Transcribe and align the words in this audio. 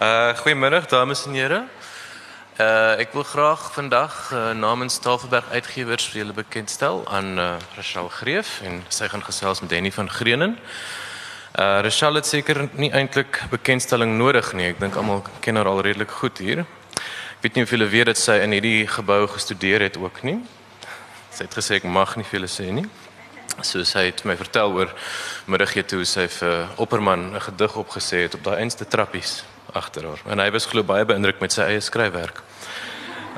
Uh 0.00 0.32
goeiemiddag 0.36 0.86
dames 0.86 1.26
en 1.26 1.34
here. 1.34 1.64
Uh 2.56 3.00
ek 3.02 3.12
wil 3.12 3.22
graag 3.22 3.66
vandag 3.72 4.30
uh, 4.32 4.52
namens 4.56 4.96
Tafelberg 4.98 5.50
Uitgewers 5.52 6.06
vir 6.08 6.22
julle 6.22 6.32
bekendstel 6.32 7.02
aan 7.04 7.36
uh, 7.38 7.48
Rachel 7.76 8.08
Greef 8.08 8.62
en 8.64 8.78
sy 8.88 9.10
gaan 9.12 9.20
gesels 9.20 9.60
met 9.60 9.68
Denny 9.68 9.92
van 9.92 10.08
Greenen. 10.10 10.56
Uh 11.52 11.82
Rachel 11.84 12.16
het 12.16 12.26
seker 12.26 12.62
nie 12.80 12.88
eintlik 12.96 13.42
bekendstelling 13.52 14.16
nodig 14.16 14.48
nie. 14.56 14.70
Ek 14.72 14.80
dink 14.80 14.96
almal 14.96 15.20
ken 15.44 15.60
haar 15.60 15.68
al 15.68 15.82
redelik 15.84 16.16
goed 16.22 16.40
hier. 16.40 16.64
Ek 16.96 17.44
weet 17.44 17.60
nie 17.60 17.68
of 17.68 17.76
julle 17.76 17.92
weet 17.92 18.08
dat 18.14 18.24
sy 18.24 18.40
in 18.40 18.56
hierdie 18.56 18.88
gebou 18.88 19.26
gestudeer 19.36 19.84
het 19.84 20.00
ook 20.00 20.24
nie. 20.24 20.38
Sy 21.28 21.44
het 21.44 21.60
gesê 21.60 21.76
ek 21.82 21.84
mag 21.84 22.16
nie 22.16 22.24
vir 22.24 22.40
julle 22.40 22.52
sê 22.56 22.72
nie. 22.72 22.88
So 23.60 23.84
sy 23.84 24.08
het 24.08 24.24
my 24.24 24.40
vertel 24.40 24.80
oor 24.80 24.96
middagete 25.44 25.92
toe 25.92 26.08
sy 26.08 26.30
vir 26.40 26.68
Opperman 26.80 27.34
'n 27.36 27.48
gedig 27.50 27.76
opgesê 27.76 28.24
het 28.24 28.40
op 28.40 28.48
daai 28.48 28.62
eenste 28.64 28.88
trappies 28.88 29.42
agter 29.72 30.06
haar. 30.06 30.22
En 30.26 30.38
hy 30.38 30.50
was 30.50 30.66
glo 30.66 30.82
baie 30.82 31.04
beïndruk 31.04 31.40
met 31.40 31.52
sy 31.52 31.62
eie 31.62 31.80
skryfwerk. 31.80 32.42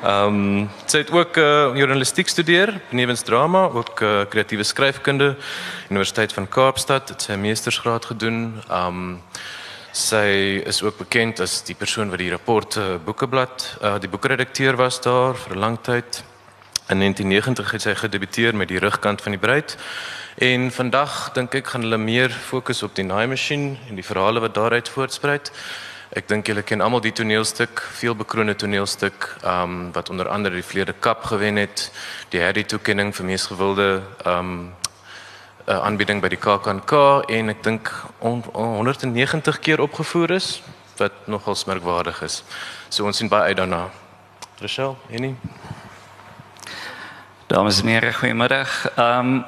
Ehm 0.03 0.35
um, 0.35 0.71
sy 0.91 0.99
het 1.05 1.11
ook 1.15 1.37
uh, 1.39 1.77
journalistiek 1.79 2.29
studeer, 2.29 2.81
benewens 2.91 3.23
drama, 3.23 3.69
ook 3.71 4.01
uh, 4.01 4.25
kreatiewe 4.29 4.65
skryfkunde, 4.65 5.37
Universiteit 5.91 6.33
van 6.33 6.49
Kaapstad, 6.49 7.09
het 7.09 7.23
sy 7.23 7.37
meestersgraad 7.39 8.11
gedoen. 8.11 8.63
Ehm 8.69 8.87
um, 8.87 9.21
sy 9.93 10.59
is 10.67 10.83
ook 10.83 10.97
bekend 10.99 11.41
as 11.41 11.61
die 11.69 11.77
persoon 11.77 12.11
wat 12.11 12.19
die 12.19 12.31
rapport 12.33 12.77
uh, 12.81 12.97
Boekeblad, 13.05 13.77
uh, 13.83 13.99
die 14.01 14.09
boekredakteur 14.09 14.77
was 14.77 15.01
daar 15.01 15.37
vir 15.37 15.57
'n 15.57 15.59
lang 15.59 15.79
tyd. 15.83 16.25
In 16.89 16.99
1990 16.99 17.71
het 17.71 17.83
sy 17.83 17.95
gedebuteer 17.95 18.57
met 18.57 18.69
die 18.69 18.79
rugkant 18.79 19.23
van 19.23 19.33
die 19.33 19.41
bruid. 19.41 19.77
En 20.35 20.71
vandag 20.71 21.33
dink 21.33 21.55
ek 21.55 21.67
gaan 21.67 21.81
hulle 21.81 21.99
meer 21.99 22.31
fokus 22.31 22.83
op 22.83 22.95
die 22.95 23.05
naaimasjien 23.05 23.79
en 23.89 23.95
die 23.95 24.05
verhale 24.05 24.41
wat 24.41 24.55
daaruit 24.55 24.89
voortspruit. 24.89 25.53
Ek 26.13 26.27
dink 26.29 26.45
julle 26.45 26.61
ken 26.61 26.83
almal 26.85 27.01
die 27.01 27.15
toneelstuk, 27.17 27.81
veel 27.97 28.13
bekroonde 28.13 28.53
toneelstuk, 28.61 29.31
ehm 29.41 29.63
um, 29.63 29.93
wat 29.95 30.11
onder 30.13 30.29
andere 30.29 30.59
die 30.59 30.67
Vleerde 30.67 30.93
Kap 30.93 31.25
gewen 31.25 31.57
het, 31.57 31.87
die 32.29 32.41
Harry 32.43 32.65
toekenning 32.69 33.15
vir 33.17 33.25
mees 33.25 33.47
gewilde 33.49 34.03
ehm 34.25 34.39
um, 34.39 34.75
aanbieding 35.67 36.21
by 36.21 36.29
die 36.29 36.41
KAKNK 36.43 36.93
en 37.31 37.49
ek 37.49 37.63
dink 37.63 37.89
190 38.21 39.59
keer 39.63 39.81
opgevoer 39.81 40.35
is 40.37 40.61
wat 40.99 41.15
nogal 41.27 41.57
merkwaardig 41.67 42.23
is. 42.23 42.43
So 42.89 43.07
ons 43.07 43.17
sien 43.17 43.29
baie 43.33 43.49
uit 43.49 43.57
daarna. 43.57 43.89
Rochelle, 44.61 44.97
Annie. 45.09 45.37
Dames 47.47 47.81
en 47.81 47.89
heren, 47.89 48.15
goedemiddag. 48.15 48.99
Um, 48.99 49.45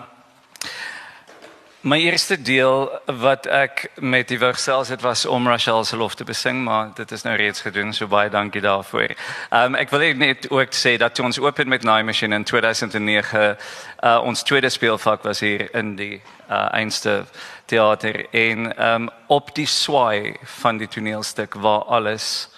mijn 1.84 2.00
eerste 2.00 2.42
deel 2.42 3.00
wat 3.04 3.46
ik 3.46 3.90
met 3.94 4.28
die 4.28 4.38
worstels 4.38 4.88
het 4.88 5.00
was 5.00 5.26
om 5.26 5.48
Rachel 5.48 5.84
se 5.84 5.96
lof 5.96 6.14
te 6.14 6.24
besing, 6.24 6.64
maar 6.64 6.90
dit 6.94 7.10
is 7.10 7.22
nou 7.22 7.36
reeds 7.36 7.60
gedoen, 7.60 7.92
so 7.92 8.06
baie 8.06 8.30
dankie 8.30 8.60
daarvoor. 8.60 9.10
Um 9.50 9.74
ek 9.74 9.90
wil 9.90 10.14
net 10.16 10.50
ook 10.50 10.72
sê 10.72 10.96
dat 10.96 11.14
toe 11.14 11.24
ons 11.24 11.38
open 11.38 11.68
met 11.68 11.82
Nine 11.82 12.02
Machine 12.02 12.34
in 12.34 12.44
2009, 12.44 13.56
uh, 14.00 14.20
ons 14.24 14.42
tweede 14.42 14.68
speelvak 14.68 15.22
was 15.22 15.40
hier 15.40 15.74
in 15.74 15.96
die 15.96 16.22
uh, 16.50 16.72
einste 16.72 17.24
theater 17.64 18.26
en 18.30 18.72
um 18.92 19.10
op 19.26 19.54
die 19.54 19.68
swaai 19.68 20.36
van 20.42 20.80
die 20.80 20.88
toneelstuk 20.88 21.54
waar 21.54 21.84
alles 21.84 22.48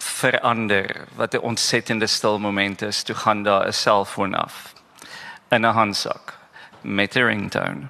verander 0.00 1.04
wat 1.16 1.34
'n 1.34 1.44
ontsettende 1.44 2.06
stil 2.06 2.38
moment 2.38 2.82
is 2.82 3.02
toe 3.02 3.16
gaan 3.16 3.42
daar 3.42 3.66
'n 3.66 3.72
selfoon 3.72 4.34
af 4.34 4.72
in 5.50 5.66
'n 5.66 5.72
handsak 5.72 6.43
met 6.84 7.16
'n 7.16 7.24
ringtone 7.24 7.88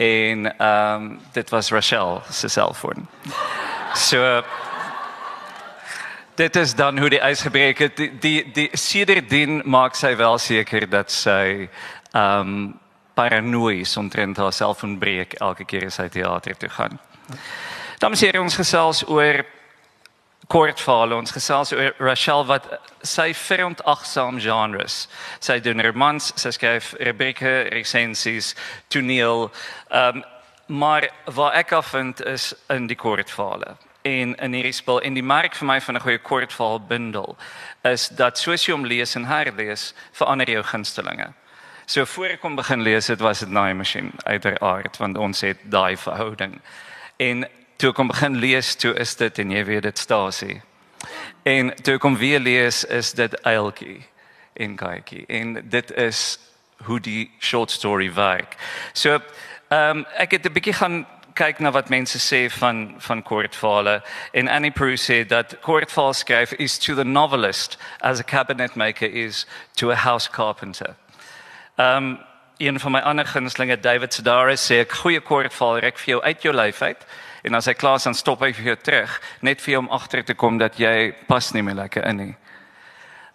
en 0.00 0.66
um, 0.66 1.20
dit 1.32 1.50
was 1.50 1.70
Rachel 1.70 2.22
se 2.30 2.48
selfoon. 2.48 3.08
So 3.94 4.42
dit 6.34 6.56
is 6.56 6.74
dan 6.74 6.98
hoe 6.98 7.08
die 7.08 7.20
ys 7.20 7.40
gebreek 7.40 7.78
het. 7.78 7.96
Die 7.96 8.18
die, 8.18 8.50
die 8.52 8.68
sedertdien 8.72 9.60
maak 9.64 9.94
sy 9.94 10.14
wel 10.16 10.38
seker 10.38 10.88
dat 10.88 11.12
sy 11.12 11.68
ehm 12.12 12.40
um, 12.40 12.78
paranoïes 13.14 13.96
omtrent 14.00 14.38
haar 14.40 14.52
selfoon 14.52 14.94
breek 14.98 15.34
elke 15.44 15.66
keer 15.68 15.90
as 15.90 15.98
sy 15.98 16.06
teater 16.08 16.56
toe 16.56 16.68
gaan. 16.72 16.94
Dan 18.00 18.14
sê 18.16 18.30
ons 18.38 18.56
gesels 18.56 19.02
oor 19.08 19.42
kort 20.50 20.80
verhaal 20.82 21.14
ons 21.14 21.30
gesels 21.30 21.70
oor 21.72 21.94
Rachel 22.02 22.44
wat 22.48 22.66
sy 23.06 23.30
verontagsaam 23.36 24.40
genres. 24.42 25.04
Sy 25.38 25.60
doen 25.62 25.82
romans, 25.86 26.32
sy 26.36 26.50
skryf 26.56 26.92
rubrieke, 26.98 27.70
resensies, 27.70 28.54
toneel. 28.88 29.50
Ehm 29.90 30.20
um, 30.20 30.28
maar 30.70 31.08
wat 31.34 31.56
ek 31.58 31.72
afvind 31.74 32.20
is 32.30 32.52
in 32.70 32.84
die 32.86 32.94
kort 32.94 33.30
verhale 33.30 33.72
en 34.06 34.36
in 34.38 34.52
hierdie 34.54 34.72
spel 34.72 35.00
en 35.02 35.16
die 35.18 35.24
merk 35.26 35.56
vir 35.58 35.66
my 35.66 35.80
van 35.80 35.96
'n 35.96 36.04
goeie 36.04 36.18
kort 36.22 36.52
verhaal 36.52 36.78
bundel 36.78 37.36
is 37.82 38.08
dat 38.08 38.38
soos 38.38 38.66
jy 38.66 38.72
hom 38.72 38.86
lees 38.86 39.16
en 39.16 39.24
herlees 39.24 39.94
verander 40.12 40.50
jou 40.50 40.62
gunstelinge. 40.62 41.32
So 41.86 42.04
voor 42.04 42.26
ek 42.26 42.40
kom 42.40 42.56
begin 42.56 42.82
lees, 42.82 43.06
dit 43.06 43.20
was 43.20 43.40
dit 43.40 43.48
Naai 43.48 43.74
Machine 43.74 44.10
uiteraard 44.24 44.96
want 44.96 45.18
ons 45.18 45.40
het 45.40 45.58
daai 45.64 45.96
verhouding. 45.96 46.60
En 47.16 47.48
toe 47.80 47.90
ek 47.90 47.96
kom 47.96 48.10
begin 48.12 48.36
lees, 48.36 48.74
toe 48.76 48.92
is 49.00 49.14
dit 49.16 49.38
en 49.40 49.52
jy 49.54 49.64
weet 49.64 49.86
dit 49.88 49.98
stasie. 49.98 50.58
En 51.48 51.72
toe 51.80 51.96
ek 51.96 52.02
kom 52.04 52.18
weer 52.20 52.40
lees, 52.40 52.84
is 52.84 53.14
dit 53.16 53.36
eiltjie 53.48 54.02
en 54.60 54.76
kykie. 54.76 55.24
En 55.28 55.56
dit 55.72 55.92
is 55.96 56.38
hoe 56.84 57.00
die 57.00 57.30
short 57.40 57.72
story 57.72 58.10
werk. 58.14 58.58
So, 58.92 59.20
ehm 59.70 60.02
um, 60.02 60.06
ek 60.18 60.36
het 60.36 60.46
'n 60.46 60.52
bietjie 60.52 60.76
gaan 60.76 61.06
kyk 61.34 61.60
na 61.60 61.70
wat 61.70 61.88
mense 61.88 62.18
sê 62.18 62.50
van 62.52 62.94
van 62.98 63.22
kortverhale 63.22 64.02
en 64.32 64.48
Annie 64.48 64.70
Proulx 64.70 65.04
sê 65.04 65.26
dat 65.26 65.56
kortverhale 65.60 66.14
skryf 66.14 66.52
is 66.52 66.78
to 66.78 66.94
the 66.94 67.04
novelist 67.04 67.78
as 68.00 68.20
a 68.20 68.24
cabinet 68.24 68.76
maker 68.76 69.06
is 69.06 69.46
to 69.76 69.90
a 69.90 69.94
house 69.94 70.28
carpenter. 70.30 70.96
Ehm 71.78 71.96
um, 71.96 72.18
een 72.60 72.80
van 72.80 72.92
my 72.92 73.00
ander 73.00 73.26
gunstelinge 73.26 73.80
David 73.80 74.14
Sedaris 74.14 74.70
sê 74.70 74.84
'n 74.84 74.96
goeie 75.02 75.20
kortverhaal 75.20 75.78
rek 75.78 75.98
vir 75.98 76.08
jou 76.08 76.22
uit 76.22 76.42
jou 76.42 76.54
lyf 76.54 76.82
uit 76.82 77.06
en 77.42 77.54
as 77.54 77.66
hy 77.66 77.72
klaar 77.72 77.96
is 77.96 78.04
dan 78.04 78.14
stop 78.14 78.40
hy 78.40 78.52
vir 78.52 78.64
jou 78.64 78.76
terug 78.76 79.20
net 79.40 79.60
vir 79.60 79.72
jou 79.72 79.82
om 79.82 79.90
agter 79.90 80.24
te 80.24 80.34
kom 80.34 80.58
dat 80.58 80.76
jy 80.76 81.14
pas 81.26 81.52
nie 81.52 81.62
meer 81.62 81.74
lekker 81.74 82.04
in 82.04 82.16
nie. 82.16 82.36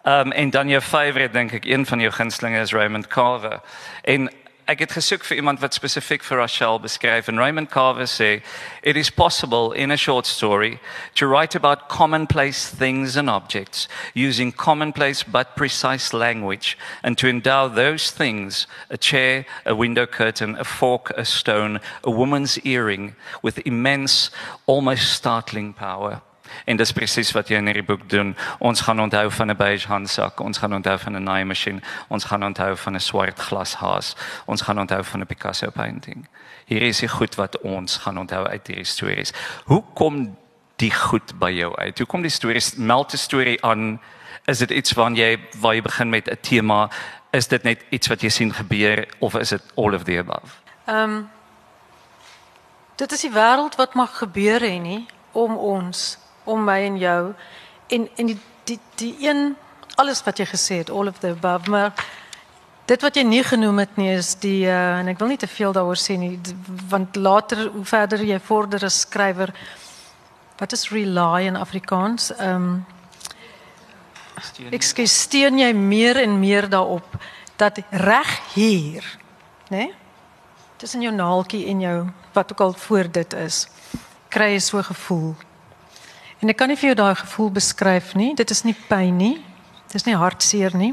Ehm 0.05 0.27
um, 0.27 0.31
en 0.31 0.49
dan 0.49 0.69
jou 0.69 0.81
favourite 0.81 1.33
dink 1.33 1.53
ek 1.53 1.65
een 1.65 1.85
van 1.85 1.99
jou 1.99 2.11
gunstelinge 2.11 2.59
is 2.59 2.73
Raymond 2.73 3.07
Carver. 3.07 3.59
En 4.03 4.29
ek 4.67 4.79
het 4.79 4.95
gesoek 4.97 5.21
vir 5.29 5.37
iemand 5.37 5.59
wat 5.61 5.75
spesifiek 5.77 6.23
vir 6.25 6.39
Rachel 6.41 6.79
beskryf 6.81 7.27
en 7.29 7.37
Raymond 7.37 7.69
Carver 7.69 8.07
sê 8.09 8.41
it 8.81 8.97
is 8.97 9.11
possible 9.11 9.73
in 9.73 9.91
a 9.91 9.97
short 9.97 10.25
story 10.25 10.79
to 11.13 11.27
write 11.27 11.53
about 11.53 11.87
commonplace 11.87 12.65
things 12.69 13.15
and 13.15 13.29
objects 13.29 13.87
using 14.15 14.51
commonplace 14.51 15.21
but 15.21 15.55
precise 15.55 16.13
language 16.13 16.77
and 17.03 17.17
to 17.17 17.27
endow 17.27 17.67
those 17.67 18.09
things 18.09 18.65
a 18.89 18.97
chair 18.97 19.45
a 19.65 19.75
window 19.75 20.07
curtain 20.07 20.55
a 20.57 20.63
fork 20.63 21.11
a 21.15 21.25
stone 21.25 21.79
a 22.03 22.09
woman's 22.09 22.57
earring 22.65 23.15
with 23.43 23.59
immense 23.67 24.31
almost 24.65 25.13
startling 25.13 25.73
power 25.73 26.21
En 26.65 26.77
dis 26.77 26.91
presies 26.91 27.31
wat 27.31 27.49
jy 27.49 27.59
in 27.59 27.69
hierdie 27.69 27.85
boek 27.85 28.09
doen. 28.09 28.35
Ons 28.59 28.81
gaan 28.81 28.99
onthou 29.01 29.31
van 29.31 29.49
'n 29.51 29.57
beige 29.57 29.87
handsak, 29.87 30.39
ons 30.39 30.57
gaan 30.57 30.73
onthou 30.73 30.97
van 30.99 31.15
'n 31.15 31.23
naaimasjien, 31.23 31.83
ons 32.07 32.23
gaan 32.23 32.43
onthou 32.43 32.77
van 32.77 32.95
'n 32.95 32.99
swart 32.99 33.39
glashaas, 33.39 34.15
ons 34.45 34.61
gaan 34.61 34.79
onthou 34.79 35.03
van 35.03 35.19
'n 35.19 35.25
Picasso 35.25 35.69
painting. 35.69 36.27
Hier 36.65 36.81
is 36.81 36.99
die 36.99 37.09
goed 37.09 37.35
wat 37.35 37.59
ons 37.61 37.97
gaan 37.97 38.17
onthou 38.17 38.47
uit 38.47 38.67
hierdie 38.67 38.85
stories. 38.85 39.33
Hoe 39.65 39.83
kom 39.93 40.37
die 40.75 40.91
goed 40.91 41.39
by 41.39 41.51
jou 41.51 41.75
uit? 41.75 41.97
Hoe 41.97 42.07
kom 42.07 42.21
die 42.21 42.31
stories 42.31 42.75
meld 42.75 43.13
'n 43.13 43.17
storie 43.17 43.63
aan? 43.63 44.01
Is 44.45 44.57
dit 44.57 44.71
iets 44.71 44.93
waarna 44.93 45.17
jy 45.17 45.39
waar 45.59 45.73
jy 45.73 45.81
begin 45.81 46.09
met 46.09 46.29
'n 46.29 46.37
tema? 46.41 46.89
Is 47.31 47.47
dit 47.47 47.63
net 47.63 47.85
iets 47.89 48.07
wat 48.07 48.21
jy 48.21 48.29
sien 48.29 48.53
gebeur 48.53 49.07
of 49.19 49.35
is 49.35 49.49
dit 49.49 49.61
all 49.75 49.93
of 49.93 50.03
the 50.03 50.17
above? 50.17 50.51
Ehm 50.85 51.03
um, 51.03 51.29
Dit 52.95 53.11
is 53.11 53.21
die 53.21 53.31
wêreld 53.31 53.75
wat 53.75 53.93
mag 53.93 54.17
gebeur 54.17 54.63
hè 54.63 54.77
nie 54.79 55.05
om 55.31 55.57
ons 55.57 56.17
om 56.45 56.63
my 56.63 56.79
en 56.87 56.97
jou 56.97 57.21
en 57.87 58.09
en 58.15 58.33
die 58.33 58.39
die 58.65 58.79
die 58.95 59.15
een 59.27 59.55
alles 59.95 60.23
wat 60.25 60.39
jy 60.39 60.45
gesê 60.49 60.81
het 60.83 60.89
all 60.89 61.07
of 61.07 61.19
the 61.19 61.33
above 61.35 61.69
maar 61.71 61.93
dit 62.85 63.01
wat 63.01 63.17
jy 63.17 63.23
nie 63.25 63.43
genoem 63.43 63.81
het 63.81 63.97
nie 63.97 64.11
is 64.13 64.35
die 64.41 64.65
uh, 64.69 64.99
en 64.99 65.09
ek 65.13 65.19
wil 65.21 65.31
nie 65.33 65.41
te 65.41 65.49
veel 65.49 65.73
daaroor 65.73 65.99
sê 65.99 66.17
nie 66.21 66.35
want 66.91 67.17
later 67.17 67.67
hoe 67.73 67.85
verder 67.85 68.23
jy 68.23 68.39
vorder 68.39 68.85
as 68.85 69.01
skrywer 69.05 69.53
wat 70.59 70.75
is 70.75 70.89
rely 70.93 71.47
in 71.49 71.59
Afrikaans 71.59 72.31
ehm 72.37 72.67
um, 72.69 72.83
ek 74.75 74.83
steun 74.83 75.61
jy 75.61 75.69
meer 75.73 76.17
en 76.19 76.33
meer 76.39 76.67
daarop 76.69 77.13
dat 77.55 77.79
reg 77.89 78.31
hier 78.53 79.05
nê 79.71 79.85
nee? 79.87 79.93
tussen 80.77 81.01
jou 81.01 81.13
naaltjie 81.15 81.65
en 81.71 81.79
jou 81.81 81.97
wat 82.33 82.51
ook 82.51 82.61
al 82.61 82.73
voor 82.73 83.11
dit 83.11 83.33
is 83.33 83.67
kry 84.29 84.51
jy 84.51 84.59
so 84.59 84.83
gevoel 84.83 85.31
En 86.45 86.51
ek 86.53 86.59
kan 86.61 86.69
nie 86.69 86.77
vir 86.77 86.91
jou 86.91 86.97
daai 86.99 87.15
gevoel 87.17 87.47
beskryf 87.55 88.11
nie. 88.13 88.35
Dit 88.37 88.51
is 88.53 88.59
nie 88.61 88.75
pyn 88.85 89.15
nie. 89.17 89.39
Dit 89.87 89.95
is 89.97 90.03
nie 90.05 90.13
hartseer 90.13 90.75
nie. 90.77 90.91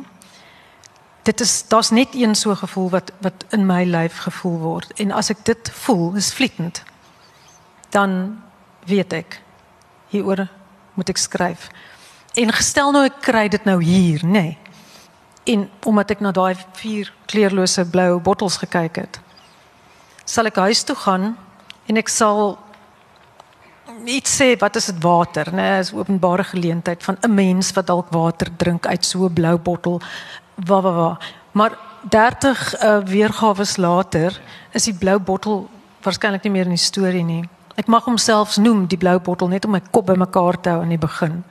Dit 1.29 1.43
is 1.45 1.51
daar's 1.69 1.91
net 1.93 2.15
een 2.17 2.33
so 2.35 2.55
gevoel 2.57 2.89
wat 2.95 3.13
wat 3.21 3.45
in 3.53 3.67
my 3.69 3.83
lyf 3.85 4.23
gevoel 4.25 4.57
word. 4.63 4.95
En 4.97 5.13
as 5.13 5.29
ek 5.29 5.45
dit 5.45 5.71
voel, 5.85 6.17
is 6.17 6.33
vlietend. 6.33 6.81
Dan 7.93 8.41
weet 8.89 9.13
ek 9.13 9.43
hieroor 10.09 10.47
moet 10.97 11.13
ek 11.13 11.21
skryf. 11.21 11.69
En 12.33 12.57
gestel 12.57 12.97
nou 12.97 13.05
ek 13.05 13.21
kry 13.21 13.45
dit 13.53 13.69
nou 13.69 13.77
hier, 13.85 14.25
nê. 14.25 14.33
Nee. 14.33 14.59
En 15.53 15.69
omdat 15.85 16.17
ek 16.17 16.25
na 16.25 16.33
daai 16.33 16.57
vier 16.81 17.13
kleurlose 17.29 17.85
blou 17.93 18.17
bottels 18.25 18.57
gekyk 18.65 19.05
het, 19.05 19.21
sal 20.25 20.49
ek 20.49 20.65
huis 20.65 20.81
toe 20.89 20.97
gaan 20.97 21.35
en 21.93 22.01
ek 22.01 22.09
sal 22.09 22.57
iets 24.05 24.37
sê 24.41 24.57
wat 24.59 24.77
is 24.77 24.87
dit 24.91 25.03
water, 25.03 25.49
né? 25.53 25.63
Nee, 25.63 25.79
is 25.79 25.93
openbare 25.93 26.45
geleentheid 26.45 27.03
van 27.03 27.17
'n 27.21 27.35
mens 27.35 27.73
wat 27.73 27.87
dalk 27.87 28.11
water 28.11 28.49
drink 28.57 28.87
uit 28.87 29.05
so 29.05 29.25
'n 29.25 29.33
blou 29.33 29.59
bottel. 29.59 30.01
Wa 30.55 30.81
wa 30.81 30.93
wa. 30.93 31.19
Maar 31.53 31.73
30 32.09 32.83
uh, 32.83 32.99
weergawe 33.05 33.65
later 33.77 34.41
is 34.71 34.85
die 34.85 34.95
blou 34.95 35.19
bottel 35.19 35.69
waarskynlik 36.03 36.43
nie 36.43 36.53
meer 36.53 36.65
in 36.65 36.77
die 36.77 36.79
storie 36.79 37.25
nie. 37.25 37.49
Ek 37.75 37.87
mag 37.87 38.05
homself 38.05 38.57
noem 38.57 38.87
die 38.87 38.99
blou 38.99 39.19
bottel 39.19 39.49
net 39.49 39.65
om 39.65 39.71
my 39.71 39.81
kop 39.91 40.07
bymekaar 40.07 40.61
te 40.61 40.69
hou 40.69 40.83
aan 40.83 40.89
die 40.89 40.99
begin. 40.99 41.45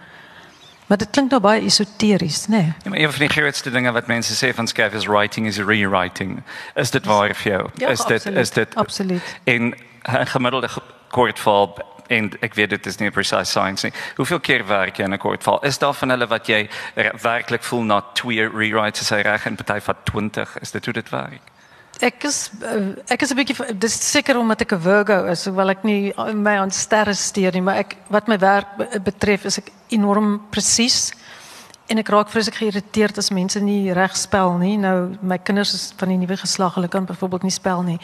Maar 0.92 0.98
dit 0.98 1.10
klink 1.10 1.32
nou 1.32 1.40
baie 1.40 1.62
esoteries, 1.64 2.48
né? 2.48 2.58
Nee. 2.58 2.74
Ja, 2.84 2.90
maar 2.90 3.00
een 3.00 3.12
van 3.12 3.20
die 3.20 3.30
grootste 3.30 3.72
dinge 3.72 3.92
wat 3.92 4.08
mense 4.08 4.36
sê 4.36 4.52
van 4.56 4.68
skryf 4.68 4.94
is 4.94 5.06
writing 5.08 5.48
is 5.48 5.58
rewriting. 5.58 6.44
Is 6.76 6.92
dit 6.92 7.06
waar 7.06 7.36
vir 7.36 7.52
jou? 7.52 7.70
Ja, 7.76 7.88
is 7.88 8.06
dit 8.06 8.18
absoluut, 8.18 8.40
is 8.40 8.50
dit 8.50 8.76
absoluut. 8.76 9.38
in 9.44 9.76
'n 10.04 10.28
gemiddelde 10.28 10.70
kortval 11.12 11.78
en 12.12 12.30
ek 12.44 12.56
weet 12.60 12.70
dit 12.76 12.86
is 12.92 12.98
nie 13.00 13.08
'n 13.10 13.12
precise 13.16 13.52
science 13.52 13.84
nie. 13.88 13.94
Hoeveel 14.16 14.40
keer 14.40 14.66
werk 14.68 14.98
jy 14.98 15.04
in 15.06 15.14
'n 15.14 15.18
kortval? 15.18 15.60
Is 15.64 15.78
daar 15.80 15.94
van 15.94 16.10
wat 16.28 16.48
jy 16.48 16.70
re- 16.96 17.14
werklik 17.22 17.64
voel 17.64 17.84
na 17.84 18.02
twee 18.14 18.48
rewrites 18.50 19.02
as 19.02 19.10
hy 19.10 19.22
reg 19.22 19.46
en 19.46 19.56
party 19.56 19.80
van 19.80 19.96
20? 20.04 20.58
Is 20.62 20.72
dit 20.72 20.86
hoe 20.86 20.94
dit 20.94 21.10
werk? 21.10 21.42
Ek 22.02 22.24
is 22.24 22.50
ek 23.10 23.22
is 23.22 23.32
'n 23.32 23.36
seker 24.04 24.38
omdat 24.38 24.62
ek 24.62 24.72
'n 24.74 24.80
Virgo 24.82 25.26
is, 25.26 25.46
hoewel 25.46 25.70
ek 25.70 25.84
nie 25.84 26.14
my 26.34 26.58
aan 26.58 26.72
sterre 26.72 27.14
steur 27.14 27.52
nie, 27.54 27.62
maar 27.62 27.78
ek 27.78 27.96
wat 28.10 28.28
my 28.28 28.38
werk 28.38 28.68
be- 28.78 29.00
betref 29.00 29.46
is 29.46 29.58
ek 29.58 29.70
enorm 29.90 30.42
presies. 30.50 31.12
En 31.92 32.00
ek 32.00 32.08
raak 32.14 32.30
vreeslik 32.32 32.56
geïrriteerd 32.62 33.18
as 33.20 33.34
mense 33.36 33.60
nie 33.60 33.92
reg 33.92 34.14
spel 34.16 34.54
nie. 34.62 34.78
Nou 34.80 35.12
my 35.28 35.38
kinders 35.44 35.74
is 35.76 35.90
van 36.00 36.14
die 36.14 36.20
nuwe 36.22 36.38
geslag, 36.40 36.78
hulle 36.78 36.88
kan 36.92 37.08
byvoorbeeld 37.10 37.44
nie 37.44 37.52
spel 37.52 37.84
nie. 37.84 37.98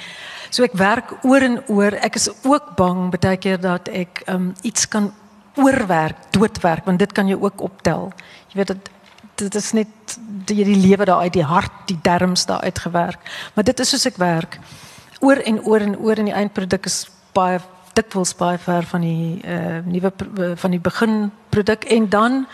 So 0.52 0.68
ek 0.68 0.76
werk 0.76 1.14
oor 1.24 1.46
en 1.46 1.62
oor. 1.72 1.96
Ek 2.04 2.20
is 2.20 2.28
ook 2.44 2.74
bang 2.80 3.08
baie 3.16 3.40
keer 3.40 3.62
dat 3.64 3.88
ek 3.88 4.26
um, 4.28 4.52
iets 4.68 4.90
kan 4.92 5.14
oorwerk, 5.58 6.20
doodwerk, 6.36 6.86
want 6.86 7.00
dit 7.00 7.16
kan 7.16 7.32
jy 7.32 7.38
ook 7.40 7.64
optel. 7.66 8.12
Jy 8.52 8.60
weet 8.62 8.76
dit 8.76 8.94
dit 9.38 9.56
is 9.56 9.72
net 9.78 10.16
die, 10.50 10.64
die 10.66 10.80
lewe 10.82 11.06
daar 11.06 11.22
uit 11.30 11.36
die 11.36 11.46
hart, 11.46 11.74
die 11.86 12.00
darmes 12.02 12.48
daar 12.50 12.64
uitgewerk. 12.66 13.22
Maar 13.54 13.68
dit 13.70 13.80
is 13.80 13.92
soos 13.94 14.08
ek 14.10 14.18
werk. 14.18 14.58
Oor 15.22 15.38
en 15.46 15.60
oor 15.62 15.86
en 15.86 15.94
oor 16.02 16.18
en 16.18 16.32
die 16.32 16.34
eindproduk 16.34 16.90
is 16.90 17.04
baie 17.38 17.62
dikwels 17.98 18.34
baie 18.38 18.58
ver 18.62 18.86
van 18.90 19.06
die 19.06 19.38
uh, 19.46 19.78
nuwe 19.86 20.10
pro- 20.10 20.56
van 20.58 20.74
die 20.74 20.82
beginproduk 20.82 21.86
en 21.94 22.10
dan 22.10 22.46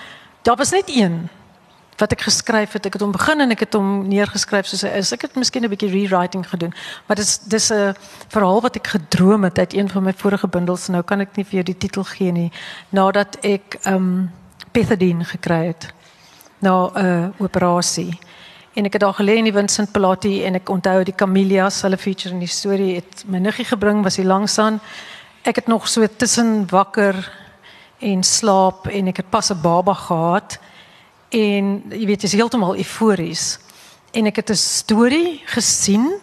daar 0.43 0.55
was 0.59 0.71
net 0.71 0.91
een 0.91 1.29
wat 1.97 2.11
ek 2.11 2.25
geskryf 2.25 2.73
het. 2.75 2.85
Ek 2.85 2.97
het 2.97 3.01
hom 3.01 3.13
begin 3.13 3.43
en 3.43 3.53
ek 3.53 3.65
het 3.65 3.75
hom 3.77 4.07
neergeskryf 4.09 4.67
soos 4.67 4.83
hy 4.85 4.91
is. 4.99 5.13
Ek 5.15 5.27
het 5.27 5.35
miskien 5.39 5.63
'n 5.63 5.69
bietjie 5.69 5.91
rewriting 5.91 6.43
gedoen, 6.49 6.73
maar 7.07 7.15
dis 7.15 7.37
dis 7.37 7.71
'n 7.71 7.95
verhaal 8.27 8.61
wat 8.61 8.75
ek 8.75 8.87
gedroom 8.87 9.43
het 9.43 9.59
uit 9.59 9.73
een 9.73 9.89
van 9.89 10.03
my 10.03 10.13
vorige 10.13 10.47
bundels. 10.47 10.87
Nou 10.87 11.03
kan 11.03 11.21
ek 11.21 11.35
nie 11.35 11.45
vir 11.45 11.53
jou 11.53 11.63
die 11.63 11.77
titel 11.77 12.03
gee 12.03 12.31
nie. 12.31 12.51
Nadat 12.89 13.37
ek 13.41 13.77
ehm 13.83 13.95
um, 13.95 14.31
pethidine 14.71 15.23
gekry 15.23 15.65
het 15.65 15.93
na 16.59 16.89
'n 16.89 17.05
uh, 17.05 17.27
operasie. 17.37 18.19
En 18.73 18.85
ek 18.85 18.93
het 18.93 19.01
daar 19.01 19.13
gelê 19.13 19.37
in 19.37 19.43
die 19.43 19.53
Vincent 19.53 19.91
Palati 19.91 20.43
en 20.43 20.55
ek 20.55 20.69
onthou 20.69 21.03
die 21.03 21.15
Camellias, 21.15 21.81
hulle 21.81 21.97
feature 21.97 22.33
in 22.33 22.39
die 22.39 22.47
storie 22.47 22.95
het 22.95 23.23
my 23.27 23.37
niggie 23.37 23.65
gebring 23.65 24.03
was 24.03 24.17
hy 24.17 24.23
langs 24.23 24.57
aan. 24.57 24.79
Ek 25.43 25.55
het 25.55 25.67
nog 25.67 25.87
so 25.87 26.07
tussen 26.17 26.65
wakker 26.69 27.31
en 28.03 28.23
slaap 28.23 28.87
en 28.91 29.07
ek 29.11 29.23
het 29.23 29.29
pas 29.29 29.49
'n 29.51 29.61
baba 29.61 29.93
gehad 29.93 30.59
en 31.29 31.83
jy 31.89 32.05
weet 32.05 32.21
jy's 32.21 32.37
heeltemal 32.37 32.77
eufories. 32.77 33.59
En 34.13 34.25
ek 34.25 34.35
het 34.35 34.49
'n 34.49 34.55
storie 34.55 35.41
gesien. 35.45 36.19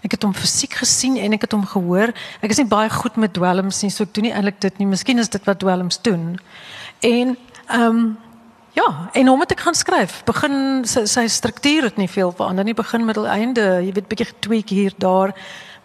Ek 0.00 0.10
het 0.10 0.22
hom 0.22 0.34
fisiek 0.34 0.74
gesien 0.74 1.16
en 1.16 1.32
ek 1.32 1.40
het 1.40 1.52
hom 1.52 1.66
gehoor. 1.66 2.12
Ek 2.40 2.50
is 2.50 2.56
nie 2.56 2.66
baie 2.66 2.90
goed 2.90 3.16
met 3.16 3.32
dwelms 3.32 3.82
nie, 3.82 3.90
so 3.90 4.02
ek 4.02 4.14
doen 4.14 4.24
nie 4.24 4.32
eintlik 4.32 4.60
dit 4.60 4.78
nie. 4.78 4.86
Miskien 4.86 5.18
is 5.18 5.28
dit 5.28 5.44
wat 5.44 5.58
dwelms 5.58 6.02
doen. 6.02 6.38
En 7.00 7.36
ehm 7.68 7.96
um, 7.96 8.18
Ja, 8.78 9.08
en 9.12 9.26
hom 9.26 9.40
het 9.40 9.50
ek 9.50 9.60
gaan 9.60 9.74
skryf. 9.74 10.20
Begin 10.24 10.84
sy, 10.86 11.02
sy 11.04 11.26
struktuur 11.26 11.88
het 11.88 11.96
nie 11.96 12.08
veel 12.08 12.30
verander 12.32 12.64
nie. 12.64 12.74
Begin 12.74 13.04
middel 13.04 13.26
einde, 13.26 13.64
jy 13.82 13.92
weet 13.92 14.08
bietjie 14.08 14.28
getweak 14.28 14.68
hier 14.68 14.94
daar, 15.02 15.32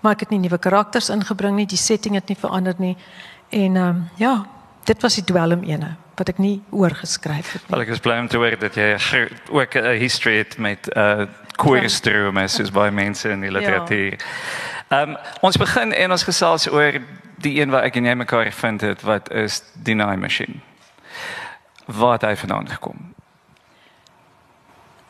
maar 0.01 0.13
ek 0.13 0.19
het 0.19 0.29
nie 0.29 0.39
nuwe 0.43 0.59
karakters 0.61 1.09
ingebring 1.09 1.55
nie. 1.55 1.65
Die 1.65 1.79
setting 1.79 2.13
het 2.19 2.29
nie 2.29 2.37
verander 2.37 2.75
nie. 2.77 2.93
En 3.49 3.79
ehm 3.79 3.87
um, 3.87 4.03
ja, 4.21 4.45
dit 4.83 5.01
was 5.01 5.15
die 5.15 5.23
dwelm 5.23 5.63
ene 5.63 5.95
wat 6.15 6.29
ek 6.29 6.37
nie 6.37 6.61
oorgeskryf 6.69 7.53
het 7.55 7.61
nie. 7.61 7.71
Wel 7.73 7.85
ek 7.85 7.93
is 7.95 8.03
bly 8.03 8.17
om 8.21 8.27
te 8.29 8.37
hoor 8.37 8.57
dat 8.59 8.75
jy 8.75 8.89
ook 9.49 9.75
'n 9.75 9.97
history 9.97 10.37
het 10.37 10.57
met 10.57 10.89
uh 10.95 11.25
koorstrome 11.57 12.47
soos 12.47 12.71
baie 12.71 12.91
mense 12.91 13.29
in 13.29 13.41
die 13.41 13.51
literatuur. 13.51 14.17
Ehm 14.89 15.09
um, 15.09 15.17
ons 15.41 15.57
begin 15.57 15.93
en 15.93 16.11
ons 16.11 16.23
gesels 16.23 16.67
oor 16.69 16.99
die 17.37 17.59
een 17.61 17.69
wat 17.69 17.83
ek 17.83 17.95
en 17.95 18.05
jy 18.05 18.15
mekaar 18.15 18.51
vind 18.51 18.81
het 18.81 19.01
wat 19.01 19.31
is 19.31 19.61
die 19.73 19.95
naai 19.95 20.17
masjien. 20.17 20.61
Waar 21.85 22.11
het 22.11 22.21
hy 22.21 22.35
vandaan 22.35 22.69
gekom? 22.69 23.13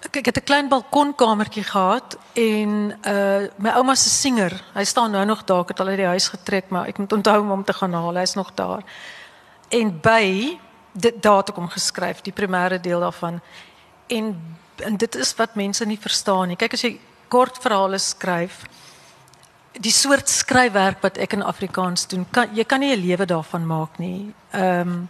Ek, 0.04 0.16
ek 0.16 0.26
het 0.26 0.38
'n 0.38 0.44
klein 0.44 0.68
balkonkamertjie 0.70 1.64
gehad 1.64 2.18
en 2.34 2.94
uh 3.08 3.48
my 3.58 3.70
ouma 3.70 3.96
se 3.96 4.10
singer, 4.10 4.52
hy 4.74 4.84
staan 4.84 5.12
nou 5.12 5.26
nog 5.26 5.44
daar, 5.44 5.62
ek 5.62 5.68
het 5.68 5.80
al 5.80 5.88
uit 5.88 5.98
die 5.98 6.06
huis 6.06 6.28
getrek, 6.28 6.70
maar 6.70 6.88
ek 6.88 6.98
moet 6.98 7.14
onthou 7.14 7.42
om 7.42 7.50
hom 7.50 7.64
te 7.64 7.74
gaan 7.74 7.94
haal. 7.94 8.16
Hy's 8.16 8.34
nog 8.34 8.54
daar. 8.54 8.84
En 9.74 9.90
by 10.06 10.58
dit 10.94 11.16
daar 11.26 11.42
het 11.42 11.50
ek 11.50 11.58
hom 11.58 11.70
geskryf, 11.74 12.22
die 12.22 12.36
primêre 12.36 12.78
deel 12.82 13.02
daarvan. 13.04 13.42
En 14.08 14.36
en 14.84 14.98
dit 14.98 15.16
is 15.16 15.36
wat 15.38 15.56
mense 15.56 15.86
nie 15.86 16.00
verstaan 16.02 16.50
nie. 16.50 16.58
Kyk 16.58 16.74
as 16.74 16.82
jy 16.82 16.96
kort 17.30 17.60
verhale 17.62 18.00
skryf, 18.02 18.64
die 19.78 19.94
soort 19.94 20.30
skryfwerk 20.30 21.02
wat 21.06 21.20
ek 21.22 21.36
in 21.38 21.46
Afrikaans 21.46 22.08
doen, 22.10 22.26
kan 22.34 22.50
jy 22.58 22.66
kan 22.66 22.82
nie 22.82 22.94
'n 22.96 23.06
lewe 23.06 23.26
daarvan 23.26 23.66
maak 23.66 24.00
nie. 24.02 24.34
Ehm 24.52 24.82
um, 24.82 25.10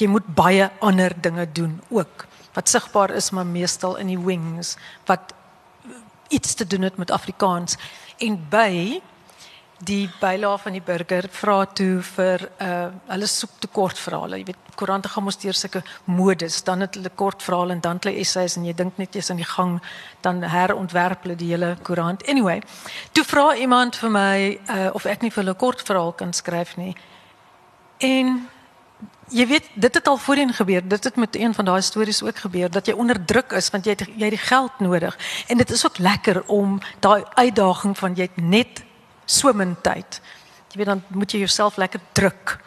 jy 0.00 0.08
moet 0.08 0.26
baie 0.34 0.70
ander 0.80 1.12
dinge 1.20 1.46
doen 1.52 1.80
ook 1.88 2.26
wat 2.54 2.68
sigbaar 2.68 3.10
is 3.10 3.30
maar 3.30 3.46
meestal 3.46 3.96
in 4.00 4.06
die 4.06 4.18
wings 4.18 4.76
wat 5.06 5.34
iets 6.28 6.54
te 6.54 6.66
doen 6.66 6.82
het 6.82 6.96
met 6.96 7.10
Afrikaans 7.10 7.76
en 8.18 8.38
by 8.50 9.00
die 9.80 10.10
bylae 10.20 10.58
van 10.60 10.74
die 10.76 10.82
burger 10.84 11.28
vra 11.32 11.64
toe 11.64 12.02
vir 12.04 12.44
uh 12.60 12.88
hulle 13.08 13.28
soek 13.30 13.56
te 13.62 13.68
kort 13.72 13.98
verhale 13.98 14.40
jy 14.40 14.50
weet 14.50 14.76
koerante 14.76 15.08
gaan 15.08 15.24
mos 15.24 15.40
deur 15.40 15.56
sulke 15.56 15.82
modes 16.04 16.60
dan 16.66 16.84
het 16.84 16.98
hulle 16.98 17.12
kort 17.22 17.42
verhale 17.42 17.72
en 17.76 17.80
dan 17.80 18.00
hulle 18.02 18.20
essays 18.20 18.58
en 18.58 18.66
jy 18.68 18.74
dink 18.76 18.98
net 19.00 19.16
jy's 19.16 19.30
aan 19.32 19.40
die 19.40 19.48
gang 19.48 19.78
dan 20.26 20.42
herontwerp 20.42 21.24
hulle 21.24 21.38
die 21.40 21.50
hele 21.54 21.74
koerant 21.86 22.26
anyway 22.28 22.60
toe 23.16 23.24
vra 23.24 23.54
iemand 23.56 23.96
vir 23.96 24.14
my 24.16 24.38
uh 24.76 24.88
of 24.94 25.08
ek 25.08 25.24
nie 25.24 25.32
vir 25.32 25.44
hulle 25.44 25.58
kort 25.64 25.84
verhaal 25.88 26.12
kan 26.12 26.36
skryf 26.36 26.76
nie 26.80 26.94
en 27.98 28.40
Jy 29.30 29.44
weet, 29.46 29.66
dit 29.78 29.94
het 29.94 30.08
al 30.10 30.16
voorheen 30.18 30.50
gebeur. 30.52 30.82
Dit 30.88 31.04
het 31.04 31.16
met 31.16 31.36
een 31.38 31.54
van 31.54 31.64
daai 31.64 31.82
stories 31.82 32.22
ook 32.22 32.36
gebeur 32.36 32.70
dat 32.70 32.86
jy 32.86 32.92
onder 32.98 33.24
druk 33.24 33.52
is 33.52 33.70
want 33.70 33.86
jy 33.86 33.94
het 33.94 34.02
jy 34.08 34.26
het 34.26 34.34
die 34.34 34.42
geld 34.42 34.80
nodig. 34.82 35.18
En 35.46 35.56
dit 35.56 35.70
is 35.70 35.84
ook 35.86 35.98
lekker 35.98 36.42
om 36.46 36.80
daai 36.98 37.22
uitdaging 37.34 37.98
van 37.98 38.14
jy 38.18 38.26
het 38.26 38.42
net 38.42 38.82
min 39.54 39.76
tyd. 39.82 40.20
Jy 40.70 40.78
weet 40.80 40.86
dan 40.86 41.02
moet 41.08 41.32
jy 41.32 41.38
jouself 41.38 41.76
lekker 41.76 42.00
druk. 42.12 42.58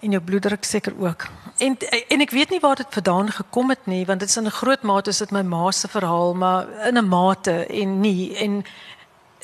En 0.00 0.10
jou 0.10 0.22
bloeddruk 0.22 0.64
seker 0.64 0.92
ook. 0.98 1.26
En 1.58 1.76
en 2.08 2.20
ek 2.20 2.30
weet 2.30 2.50
nie 2.50 2.60
waar 2.60 2.76
dit 2.76 2.98
vandaan 2.98 3.30
gekom 3.32 3.70
het 3.72 3.86
nie, 3.86 4.04
want 4.06 4.20
dit 4.20 4.28
is 4.28 4.36
in 4.36 4.46
'n 4.46 4.58
groot 4.60 4.82
mate 4.82 5.10
is 5.10 5.18
dit 5.18 5.30
my 5.30 5.42
ma 5.42 5.70
se 5.70 5.88
verhaal, 5.88 6.34
maar 6.34 6.86
in 6.86 6.98
'n 6.98 7.08
mate 7.08 7.66
en 7.66 8.00
nie 8.00 8.36
en 8.36 8.64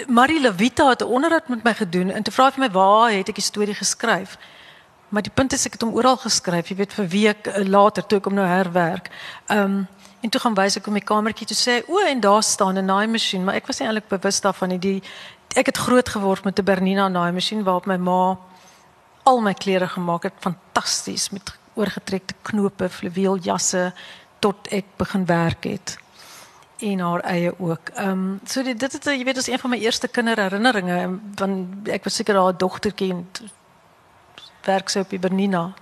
Marie 0.07 0.41
Levita 0.41 0.89
het 0.89 1.03
'n 1.03 1.05
onderhoud 1.05 1.49
met 1.49 1.63
my 1.63 1.75
gedoen 1.75 2.11
en 2.11 2.23
toe 2.23 2.33
vra 2.33 2.45
hy 2.45 2.51
vir 2.51 2.61
my 2.61 2.71
waar 2.71 3.11
het 3.11 3.29
ek 3.29 3.35
die 3.35 3.45
storie 3.45 3.75
geskryf? 3.75 4.39
Maar 5.09 5.23
die 5.23 5.33
punt 5.35 5.53
is 5.53 5.67
ek 5.67 5.73
het 5.73 5.83
hom 5.83 5.95
oral 5.95 6.17
geskryf, 6.17 6.69
jy 6.69 6.77
weet 6.77 6.93
vir 6.93 7.07
week 7.07 7.47
uh, 7.47 7.65
later 7.69 8.07
toe 8.07 8.19
ek 8.19 8.25
hom 8.25 8.35
nou 8.35 8.47
herwerk. 8.47 9.11
Ehm 9.47 9.65
um, 9.65 9.89
en 10.23 10.31
toe 10.31 10.41
gaan 10.41 10.55
wys 10.55 10.77
ek 10.77 10.87
om 10.87 10.93
my 10.93 11.01
kamertjie 11.01 11.47
toe 11.47 11.57
sê, 11.57 11.83
o 11.89 11.99
en 11.99 12.21
daar 12.21 12.43
staan 12.43 12.79
'n 12.79 12.85
naaimasjien, 12.85 13.45
maar 13.45 13.55
ek 13.55 13.67
was 13.67 13.79
nie 13.79 13.89
eintlik 13.89 14.09
bewus 14.09 14.41
daarvan 14.41 14.69
nie. 14.69 14.79
Die 14.79 15.03
ek 15.57 15.67
het 15.67 15.77
groot 15.77 16.09
geword 16.09 16.45
met 16.45 16.59
'n 16.59 16.65
Bernina 16.65 17.09
naaimasjien 17.09 17.63
waarop 17.63 17.87
my 17.87 17.97
ma 17.97 18.39
al 19.23 19.41
my 19.41 19.55
klere 19.55 19.89
gemaak 19.89 20.23
het, 20.23 20.33
fantasties 20.39 21.31
met 21.31 21.59
oorgetrekte 21.75 22.35
knope, 22.43 22.89
fluweeljasse 22.89 23.93
tot 24.39 24.69
ek 24.69 24.85
begin 24.97 25.27
werk 25.27 25.65
het 25.65 25.99
en 26.83 26.99
haar 26.99 27.21
eie 27.21 27.53
ook. 27.59 27.89
Ehm 27.95 28.09
um, 28.09 28.41
so 28.45 28.63
dit 28.63 28.81
dit 28.81 28.93
het 28.93 29.05
jy 29.05 29.25
weet 29.25 29.35
dis 29.35 29.49
een 29.49 29.59
van 29.59 29.71
my 29.71 29.79
eerste 29.79 30.09
kinderherinneringe 30.09 31.19
want 31.39 31.89
ek 31.89 32.05
was 32.05 32.15
seker 32.15 32.39
haar 32.39 32.57
dogtertjie 32.57 33.13
en 33.13 33.27
werk 34.67 34.89
sy 34.89 34.99
op 34.99 35.11
die 35.11 35.19
Bernina. 35.19 35.73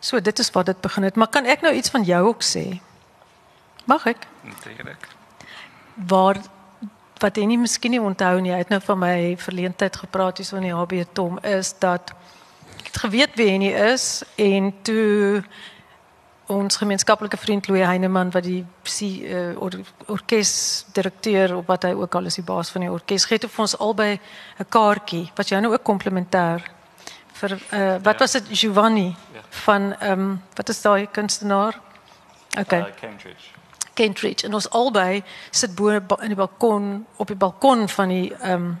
So 0.00 0.20
dit 0.20 0.38
is 0.38 0.50
wat 0.50 0.66
dit 0.66 0.80
begin 0.80 1.02
het, 1.02 1.16
maar 1.16 1.28
kan 1.28 1.44
ek 1.44 1.60
nou 1.60 1.74
iets 1.74 1.90
van 1.90 2.02
jou 2.02 2.26
ook 2.26 2.42
sê? 2.42 2.80
Mag 3.84 4.06
ek? 4.06 4.26
Natuurlik. 4.42 5.08
Waar 5.94 6.40
wat 7.20 7.36
jy 7.36 7.46
nie 7.46 7.58
miskien 7.58 7.94
nie 7.94 8.00
onthou 8.00 8.40
nie, 8.40 8.52
hy 8.52 8.58
het 8.62 8.72
nou 8.72 8.80
van 8.80 8.98
my 8.98 9.16
verleentheid 9.40 9.96
gepraat 9.96 10.40
hier 10.40 10.46
so 10.46 10.56
in 10.56 10.68
die 10.68 10.76
HB 10.76 11.04
Tom 11.12 11.38
is 11.42 11.74
dat 11.78 12.12
het 12.84 12.96
geweet 12.96 13.36
wie 13.38 13.50
hy 13.50 13.72
is 13.92 14.22
en 14.36 14.72
toe 14.82 15.42
ons 16.50 16.76
gemeenskaplike 16.76 17.36
vriend 17.36 17.68
Louis 17.68 17.86
Heineman 17.86 18.32
wat 18.34 18.44
die 18.44 18.64
uh, 18.64 19.62
or, 19.62 19.76
orkesdirekteur 20.06 21.54
of 21.56 21.68
wat 21.70 21.86
hy 21.86 21.92
ook 21.94 22.14
al 22.14 22.26
is 22.30 22.40
die 22.40 22.46
baas 22.46 22.72
van 22.74 22.86
die 22.86 22.90
orkes 22.90 23.28
gee 23.28 23.38
het 23.38 23.46
vir 23.46 23.64
ons 23.66 23.76
albei 23.78 24.18
'n 24.58 24.68
kaartjie 24.68 25.30
wat 25.36 25.48
jou 25.48 25.60
nou 25.60 25.72
ook 25.72 25.86
komplementêr 25.86 26.66
vir 27.40 27.52
uh, 27.52 27.96
wat 28.02 28.18
ja. 28.18 28.18
was 28.18 28.32
dit 28.32 28.50
Giovanni 28.50 29.14
ja. 29.34 29.40
van 29.64 29.94
ehm 29.98 30.20
um, 30.20 30.42
wat 30.54 30.68
is 30.68 30.82
daai 30.82 31.06
kunstenaar? 31.06 31.80
Okay. 32.58 32.80
Uh, 32.80 32.94
Cambridge. 33.00 33.59
Cambridge 33.94 34.46
en 34.46 34.54
ons 34.54 34.70
albei 34.70 35.22
sit 35.50 35.74
bo 35.74 35.88
in 35.90 36.32
die 36.32 36.38
balkon 36.38 37.06
op 37.16 37.26
die 37.26 37.36
balkon 37.36 37.88
van 37.88 38.08
die 38.08 38.34
ehm 38.34 38.52
um, 38.52 38.78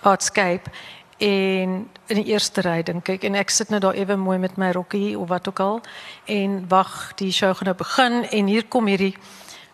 Artscape 0.00 0.70
en 1.18 1.88
in 2.06 2.16
die 2.16 2.24
eerste 2.24 2.60
ry 2.60 2.82
dink 2.82 3.08
ek. 3.08 3.24
En 3.24 3.34
ek 3.34 3.50
sit 3.52 3.68
nou 3.68 3.80
daar 3.80 3.96
ewe 3.96 4.16
mooi 4.16 4.38
met 4.38 4.56
my 4.56 4.70
rokkie 4.72 5.18
of 5.18 5.28
wat 5.28 5.48
ook 5.48 5.60
al. 5.60 5.80
En 6.24 6.64
wag 6.68 7.12
die 7.20 7.32
show 7.32 7.52
gaan 7.56 7.68
nou 7.72 7.76
begin. 7.76 8.24
En 8.30 8.46
hier 8.46 8.64
kom 8.68 8.86
hierdie 8.86 9.14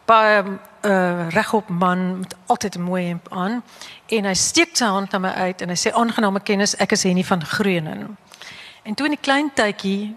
baie 0.06 0.42
uh, 0.42 1.28
regop 1.30 1.68
man 1.68 2.18
met 2.18 2.36
altyd 2.46 2.76
'n 2.76 2.82
mooi 2.82 3.06
hemp 3.06 3.26
aan. 3.30 3.62
En 4.06 4.24
hy 4.24 4.34
steek 4.34 4.76
sy 4.76 4.84
hand 4.84 5.10
na 5.12 5.18
my 5.18 5.28
uit 5.30 5.62
en 5.62 5.68
hy 5.68 5.76
sê 5.76 5.92
aangename 5.94 6.40
kennis. 6.40 6.76
Ek 6.76 6.92
is 6.92 7.02
Henny 7.02 7.24
van 7.24 7.44
Greunen 7.44 8.16
en 8.82 8.94
toe 8.94 9.06
in 9.06 9.14
die 9.14 9.22
klein 9.22 9.50
tydjie 9.54 10.14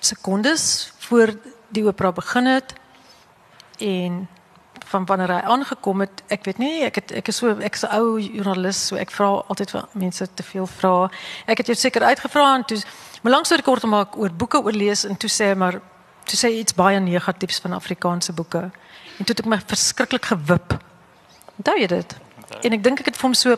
sekondes 0.00 0.92
voor 1.08 1.34
die 1.74 1.84
opera 1.84 2.12
begin 2.12 2.46
het 2.46 2.74
en 3.78 4.26
van 4.88 5.04
wanneer 5.06 5.32
hy 5.32 5.40
aangekom 5.52 6.00
het, 6.00 6.22
ek 6.32 6.44
weet 6.48 6.58
nie, 6.58 6.82
ek 6.86 7.00
het 7.00 7.12
ek 7.20 7.28
is 7.28 7.40
so 7.40 7.52
ek 7.60 7.74
is 7.74 7.84
'n 7.84 7.92
ou 7.98 8.18
joernalis, 8.20 8.86
so 8.88 8.96
ek 8.96 9.10
vra 9.10 9.28
altyd 9.48 9.70
vir 9.70 9.88
mense 9.92 10.28
te 10.34 10.42
veel 10.42 10.66
vra. 10.66 11.10
Ek 11.46 11.58
het 11.58 11.66
jou 11.66 11.76
seker 11.76 12.02
uitgevra 12.02 12.54
en 12.54 12.64
toe 12.64 12.78
maar 13.22 13.32
langs 13.32 13.52
oor 13.52 13.62
kort 13.62 13.84
maak 13.84 14.16
oor 14.16 14.30
boeke 14.30 14.62
oorlees 14.62 15.04
en 15.04 15.16
toe 15.16 15.30
sê 15.30 15.50
hy 15.50 15.54
maar 15.54 15.80
toe 16.24 16.38
sê 16.38 16.48
iets 16.52 16.74
baie 16.74 17.00
negatiefs 17.00 17.60
van 17.60 17.72
Afrikaanse 17.72 18.32
boeke. 18.32 18.70
En 19.18 19.24
toe 19.24 19.34
het 19.34 19.40
ek 19.40 19.46
my 19.46 19.60
verskriklik 19.66 20.24
gewip. 20.24 20.78
Onthou 21.58 21.78
jy 21.78 21.86
dit? 21.86 22.16
En 22.62 22.72
ek 22.72 22.82
dink 22.82 23.00
ek 23.00 23.06
het 23.06 23.16
vir 23.16 23.28
hom 23.28 23.34
so 23.34 23.56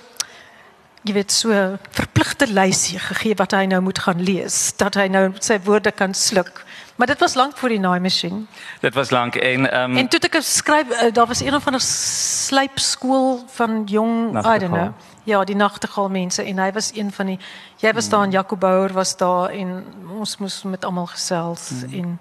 jy 1.04 1.14
weet 1.16 1.32
so 1.32 1.56
verpligte 1.96 2.46
lysie 2.46 2.98
gegee 3.00 3.36
wat 3.40 3.54
hy 3.56 3.64
nou 3.70 3.80
moet 3.80 3.98
gaan 3.98 4.20
lees, 4.20 4.72
dat 4.76 4.98
hy 5.00 5.08
nou 5.08 5.30
sy 5.40 5.56
woorde 5.64 5.92
kan 5.96 6.14
sluk. 6.14 6.64
Maar 7.00 7.08
dit 7.08 7.18
was 7.18 7.34
lank 7.34 7.56
voor 7.56 7.68
die 7.68 7.80
naaimasjien. 7.80 8.48
Dit 8.80 8.94
was 8.94 9.10
lank 9.10 9.34
en 9.34 9.80
um, 9.80 9.96
En 9.96 10.08
toe 10.08 10.20
ek 10.20 10.36
skryf 10.44 10.90
uh, 10.90 11.12
daar 11.12 11.26
was 11.26 11.40
een 11.40 11.54
of 11.54 11.66
ander 11.66 11.80
slypskool 11.80 13.44
van 13.46 13.82
jong 13.86 14.36
I 14.36 14.58
don't 14.58 14.72
know. 14.72 14.92
Ja, 15.24 15.44
die 15.44 15.56
nagtegaal 15.56 16.10
mense 16.12 16.42
en 16.42 16.58
hy 16.58 16.72
was 16.72 16.90
een 16.94 17.12
van 17.12 17.26
die 17.26 17.38
jy 17.80 17.92
was 17.92 18.04
hmm. 18.04 18.12
daar 18.12 18.22
en 18.22 18.30
Jaco 18.30 18.56
Bouwer 18.56 18.92
was 18.92 19.16
daar 19.16 19.48
en 19.48 19.84
ons 20.18 20.36
moes 20.36 20.62
met 20.62 20.84
almal 20.84 21.06
gesels 21.06 21.70
hmm. 21.70 21.92
en 21.92 22.20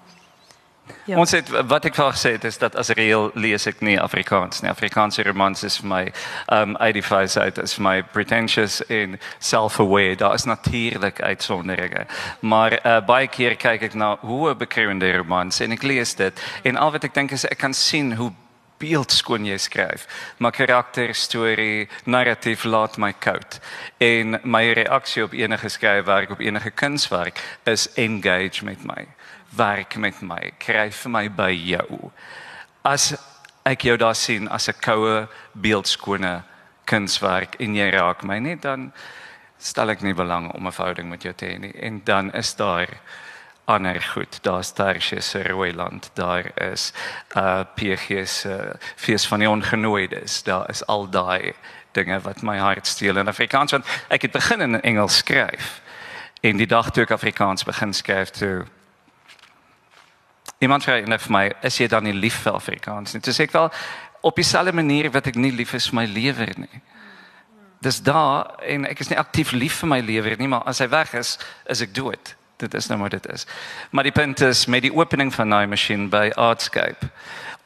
Ja. 1.04 1.18
Ons 1.18 1.30
het 1.34 1.48
wat 1.48 1.84
ek 1.84 1.94
vir 1.98 2.12
gesê 2.12 2.32
het 2.36 2.44
is 2.44 2.58
dat 2.58 2.76
as 2.76 2.92
reël 2.96 3.30
lees 3.34 3.66
ek 3.66 3.80
nie 3.84 3.96
Afrikaans 4.00 4.62
nie. 4.62 4.70
Afrikaanse 4.70 5.22
romans 5.26 5.64
is 5.66 5.78
vir 5.80 5.88
my 5.88 6.02
um 6.52 6.76
85 6.78 7.42
uit 7.42 7.58
is 7.58 7.74
vir 7.74 7.84
my 7.86 7.96
pretentious 8.02 8.80
in 8.88 9.18
self-aware. 9.38 10.16
Daar 10.16 10.34
is 10.34 10.44
natuurlik 10.44 11.22
uitsonderinge. 11.22 12.06
Maar 12.40 12.78
uh, 12.84 12.98
baie 13.06 13.28
keer 13.28 13.56
kyk 13.56 13.82
ek 13.90 13.94
na 13.94 14.16
hoe 14.20 14.54
bekruiende 14.54 15.12
romans 15.16 15.60
en 15.60 15.72
ek 15.72 15.82
lees 15.82 16.14
dit 16.14 16.46
en 16.62 16.76
al 16.76 16.92
wat 16.92 17.04
ek 17.04 17.14
dink 17.14 17.32
is 17.36 17.46
ek 17.48 17.58
kan 17.58 17.74
sien 17.74 18.14
hoe 18.16 18.32
beeldskoon 18.80 19.44
jy 19.44 19.58
skryf. 19.60 20.06
Maar 20.40 20.54
karakter, 20.56 21.14
storie, 21.14 21.88
narratief 22.04 22.64
laat 22.64 22.96
my 22.96 23.12
koud. 23.12 23.60
En 24.00 24.40
my 24.42 24.64
reaksie 24.72 25.24
op 25.24 25.36
enige 25.36 25.68
skryfwerk, 25.68 26.30
op 26.30 26.40
enige 26.40 26.70
kunswerk 26.70 27.40
is 27.68 27.90
engage 28.00 28.64
met 28.64 28.84
my 28.84 29.06
werk 29.56 29.96
met 29.96 30.22
my, 30.22 30.52
kry 30.58 30.90
vir 30.90 31.10
my 31.10 31.28
by 31.28 31.50
jou. 31.50 32.10
As 32.84 33.14
ek 33.66 33.84
jou 33.84 33.96
daar 33.96 34.14
sien 34.14 34.48
as 34.48 34.68
'n 34.68 34.80
koue 34.80 35.28
beeldskone 35.52 36.42
kunswerk 36.84 37.54
en 37.60 37.74
jy 37.74 37.90
raak 37.90 38.22
my 38.24 38.38
net 38.38 38.62
dan 38.62 38.92
stel 39.58 39.90
ek 39.90 40.02
nie 40.02 40.14
belang 40.14 40.50
om 40.54 40.66
'n 40.66 40.72
verhouding 40.72 41.08
met 41.08 41.22
jou 41.22 41.34
te 41.34 41.46
hê 41.46 41.58
nie 41.58 41.74
en 41.80 42.00
dan 42.04 42.32
is 42.32 42.54
daar 42.54 42.88
ander 43.64 44.02
goed. 44.02 44.42
Daar's 44.42 44.72
Tertius 44.72 45.34
Rooiland, 45.34 46.10
daar 46.14 46.50
is 46.72 46.92
uh 47.36 47.62
PG 47.74 48.28
se 48.28 48.76
fees 48.96 49.26
van 49.26 49.38
die 49.38 49.48
ongenooides. 49.48 50.42
Daar 50.42 50.70
is 50.70 50.86
al 50.86 51.10
daai 51.10 51.54
dinge 51.92 52.20
wat 52.20 52.42
my 52.42 52.58
hart 52.58 52.86
steel 52.86 53.16
in 53.16 53.28
Afrikaans 53.28 53.70
want 53.70 53.86
ek 54.08 54.22
het 54.22 54.32
begin 54.32 54.60
in 54.60 54.80
Engels 54.80 55.16
skryf. 55.16 55.80
En 56.40 56.56
die 56.56 56.66
dag 56.66 56.90
toe 56.90 57.02
ek 57.02 57.10
Afrikaans 57.10 57.64
begin 57.64 57.92
skryf 57.94 58.30
toe 58.30 58.66
Iemand 60.60 60.84
vra 60.84 60.98
net 61.00 61.22
vir 61.24 61.32
my, 61.32 61.44
is 61.64 61.78
jy 61.80 61.86
dan 61.88 62.04
nie 62.04 62.12
lief 62.12 62.42
vir 62.44 62.58
Afrikaans 62.58 63.14
nie? 63.14 63.22
Dis 63.24 63.40
ek 63.40 63.54
wel 63.56 63.70
op 64.20 64.36
dieselfde 64.36 64.74
manier 64.76 65.08
wat 65.12 65.30
ek 65.30 65.38
nie 65.40 65.54
lief 65.56 65.72
is 65.74 65.88
vir 65.88 66.02
my 66.02 66.04
lewer 66.10 66.52
nie. 66.60 66.82
Dis 67.80 68.02
daar 68.04 68.58
en 68.68 68.84
ek 68.84 69.00
is 69.00 69.08
nie 69.08 69.16
aktief 69.16 69.54
lief 69.56 69.78
vir 69.80 69.88
my 69.88 70.00
lewer 70.04 70.36
nie, 70.36 70.50
maar 70.52 70.66
as 70.68 70.82
hy 70.84 70.90
weg 70.92 71.14
is, 71.16 71.38
is 71.64 71.80
ek 71.80 71.94
dood. 71.96 72.34
Dit 72.60 72.76
is 72.76 72.90
nou 72.90 72.98
wat 73.00 73.16
dit 73.16 73.30
is. 73.32 73.46
Maar 73.90 74.10
die 74.10 74.12
punt 74.12 74.42
is 74.44 74.66
met 74.68 74.84
die 74.84 74.92
opening 74.92 75.32
van 75.32 75.48
daai 75.48 75.64
masjien 75.70 76.10
by 76.12 76.28
Artscape 76.36 77.08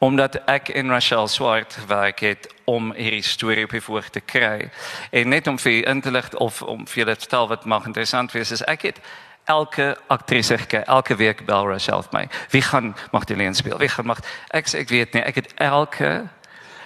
omdat 0.03 0.35
ek 0.51 0.69
en 0.75 0.91
Rachel 0.91 1.27
Swart 1.31 1.73
gewerk 1.79 2.19
het 2.19 2.47
om 2.67 2.91
hierdie 2.93 3.23
storie 3.23 3.63
op 3.63 3.71
die 3.71 3.81
voorg 3.81 4.09
te 4.11 4.19
kry 4.19 4.69
en 5.15 5.29
net 5.31 5.47
om 5.47 5.59
vir 5.59 5.87
in 5.87 6.01
te 6.03 6.11
lig 6.11 6.27
of 6.43 6.61
om 6.61 6.83
vir 6.87 7.03
julle 7.03 7.15
te 7.15 7.27
vertel 7.27 7.47
wat 7.47 7.65
mag 7.65 7.87
interessant 7.87 8.35
wees 8.35 8.51
is 8.51 8.63
ek 8.67 8.89
het 8.89 8.99
elke 9.45 9.97
aktrise 10.07 10.57
gekry. 10.57 10.81
Elke 10.85 11.15
week 11.15 11.45
bel 11.45 11.67
Rachel 11.67 12.03
my. 12.11 12.27
Wie 12.49 12.61
gaan 12.61 12.95
Magdalene 13.11 13.53
speel? 13.53 13.77
Wie 13.77 13.89
gaan 13.89 14.05
mag 14.05 14.19
ek 14.49 14.71
ek 14.73 14.89
weet 14.89 15.13
nie. 15.13 15.21
Ek 15.21 15.35
het 15.35 15.53
elke 15.61 16.27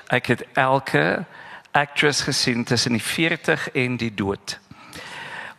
ek 0.10 0.28
het 0.28 0.44
elke 0.54 1.26
actress 1.72 2.22
gesien 2.22 2.64
tussen 2.64 2.98
die 2.98 3.04
40 3.04 3.70
en 3.72 3.98
die 3.98 4.14
dood 4.14 4.58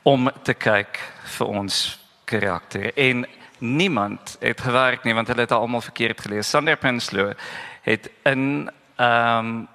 om 0.02 0.30
te 0.42 0.54
kyk 0.54 0.98
vir 1.36 1.46
ons 1.46 1.98
karakter. 2.24 2.90
En 2.96 3.26
niemand 3.58 4.36
het 4.40 4.60
gewerk 4.60 5.04
nie 5.04 5.14
want 5.14 5.28
hulle 5.28 5.46
het 5.46 5.52
almal 5.52 5.84
verkeerd 5.84 6.20
gelees. 6.20 6.50
Sander 6.50 6.76
Penslow 6.76 7.32
het 7.82 8.10
in 8.24 8.70
ehm 8.96 9.46
um, 9.46 9.68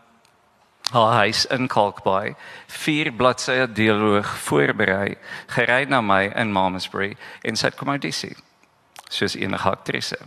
haar 0.92 1.14
huis 1.14 1.46
in 1.46 1.68
Kalkbaai 1.68 2.36
vier 2.68 3.12
bladsye 3.12 3.68
dialoog 3.74 4.28
voorberei 4.48 5.16
gery 5.48 5.86
na 5.90 6.02
my 6.02 6.32
in 6.36 6.54
Malmesbury 6.54 7.16
en 7.44 7.56
sy 7.56 7.72
het 7.72 7.80
kom 7.80 7.90
audisie 7.90 8.36
soos 9.10 9.36
enige 9.36 9.70
aktrise. 9.70 10.20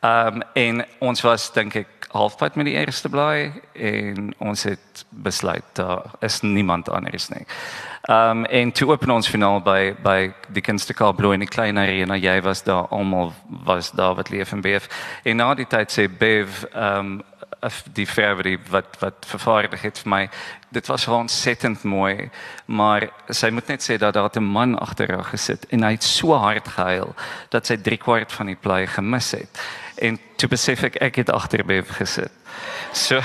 Ehm 0.00 0.40
um, 0.40 0.42
en 0.54 0.84
ons 0.98 1.20
was 1.20 1.50
dink 1.52 1.74
ek 1.76 2.06
halfpad 2.10 2.54
met 2.56 2.66
die 2.66 2.74
eerste 2.74 3.08
blaai 3.08 3.52
en 3.76 4.30
ons 4.38 4.62
het 4.64 5.04
besluit 5.10 5.64
daar 5.76 6.14
is 6.24 6.40
niemand 6.40 6.88
anders 6.88 7.28
nie. 7.28 7.44
Ehm 8.08 8.30
um, 8.30 8.44
en 8.44 8.72
toe 8.72 8.88
open 8.90 9.10
ons 9.10 9.28
finaal 9.28 9.60
by 9.60 9.94
by 10.02 10.32
die 10.48 10.62
Kunstekaal 10.62 11.12
Blue 11.12 11.34
in 11.34 11.44
die 11.44 11.48
klein 11.48 11.78
arena. 11.78 12.16
Jy 12.16 12.40
was 12.42 12.62
daar 12.62 12.88
almal 12.88 13.32
was 13.48 13.90
daar 13.90 14.14
wat 14.14 14.30
leef 14.30 14.52
en 14.52 14.60
beef. 14.60 14.88
En 15.22 15.36
na 15.36 15.54
die 15.54 15.66
tyd 15.68 15.92
sê 15.92 16.08
Bev 16.08 16.64
ehm 16.72 16.98
um, 16.98 17.22
die 17.92 18.06
verwerie 18.08 18.58
wat 18.70 18.96
wat 19.00 19.26
vervaardig 19.28 19.82
het 19.82 19.98
vir 19.98 20.10
my. 20.10 20.20
Dit 20.70 20.86
was 20.86 21.06
ontsettend 21.08 21.82
mooi, 21.82 22.30
maar 22.66 23.08
sy 23.28 23.50
moet 23.50 23.68
net 23.68 23.84
sê 23.84 23.98
dat 23.98 24.14
daar 24.14 24.30
'n 24.36 24.44
man 24.44 24.78
agter 24.78 25.10
haar 25.12 25.24
gesit 25.24 25.66
en 25.70 25.82
hy 25.82 25.92
het 25.92 26.04
so 26.04 26.32
hard 26.32 26.68
gehuil 26.68 27.14
dat 27.50 27.66
sy 27.66 27.76
3 27.76 27.96
kwart 27.96 28.32
van 28.32 28.46
die 28.46 28.56
play 28.60 28.86
gemis 28.86 29.30
het. 29.30 29.60
En 29.98 30.18
toe 30.36 30.48
besef 30.48 30.82
ek 30.82 30.96
ek 30.96 31.16
het 31.16 31.30
agter 31.30 31.64
by 31.64 31.82
gesit. 31.82 32.32
So 32.92 33.20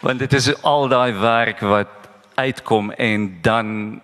want 0.00 0.18
dit 0.18 0.32
is 0.32 0.62
al 0.62 0.88
daai 0.88 1.12
werk 1.12 1.60
wat 1.60 1.88
uitkom 2.34 2.90
en 2.92 3.38
dan 3.42 4.00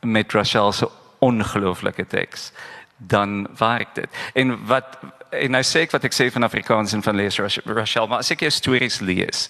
met 0.00 0.32
Rachel 0.32 0.72
se 0.72 0.88
ongelooflike 1.18 2.06
teks 2.06 2.52
dan 2.98 3.48
werk 3.58 3.94
dit. 3.94 4.08
En 4.34 4.66
wat 4.66 4.98
en 5.32 5.52
nou 5.52 5.62
sê 5.66 5.84
ek 5.86 5.92
wat 5.92 6.04
ek 6.08 6.16
sê 6.16 6.28
van 6.32 6.46
Afrikaans 6.46 6.94
en 6.96 7.02
van 7.02 7.16
lees 7.16 7.38
Rachel, 7.38 8.08
maar 8.08 8.24
as 8.24 8.32
ek 8.32 8.46
jou 8.46 8.50
stories 8.50 9.00
lees. 9.00 9.48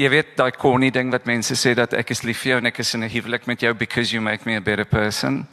Jy 0.00 0.08
weet 0.08 0.36
daai 0.38 0.52
corny 0.56 0.90
ding 0.94 1.10
wat 1.12 1.26
mense 1.28 1.54
sê 1.58 1.74
dat 1.76 1.92
ek 1.98 2.12
is 2.14 2.22
lief 2.24 2.40
vir 2.44 2.54
jou 2.54 2.58
en 2.62 2.70
ek 2.70 2.80
is 2.80 2.94
in 2.94 3.04
'n 3.04 3.10
huwelik 3.10 3.46
met 3.46 3.60
jou 3.60 3.74
because 3.74 4.12
you 4.12 4.22
make 4.22 4.46
me 4.46 4.56
a 4.56 4.60
better 4.60 4.84
person. 4.84 5.46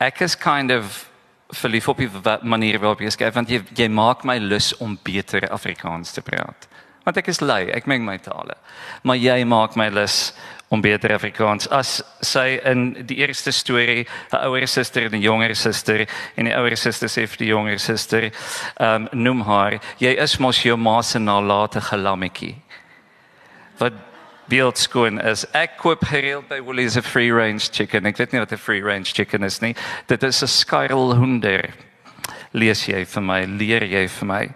Ek 0.00 0.22
is 0.22 0.34
kind 0.34 0.70
of 0.70 1.10
verlief 1.52 1.88
op 1.88 1.98
die 1.98 2.08
manier 2.42 2.78
waarop 2.78 3.00
jy 3.00 3.10
skryf 3.10 3.34
want 3.34 3.50
jy 3.50 3.60
jy 3.76 3.88
maak 3.88 4.24
my 4.24 4.38
lus 4.38 4.72
om 4.78 4.98
beter 5.02 5.48
Afrikaans 5.50 6.12
te 6.12 6.22
praat. 6.22 6.68
Want 7.04 7.16
ek 7.16 7.28
is 7.28 7.40
lui, 7.40 7.70
ek 7.72 7.86
meng 7.86 8.04
my 8.04 8.18
tale. 8.18 8.56
Maar 9.02 9.16
jy 9.16 9.44
maak 9.44 9.76
my 9.76 9.88
lus 9.88 10.32
om 10.70 10.80
beter 10.80 11.10
Afrikaans 11.16 11.66
as 11.74 11.96
sy 12.22 12.60
in 12.64 12.92
die 13.06 13.16
eerste 13.24 13.50
storie 13.52 14.06
'n 14.32 14.44
ouer 14.46 14.68
suster 14.68 15.02
en 15.02 15.14
'n 15.14 15.22
jonger 15.22 15.56
suster 15.56 16.06
en 16.36 16.44
die 16.44 16.54
ouer 16.54 16.76
suster 16.76 17.08
sê 17.08 17.26
vir 17.26 17.38
die 17.38 17.50
jonger 17.50 17.78
suster 17.78 18.30
ehm 18.78 19.08
um, 19.08 19.08
noem 19.12 19.40
haar 19.40 19.80
jy 19.98 20.14
is 20.14 20.38
mos 20.38 20.62
jou 20.62 20.76
ma 20.76 21.02
se 21.02 21.18
nalatige 21.18 21.96
lammetjie 21.96 22.54
wat 23.78 23.92
beeldskoon 24.50 25.20
is. 25.20 25.44
Ek 25.56 25.78
koop 25.80 26.04
gereeld 26.10 26.48
by 26.50 26.60
Woolies 26.60 26.96
'n 26.96 27.02
free 27.02 27.30
range 27.32 27.70
chicken. 27.70 28.06
Ek 28.06 28.16
weet 28.16 28.32
nie 28.32 28.40
wat 28.40 28.52
'n 28.52 28.58
free 28.58 28.82
range 28.82 29.12
chicken 29.14 29.44
is 29.44 29.60
nie. 29.60 29.74
Dit 30.06 30.22
is 30.22 30.42
'n 30.42 30.46
skuilhoender. 30.46 31.70
Lees 32.52 32.86
jy 32.86 33.04
vir 33.04 33.22
my, 33.22 33.44
leer 33.44 33.82
jy 33.82 34.08
vir 34.08 34.26
my. 34.26 34.54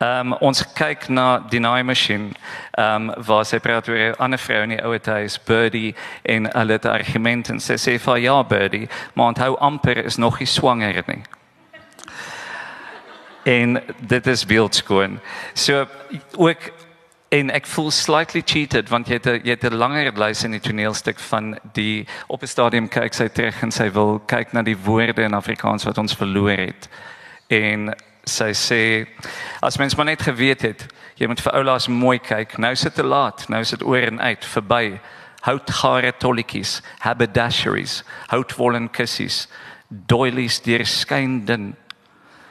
Ehm 0.00 0.32
um, 0.32 0.36
ons 0.40 0.62
kyk 0.72 1.10
na 1.12 1.42
die 1.52 1.58
naai 1.60 1.82
masjien. 1.84 2.30
Ehm 2.72 3.10
um, 3.10 3.24
waar 3.26 3.44
sy 3.44 3.58
praat 3.60 3.88
oor 3.88 3.98
'n 3.98 4.14
ander 4.16 4.38
vrou 4.40 4.62
in 4.62 4.72
die 4.72 4.82
ouer 4.82 5.00
huis, 5.04 5.36
Birdie 5.38 5.94
en 6.22 6.48
hulle 6.52 6.72
het 6.72 6.86
argument 6.86 7.50
en 7.50 7.60
sy 7.60 7.76
sê 7.76 7.98
vir 8.00 8.16
ja 8.16 8.42
Birdie, 8.42 8.88
maar 9.14 9.26
onthou 9.26 9.58
amper 9.60 10.04
is 10.04 10.16
nog 10.16 10.38
nie 10.38 10.46
swanger 10.46 11.02
nie. 11.06 11.22
En 13.44 13.82
dit 14.00 14.26
is 14.26 14.46
beeldskoon. 14.46 15.20
So 15.54 15.86
ook 16.36 16.72
en 17.28 17.50
ek 17.50 17.66
voel 17.66 17.90
slightly 17.90 18.42
cheated 18.44 18.88
want 18.88 19.08
jy 19.08 19.14
het 19.14 19.26
'n 19.26 19.40
jy 19.44 19.50
het 19.50 19.64
'n 19.64 19.76
langer 19.76 20.12
lys 20.18 20.44
in 20.44 20.50
die 20.50 20.60
toneelstuk 20.60 21.18
van 21.18 21.58
die 21.72 22.06
op 22.26 22.42
'n 22.42 22.46
stadium 22.46 22.88
kyk 22.88 23.14
sy 23.14 23.28
terug 23.28 23.62
en 23.62 23.70
sy 23.70 23.90
wil 23.90 24.18
kyk 24.26 24.52
na 24.52 24.62
die 24.62 24.78
woorde 24.84 25.22
in 25.22 25.34
Afrikaans 25.34 25.84
wat 25.84 25.98
ons 25.98 26.16
verloor 26.16 26.56
het. 26.56 26.88
En 27.48 27.94
sy 28.30 28.50
sê 28.56 28.82
as 29.62 29.78
mens 29.78 29.96
maar 29.96 30.08
net 30.10 30.22
geweet 30.22 30.62
het 30.62 30.86
jy 31.20 31.28
moet 31.28 31.42
vir 31.44 31.56
oulaas 31.60 31.88
mooi 31.88 32.18
kyk 32.18 32.58
nou 32.58 32.74
sit 32.76 32.94
te 32.94 33.06
laat 33.06 33.48
nou 33.52 33.62
sit 33.64 33.82
oor 33.82 34.06
en 34.12 34.20
uit 34.20 34.46
verby 34.54 35.00
houtgare 35.42 36.12
tolletjies 36.22 36.80
haberdasheries 37.04 38.02
houtwollen 38.32 38.88
kussies 38.88 39.46
doilies 39.88 40.60
deur 40.62 40.86
skynend 40.86 41.76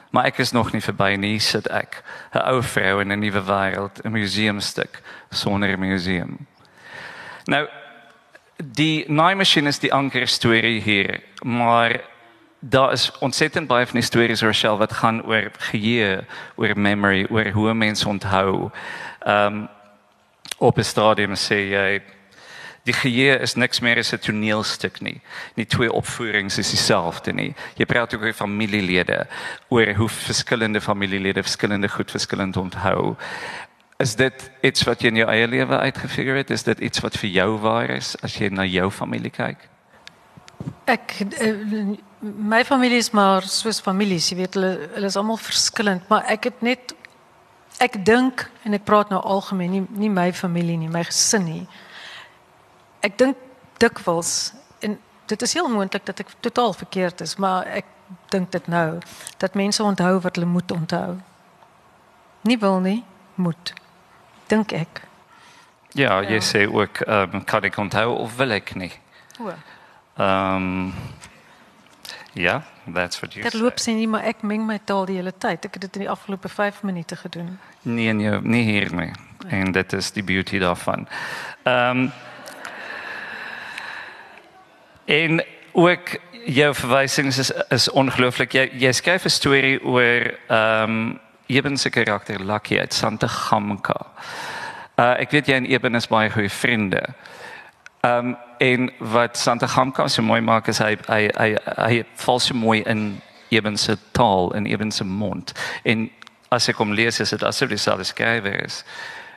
Maar 0.10 0.32
ek 0.32 0.40
is 0.42 0.52
nog 0.52 0.72
nie 0.74 0.82
verby 0.82 1.14
nie, 1.22 1.38
sit 1.40 1.68
ek, 1.70 2.02
'n 2.34 2.42
ou 2.50 2.62
vrou 2.66 3.02
in 3.02 3.12
'n 3.12 3.20
nuwe 3.20 3.42
wêreld, 3.46 4.02
'n 4.02 4.12
museumstuk 4.12 5.02
sonder 5.30 5.70
'n 5.70 5.80
museum. 5.80 6.48
Nou 7.46 7.68
die 8.58 9.06
Machine 9.10 9.70
is 9.70 9.80
die 9.80 9.94
anker 9.94 10.28
storie 10.28 10.82
hier, 10.82 11.22
maar 11.44 12.02
daar 12.60 12.92
is 12.92 13.12
ontsettend 13.20 13.68
baie 13.68 13.86
van 13.86 14.00
die 14.00 14.04
stories 14.04 14.44
oor 14.44 14.54
Shell 14.54 14.78
wat 14.78 14.94
gaan 14.94 15.24
oor 15.26 15.52
geheue, 15.72 16.24
oor 16.56 16.80
memory, 16.80 17.26
oor 17.30 17.52
hoe 17.52 17.74
mense 17.74 18.08
onthou. 18.08 18.70
Ehm 19.20 19.46
um, 19.46 19.68
op 20.58 20.78
'n 20.78 20.84
stadium 20.84 21.36
sê 21.36 21.56
jy 21.56 22.02
Die 22.84 22.94
geheue 22.96 23.36
is 23.44 23.54
niks 23.56 23.80
meer 23.80 23.98
as 23.98 24.14
'n 24.14 24.18
toneelstuk 24.18 25.02
nie. 25.02 25.22
Nie 25.56 25.66
twee 25.66 25.92
opvoerings 25.92 26.58
is 26.58 26.70
dieselfde 26.70 27.34
nie. 27.34 27.54
Jy 27.76 27.86
praat 27.86 28.14
oor 28.14 28.34
familielede, 28.34 29.28
oor 29.68 29.94
hoe 29.94 30.10
verskillende 30.10 30.82
familielede 30.82 31.44
verskillende 31.44 31.90
goed 31.90 32.12
verskillend 32.12 32.58
onthou. 32.58 33.16
Is 33.98 34.16
dit 34.16 34.52
iets 34.62 34.84
wat 34.84 35.02
jy 35.02 35.08
in 35.08 35.16
jou 35.16 35.30
eie 35.30 35.48
lewe 35.48 35.78
uitgefigure 35.78 36.38
het? 36.38 36.50
Is 36.50 36.64
dit 36.64 36.80
iets 36.80 37.00
wat 37.00 37.18
vir 37.18 37.30
jou 37.30 37.58
waar 37.60 37.90
is 37.90 38.16
as 38.24 38.38
jy 38.38 38.50
na 38.50 38.66
jou 38.66 38.90
familie 38.92 39.32
kyk? 39.32 39.70
Ek 40.90 41.20
uh, 41.26 41.98
my 42.22 42.64
familie 42.68 42.98
is 42.98 43.12
maar 43.16 43.46
soos 43.48 43.82
families, 43.82 44.30
jy 44.30 44.42
weet 44.42 44.58
hulle 44.58 44.72
hulle 44.96 45.12
is 45.12 45.18
almal 45.20 45.38
verskillend, 45.40 46.08
maar 46.10 46.26
ek 46.28 46.50
het 46.50 46.66
net 46.66 46.96
ek 47.80 48.02
dink 48.06 48.48
en 48.68 48.76
ek 48.76 48.84
praat 48.84 49.14
nou 49.14 49.22
algemeen, 49.24 49.72
nie 49.72 49.86
nie 50.08 50.10
my 50.12 50.32
familie 50.36 50.78
nie, 50.78 50.90
my 50.92 51.06
gesin 51.08 51.48
nie 51.48 51.64
ek 53.06 53.18
dink 53.20 53.38
dikwels 53.80 54.54
en 54.84 54.98
dit 55.32 55.42
is 55.42 55.54
heel 55.54 55.70
moontlik 55.72 56.06
dat 56.08 56.20
ek 56.24 56.34
totaal 56.44 56.74
verkeerd 56.74 57.22
is, 57.22 57.36
maar 57.40 57.68
ek 57.68 57.88
dink 58.34 58.52
dit 58.52 58.68
nou 58.68 59.00
dat 59.42 59.58
mense 59.60 59.84
onthou 59.84 60.18
wat 60.24 60.36
hulle 60.36 60.50
moet 60.50 60.72
onthou. 60.72 61.20
Nie 62.48 62.58
wil 62.58 62.80
nie, 62.82 63.04
moet. 63.36 63.74
Dink 64.50 64.74
ek. 64.74 65.04
Ja, 65.94 66.20
jy 66.24 66.40
ja. 66.40 66.46
sê 66.46 66.66
ook 66.66 67.04
ehm 67.06 67.40
um, 67.40 67.44
kan 67.46 67.66
ek 67.68 67.78
onthou 67.78 68.16
of 68.16 68.36
wil 68.40 68.56
ek 68.58 68.74
nie. 68.76 68.92
O. 69.40 69.54
Ehm 70.20 70.56
um, 70.56 70.94
Ja, 72.34 72.64
that's 72.94 73.20
what 73.20 73.34
you 73.34 73.44
Dit 73.44 73.54
loop 73.54 73.80
sien 73.80 73.96
nie, 73.96 74.08
maar 74.08 74.24
ek 74.24 74.42
meng 74.42 74.66
my 74.66 74.78
taal 74.84 75.08
die 75.10 75.16
hele 75.18 75.34
tyd. 75.38 75.66
Ek 75.66 75.74
het 75.76 75.82
dit 75.82 75.96
in 75.98 76.06
die 76.06 76.10
afgelope 76.10 76.50
5 76.50 76.84
minute 76.84 77.16
gedoen. 77.16 77.58
Nee, 77.82 78.14
nee, 78.14 78.32
nie 78.42 78.64
hier 78.64 78.94
nie. 78.96 79.12
En 79.48 79.72
dit 79.72 79.94
is 79.94 80.12
die 80.12 80.24
beauty 80.24 80.60
daarvan. 80.60 81.08
Ehm 81.64 82.04
um, 82.06 82.12
En 85.10 85.42
ook 85.72 86.10
jou 86.46 86.76
verwysings 86.76 87.38
is 87.38 87.52
is 87.70 87.90
ongelooflik. 87.90 88.52
Jy 88.54 88.70
jy 88.78 88.92
skryf 88.92 89.26
'n 89.26 89.30
storie 89.30 89.84
oor 89.84 90.38
ehm 90.48 90.84
um, 90.84 91.20
Eben 91.48 91.78
se 91.78 91.90
karakter 91.90 92.46
Lucky 92.46 92.80
uit 92.80 92.94
Santa 92.94 93.28
Gamka. 93.28 94.06
Uh 94.96 95.20
ek 95.20 95.32
weet 95.32 95.48
jy 95.48 95.54
en 95.54 95.66
Eben 95.66 95.96
is 95.96 96.08
baie 96.08 96.30
goeie 96.30 96.50
vriende. 96.50 97.02
Ehm 97.02 97.39
um, 98.02 98.36
en 98.58 98.92
wat 98.98 99.38
Santa 99.38 99.68
Gamka 99.68 100.08
so 100.08 100.22
mooi 100.22 100.42
maak 100.42 100.68
is 100.68 100.78
hy 100.78 100.96
hy 101.08 101.30
hy 101.38 101.50
hy 101.78 102.04
val 102.26 102.40
so 102.40 102.56
mooi 102.56 102.82
in 102.86 103.22
Eben 103.50 103.78
se 103.78 103.98
taal 104.12 104.54
en 104.54 104.66
Eben 104.66 104.92
se 104.92 105.04
mond. 105.04 105.54
En 105.84 106.10
as 106.54 106.68
ek 106.70 106.78
hom 106.78 106.92
lees 106.94 107.20
is 107.20 107.34
dit 107.34 107.44
asof 107.44 107.70
dieselfde 107.70 108.06
skrywer 108.06 108.60
is. 108.66 108.84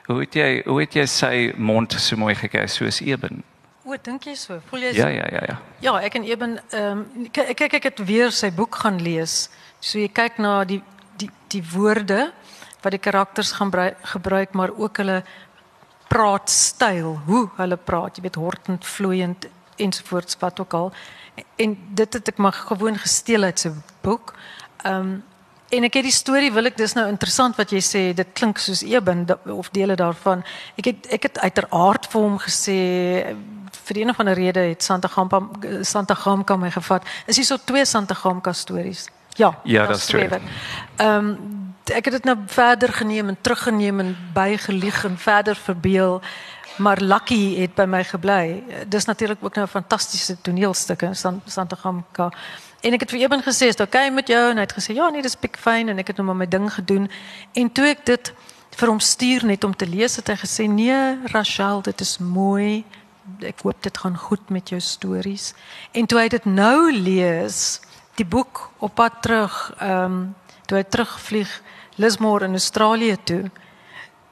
Hoe 0.05 0.19
het 0.19 0.35
jy 0.37 0.61
hoe 0.67 0.79
het 0.81 0.93
jy 0.93 1.05
sy 1.09 1.33
mond 1.57 1.95
so 1.97 2.17
mooi 2.19 2.35
gekry 2.35 2.67
soos 2.67 3.01
Eben? 3.01 3.43
O, 3.83 3.95
dink 3.99 4.27
jy 4.29 4.35
so? 4.39 4.59
Voel 4.69 4.85
jy 4.87 4.93
so? 4.93 5.01
Ja, 5.01 5.09
ja, 5.11 5.25
ja, 5.31 5.41
ja. 5.49 5.57
Ja, 5.83 5.95
ek 6.05 6.19
en 6.19 6.27
Eben 6.29 6.59
ehm 6.71 7.03
um, 7.03 7.29
kyk 7.31 7.79
ek 7.79 7.89
het 7.89 8.05
weer 8.05 8.31
sy 8.31 8.51
boek 8.51 8.75
gaan 8.83 9.01
lees. 9.01 9.49
So 9.79 9.99
jy 9.99 10.11
kyk 10.13 10.37
na 10.43 10.61
die 10.63 10.81
die 11.17 11.31
die 11.51 11.63
woorde 11.73 12.31
wat 12.83 12.91
die 12.91 13.01
karakters 13.01 13.53
gaan 13.57 13.71
gebruik, 14.13 14.53
maar 14.53 14.71
ook 14.75 14.97
hulle 14.97 15.23
praatstyl, 16.13 17.17
hoe 17.25 17.43
hulle 17.57 17.77
praat, 17.77 18.17
jy 18.17 18.27
weet 18.27 18.39
hortend, 18.39 18.85
vloeiend 18.85 19.47
ensovoorts 19.81 20.37
wat 20.39 20.59
ook 20.61 20.73
al. 20.77 20.91
En 21.57 21.77
dit 21.97 22.13
het 22.13 22.27
ek 22.29 22.37
maar 22.37 22.53
gewoon 22.53 22.97
gesteel 23.01 23.49
uit 23.49 23.59
sy 23.59 23.73
boek. 24.05 24.35
Ehm 24.83 25.13
um, 25.13 25.21
En 25.73 25.87
ek 25.87 25.95
het 25.97 26.05
die 26.05 26.13
storie 26.13 26.51
wil 26.53 26.69
ek 26.69 26.75
dis 26.77 26.93
nou 26.93 27.07
interessant 27.09 27.57
wat 27.57 27.71
jy 27.73 27.79
sê 27.81 28.01
dit 28.13 28.33
klink 28.37 28.59
soos 28.61 28.83
Eben 28.85 29.25
of 29.49 29.71
dele 29.73 29.95
daarvan. 29.97 30.43
Ek 30.77 30.91
het 30.91 31.07
ek 31.17 31.23
het 31.29 31.39
uiteraard 31.41 32.05
vir 32.11 32.21
hom 32.21 32.35
gesê 32.41 32.77
vir 33.87 34.01
een 34.03 34.13
of 34.13 34.19
ander 34.21 34.37
rede 34.37 34.67
het 34.69 34.85
Santa 34.85 35.09
Gampa 35.09 35.41
Santa 35.81 36.13
Gamka 36.13 36.57
my 36.61 36.69
gevat. 36.71 37.09
Is 37.25 37.41
hier 37.41 37.49
so 37.49 37.57
twee 37.57 37.85
Santa 37.85 38.13
Gamka 38.13 38.53
stories? 38.53 39.07
Ja. 39.35 39.55
Ja, 39.63 39.87
dat 39.87 39.97
is 39.97 40.05
twee. 40.05 40.29
Ehm 40.29 41.09
um, 41.09 41.62
ek 41.91 42.05
het 42.05 42.13
dit 42.13 42.23
nou 42.23 42.37
verder 42.45 42.93
geneem 42.93 43.27
en 43.27 43.37
teruggeneem 43.41 43.99
en 43.99 44.17
bygelieg 44.33 45.03
en 45.05 45.17
verder 45.17 45.55
verbeel. 45.55 46.21
Maar 46.77 47.01
Lucky 47.01 47.55
het 47.59 47.75
by 47.75 47.85
my 47.85 48.03
gebly. 48.03 48.63
Dis 48.87 49.05
natuurlik 49.05 49.37
ook 49.41 49.55
nou 49.55 49.65
'n 49.67 49.69
fantastiese 49.69 50.41
toneelstuk 50.41 51.01
in 51.01 51.15
Santa 51.45 51.75
Gamka. 51.75 52.31
En 52.81 52.93
ek 52.93 52.99
het 52.99 53.09
vir 53.09 53.19
Eben 53.19 53.41
gesê, 53.41 53.67
"Is 53.67 53.75
dit 53.75 53.79
oukei 53.79 54.05
okay 54.05 54.15
met 54.15 54.27
jou?" 54.27 54.49
En 54.49 54.55
hy 54.55 54.61
het 54.61 54.73
gesê, 54.73 54.93
"Ja, 54.93 55.09
nee, 55.09 55.21
dis 55.21 55.35
pik 55.35 55.57
fyn." 55.57 55.89
En 55.89 55.97
ek 55.97 56.07
het 56.07 56.15
nou 56.15 56.27
maar 56.27 56.35
my 56.35 56.47
ding 56.47 56.73
gedoen. 56.73 57.09
En 57.53 57.71
toe 57.71 57.85
ek 57.85 58.05
dit 58.05 58.33
vir 58.69 58.87
hom 58.87 58.99
stuur 58.99 59.45
net 59.45 59.63
om 59.63 59.75
te 59.75 59.87
lees, 59.87 60.15
het 60.15 60.27
hy 60.27 60.35
gesê, 60.35 60.67
"Nee, 60.67 61.17
Rachel, 61.23 61.81
dit 61.81 62.01
is 62.01 62.17
mooi. 62.17 62.85
Ek 63.39 63.61
hoop 63.61 63.83
dit 63.83 63.97
gaan 63.97 64.17
goed 64.17 64.49
met 64.49 64.69
jou 64.69 64.81
stories." 64.81 65.53
En 65.91 66.05
toe 66.05 66.19
hy 66.19 66.27
dit 66.27 66.45
nou 66.45 66.93
lees, 66.93 67.79
die 68.15 68.25
boek 68.25 68.71
op 68.77 68.95
pad 68.95 69.21
terug, 69.21 69.73
ehm, 69.77 70.03
um, 70.03 70.35
toe 70.65 70.77
hy 70.77 70.83
terugvlieg 70.83 71.61
Lismore 71.95 72.45
in 72.45 72.57
Australië 72.57 73.17
toe, 73.23 73.43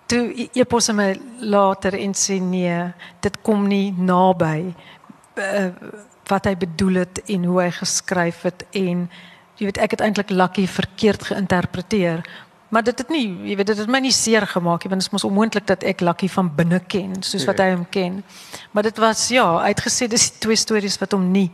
toe 0.05 0.49
epos 0.53 0.87
hy 0.87 0.93
my 0.93 1.09
later 1.39 1.93
en 1.99 2.13
sê, 2.13 2.39
"Nee, 2.41 2.93
dit 3.21 3.41
kom 3.41 3.67
nie 3.67 3.93
naby." 3.97 4.73
Uh, 5.35 5.69
wat 6.31 6.47
hy 6.47 6.55
bedoel 6.57 7.03
het 7.03 7.21
en 7.31 7.43
hoe 7.49 7.59
hy 7.61 7.69
geskryf 7.75 8.45
het 8.47 8.65
en 8.77 9.05
jy 9.59 9.67
weet 9.67 9.81
ek 9.83 9.97
het 9.97 10.05
eintlik 10.05 10.31
Lucky 10.33 10.65
verkeerd 10.67 11.27
geïnterpreteer 11.31 12.23
maar 12.71 12.85
dit 12.87 12.97
het 13.03 13.11
nie 13.11 13.25
jy 13.49 13.57
weet 13.59 13.71
dit 13.73 13.81
het 13.83 13.91
my 13.91 14.01
nie 14.03 14.13
seer 14.15 14.47
gemaak 14.47 14.85
nie 14.85 14.93
want 14.93 15.03
dit 15.03 15.09
is 15.09 15.13
mos 15.13 15.27
onmoontlik 15.27 15.67
dat 15.69 15.83
ek 15.87 16.03
Lucky 16.05 16.29
van 16.31 16.51
binne 16.55 16.79
ken 16.93 17.19
soos 17.27 17.45
wat 17.49 17.59
hy 17.63 17.71
hom 17.73 17.85
ken 17.91 18.21
maar 18.71 18.87
dit 18.87 19.03
was 19.03 19.27
ja 19.33 19.45
uitgesê 19.67 20.07
dis 20.11 20.29
twee 20.39 20.59
stories 20.59 20.99
wat 21.01 21.15
hom 21.17 21.29
nie 21.33 21.49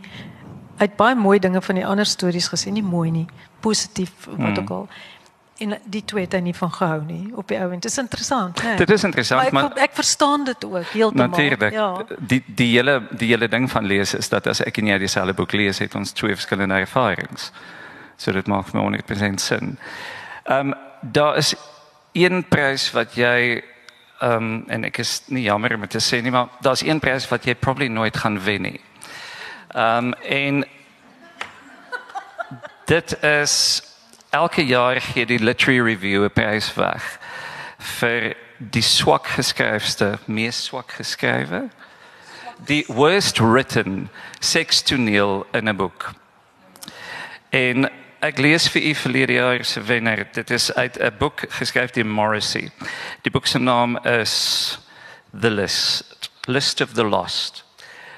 uit 0.78 0.98
baie 0.98 1.17
mooi 1.17 1.39
dinge 1.41 1.62
van 1.62 1.80
die 1.80 1.86
ander 1.86 2.06
stories 2.06 2.50
gesê 2.54 2.74
nie 2.74 2.86
mooi 2.86 3.10
nie 3.12 3.28
positief 3.65 4.13
wat 4.30 4.38
hmm. 4.38 4.58
ook 4.62 4.74
al 4.80 4.89
en 5.58 5.78
die 5.84 6.04
twee 6.06 6.26
het 6.26 6.34
hy 6.38 6.39
nie 6.46 6.56
van 6.56 6.72
gehou 6.72 7.00
nie 7.06 7.32
op 7.36 7.48
die 7.48 7.58
ouend. 7.60 7.82
Dit 7.82 7.91
is 7.91 7.98
interessant, 7.98 8.62
hè. 8.62 8.76
Dit 8.80 8.89
is 8.93 9.04
interessant, 9.04 9.52
maar 9.52 9.70
ek, 9.70 9.76
maar 9.76 9.84
ek 9.88 9.96
verstaan 9.98 10.43
dit 10.48 10.65
ook 10.65 10.91
heeltemal. 10.93 11.28
Natuurlik. 11.28 11.72
Ja. 11.74 11.89
Die 12.20 12.43
die 12.48 12.70
hele 12.76 13.00
die 13.12 13.30
hele 13.32 13.48
ding 13.48 13.70
van 13.72 13.86
lees 13.86 14.13
is 14.13 14.30
dat 14.30 14.48
as 14.48 14.62
ek 14.65 14.78
en 14.82 14.91
jy 14.93 15.00
dieselfde 15.02 15.34
boek 15.38 15.56
lees, 15.58 15.82
het 15.84 15.96
ons 15.96 16.12
twee 16.12 16.36
verskillende 16.36 16.82
ervarings. 16.86 17.52
So 18.17 18.32
dit 18.32 18.48
maak 18.48 18.74
my 18.74 18.86
100% 18.86 19.41
sin. 19.41 19.78
Ehm 20.43 20.74
um, 20.74 20.76
daar 21.02 21.38
is 21.38 21.56
een 22.13 22.43
prys 22.48 22.91
wat 22.91 23.15
jy 23.15 23.63
ehm 24.20 24.34
um, 24.34 24.63
en 24.67 24.88
ek 24.89 24.98
is 24.98 25.22
nie 25.28 25.43
jammer 25.46 25.76
om 25.76 25.88
te 25.88 26.02
sê 26.02 26.22
nie, 26.22 26.32
maar 26.32 26.50
daar's 26.62 26.82
een 26.86 27.00
prys 27.00 27.28
wat 27.30 27.46
jy 27.46 27.56
probably 27.56 27.88
nooit 27.88 28.17
gaan 28.17 28.39
wen 28.43 28.62
nie. 28.62 28.80
Ehm 29.74 30.13
um, 30.13 30.13
en 30.13 30.65
dit 32.86 33.24
is 33.24 33.84
elke 34.29 34.65
jaar 34.65 35.01
gee 35.01 35.25
die 35.25 35.39
literary 35.39 35.81
review 35.81 36.23
'n 36.23 36.33
prys 36.33 36.73
weg 36.75 37.19
vir 37.77 38.35
die 38.57 38.81
swak 38.81 39.27
geskryfste, 39.27 40.17
mees 40.25 40.63
swak 40.63 40.91
geskrywe, 40.91 41.69
die 42.65 42.83
worst 42.87 43.39
written 43.39 44.09
sekstoneel 44.39 45.45
in 45.53 45.69
'n 45.69 45.77
boek. 45.77 46.13
En 47.49 47.89
ek 48.19 48.37
lees 48.37 48.67
vir 48.69 48.81
u 48.81 48.93
verlede 48.93 49.33
jaar 49.33 49.63
se 49.65 49.81
wenner. 49.81 50.27
Dit 50.33 50.49
is 50.49 50.73
uit 50.73 50.97
'n 50.99 51.17
boek 51.17 51.45
geskryf 51.49 51.91
deur 51.91 52.05
Morrissey. 52.05 52.71
Die 53.21 53.31
boek 53.31 53.45
se 53.45 53.59
naam 53.59 53.97
is 53.97 54.77
The 55.39 55.49
List, 55.49 56.29
List 56.45 56.81
of 56.81 56.93
the 56.93 57.03
Lost. 57.03 57.63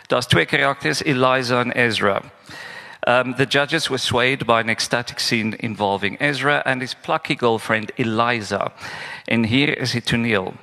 Daar's 0.07 0.27
twee 0.27 0.45
karakters, 0.45 1.03
Eliza 1.03 1.59
en 1.59 1.71
Ezra. 1.71 2.21
Um, 3.09 3.33
the 3.39 3.47
judges 3.47 3.89
were 3.89 3.97
swayed 3.97 4.45
by 4.45 4.61
an 4.61 4.69
ecstatic 4.69 5.19
scene 5.19 5.55
involving 5.61 6.15
Ezra 6.19 6.61
and 6.63 6.79
his 6.79 6.93
plucky 6.93 7.33
girlfriend 7.33 7.91
Eliza. 7.97 8.71
And 9.27 9.47
here 9.47 9.73
is 9.73 9.95
it 9.95 10.05
to 10.07 10.17
Neil. 10.17 10.53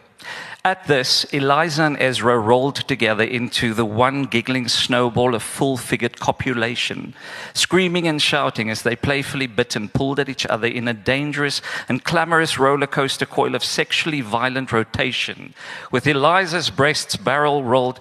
At 0.65 0.87
this, 0.87 1.25
Eliza 1.33 1.83
and 1.83 1.97
Ezra 2.01 2.39
rolled 2.39 2.77
together 2.77 3.25
into 3.25 3.75
the 3.75 3.85
one 3.85 4.27
giggling 4.27 4.69
snowball 4.69 5.35
of 5.35 5.43
full 5.43 5.77
figured 5.77 6.21
copulation, 6.21 7.15
screaming 7.53 8.07
and 8.07 8.23
shouting 8.23 8.71
as 8.71 8.83
they 8.83 8.95
playfully 8.95 9.49
bit 9.49 9.75
and 9.75 9.93
pulled 9.93 10.21
at 10.21 10.29
each 10.29 10.47
other 10.47 10.69
in 10.69 10.87
a 10.87 10.95
dangerous 10.95 11.61
and 11.89 12.05
clamorous 12.05 12.61
roller 12.61 12.87
coaster 12.87 13.27
coil 13.27 13.57
of 13.57 13.65
sexually 13.65 14.21
violent 14.21 14.71
rotation, 14.71 15.53
with 15.91 16.07
Eliza's 16.07 16.71
breasts 16.71 17.17
barrel 17.17 17.65
rolled 17.65 17.99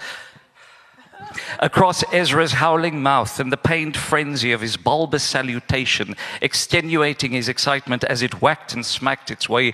across 1.59 2.03
Ezra's 2.11 2.53
howling 2.53 3.01
mouth 3.01 3.39
and 3.39 3.51
the 3.51 3.57
pained 3.57 3.97
frenzy 3.97 4.51
of 4.51 4.61
his 4.61 4.77
bulbous 4.77 5.23
salutation, 5.23 6.15
extenuating 6.41 7.31
his 7.31 7.49
excitement 7.49 8.03
as 8.03 8.21
it 8.21 8.41
whacked 8.41 8.73
and 8.73 8.85
smacked 8.85 9.31
its 9.31 9.49
way 9.49 9.73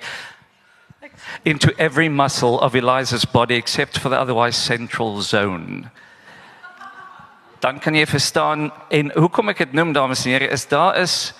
into 1.45 1.73
every 1.79 2.09
muscle 2.09 2.59
of 2.59 2.75
Eliza's 2.75 3.25
body 3.25 3.55
except 3.55 3.97
for 3.97 4.09
the 4.09 4.19
otherwise 4.19 4.55
central 4.55 5.21
zone. 5.21 5.91
Dan 7.59 7.79
kan 7.79 7.93
jy 7.93 8.05
verstaan 8.09 8.71
en 8.89 9.11
hoekom 9.13 9.51
ek 9.53 9.59
dit 9.61 9.73
noem 9.77 9.93
dames 9.93 10.25
en 10.25 10.33
here 10.33 10.49
is 10.49 10.65
daar 10.65 10.97
is 10.97 11.33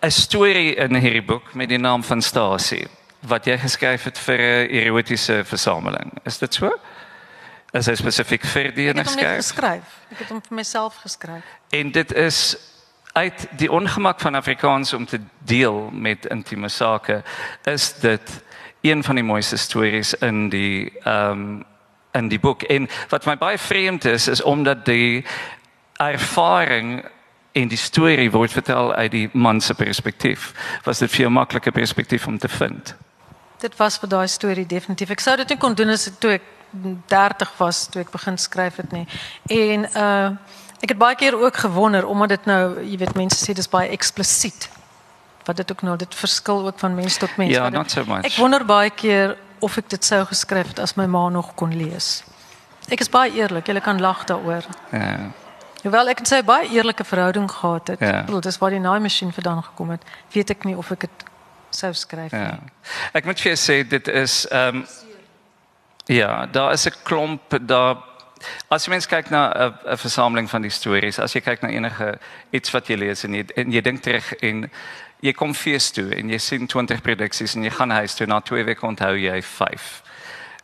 'n 0.00 0.10
storie 0.10 0.76
in 0.76 0.94
hierdie 0.94 1.26
boek 1.26 1.54
met 1.54 1.68
die 1.68 1.78
naam 1.78 2.02
van 2.02 2.22
Stasie 2.22 2.86
wat 3.28 3.46
jy 3.46 3.58
geskryf 3.58 4.04
het 4.04 4.18
vir 4.18 4.40
eh, 4.40 4.64
'n 4.64 4.86
erotiese 4.88 5.44
versameling. 5.44 6.12
Is 6.24 6.38
dit 6.38 6.54
so? 6.54 6.72
Is 7.72 7.88
hy 7.88 7.94
spesifiek 7.96 8.44
vir 8.52 8.68
die 8.76 8.90
Ek 8.92 8.98
het 9.00 9.08
hom 9.08 9.38
geskryf? 9.38 9.96
Ek 10.12 10.18
het 10.20 10.28
hom 10.28 10.42
vir 10.44 10.56
myself 10.60 10.98
geskryf. 11.00 11.44
En 11.72 11.92
dit 11.92 12.12
is 12.12 12.56
uit 13.12 13.46
die 13.56 13.70
ongemak 13.72 14.20
van 14.20 14.34
Afrikaans 14.34 14.92
om 14.92 15.06
te 15.06 15.20
deel 15.48 15.88
met 15.92 16.26
intieme 16.26 16.68
sake 16.68 17.22
is 17.64 17.94
dit 18.00 18.42
een 18.80 19.04
van 19.04 19.16
die 19.16 19.24
mooiste 19.24 19.56
stories 19.56 20.14
in 20.14 20.48
die 20.48 20.92
ehm 21.04 21.30
um, 21.30 21.64
in 22.12 22.28
die 22.28 22.40
boek. 22.40 22.62
En 22.62 22.88
wat 23.08 23.24
my 23.24 23.38
baie 23.40 23.58
vreemd 23.58 24.04
is 24.04 24.28
is 24.28 24.42
omdat 24.42 24.84
die 24.84 25.24
ervaring 25.96 27.04
en 27.52 27.68
die 27.68 27.78
storie 27.78 28.30
word 28.30 28.52
vertel 28.52 28.92
uit 28.94 29.10
die 29.10 29.28
man 29.32 29.60
se 29.60 29.74
perspektief. 29.74 30.52
Was 30.84 30.98
dit 30.98 31.10
vir 31.10 31.20
jou 31.20 31.30
maklike 31.30 31.72
perspektief 31.72 32.26
om 32.26 32.38
te 32.38 32.48
vind? 32.48 32.94
Dit 33.58 33.76
was 33.76 33.98
vir 33.98 34.08
daai 34.08 34.28
storie 34.28 34.66
definitief. 34.66 35.10
Ek 35.10 35.20
sou 35.20 35.36
dit 35.36 35.48
nie 35.48 35.58
kon 35.58 35.74
doen 35.74 35.88
as 35.88 36.06
ek 36.06 36.20
toe 36.20 36.30
ek 36.36 36.42
30 37.06 37.52
was 37.56 37.86
toe 37.86 38.02
ek 38.02 38.10
begin 38.10 38.38
skryf 38.38 38.76
het 38.76 38.92
nie. 38.92 39.06
En 39.46 39.88
uh 39.96 40.30
ek 40.82 40.88
het 40.88 40.98
baie 40.98 41.14
keer 41.14 41.36
ook 41.38 41.56
gewonder 41.56 42.06
omdat 42.06 42.28
dit 42.28 42.44
nou, 42.44 42.80
jy 42.82 42.96
weet 42.98 43.14
mense 43.14 43.38
sê 43.38 43.54
dis 43.54 43.68
baie 43.70 43.88
eksplisiet. 43.94 44.68
Wat 45.46 45.56
dit 45.56 45.70
ook 45.72 45.82
nou 45.82 45.96
dit 45.96 46.14
verskil 46.14 46.66
ook 46.66 46.78
van 46.78 46.94
mens 46.94 47.16
tot 47.16 47.36
mens. 47.36 47.50
Ja, 47.54 47.64
dit- 47.70 47.78
not 47.78 47.90
so 47.90 48.04
much. 48.04 48.24
Ek 48.24 48.34
wonder 48.34 48.64
baie 48.64 48.90
keer 48.90 49.36
of 49.58 49.76
ek 49.76 49.88
dit 49.88 50.04
sou 50.04 50.24
geskryf 50.26 50.68
het 50.68 50.78
as 50.78 50.94
my 50.94 51.06
ma 51.06 51.28
nog 51.28 51.54
kon 51.54 51.76
lees. 51.76 52.24
Ek 52.90 53.00
is 53.00 53.08
baie 53.08 53.30
eerlik, 53.32 53.66
jy 53.66 53.80
kan 53.80 54.00
lag 54.00 54.24
daaroor. 54.24 54.64
Ja. 54.90 55.30
Hoewel 55.82 56.08
ek 56.08 56.20
'n 56.20 56.44
baie 56.44 56.68
eerlike 56.68 57.04
verhouding 57.04 57.50
gehad 57.50 57.86
het. 57.88 58.00
Ja. 58.00 58.24
Bedoel 58.24 58.40
dis 58.40 58.58
waar 58.58 58.70
die 58.70 58.80
naaimasjien 58.80 59.32
vandaan 59.32 59.62
gekom 59.62 59.90
het. 59.90 60.02
Weet 60.32 60.50
ek 60.50 60.64
nie 60.64 60.76
of 60.76 60.90
ek 60.90 61.00
dit 61.00 61.24
sou 61.70 61.92
skryf 61.92 62.32
nie. 62.32 62.40
Ja. 62.40 62.58
Ek 63.12 63.24
moet 63.24 63.40
vir 63.40 63.52
jou 63.54 63.58
sê 63.58 63.88
dit 63.88 64.08
is 64.08 64.46
ehm 64.48 64.76
um, 64.76 64.86
ja, 66.06 66.46
daar 66.46 66.72
is 66.72 66.86
'n 66.86 66.94
klomp 67.02 67.58
daar 67.60 67.96
as 68.68 68.86
jy 68.86 68.90
mens 68.90 69.06
kyk 69.06 69.30
na 69.30 69.52
'n 69.54 69.96
versameling 69.96 70.50
van 70.50 70.62
die 70.62 70.70
stories, 70.70 71.18
as 71.18 71.34
jy 71.34 71.40
kyk 71.40 71.62
na 71.62 71.68
enige 71.68 72.18
iets 72.50 72.70
wat 72.70 72.88
jy 72.88 72.96
lees 72.96 73.24
en 73.24 73.34
jy 73.34 73.44
en 73.56 73.72
jy 73.72 73.80
dink 73.80 74.02
terug 74.02 74.32
en 74.42 74.70
jy 75.20 75.32
kom 75.32 75.54
fees 75.54 75.90
toe 75.90 76.10
en 76.14 76.30
jy 76.30 76.38
sien 76.38 76.66
20 76.66 77.02
produksies 77.02 77.54
en 77.54 77.64
jy 77.64 77.70
gaan 77.70 77.90
huis 77.90 78.14
toe 78.14 78.26
na 78.26 78.40
2 78.40 78.64
weke 78.64 78.86
onthou 78.86 79.14
jy 79.16 79.42
5. 79.42 80.02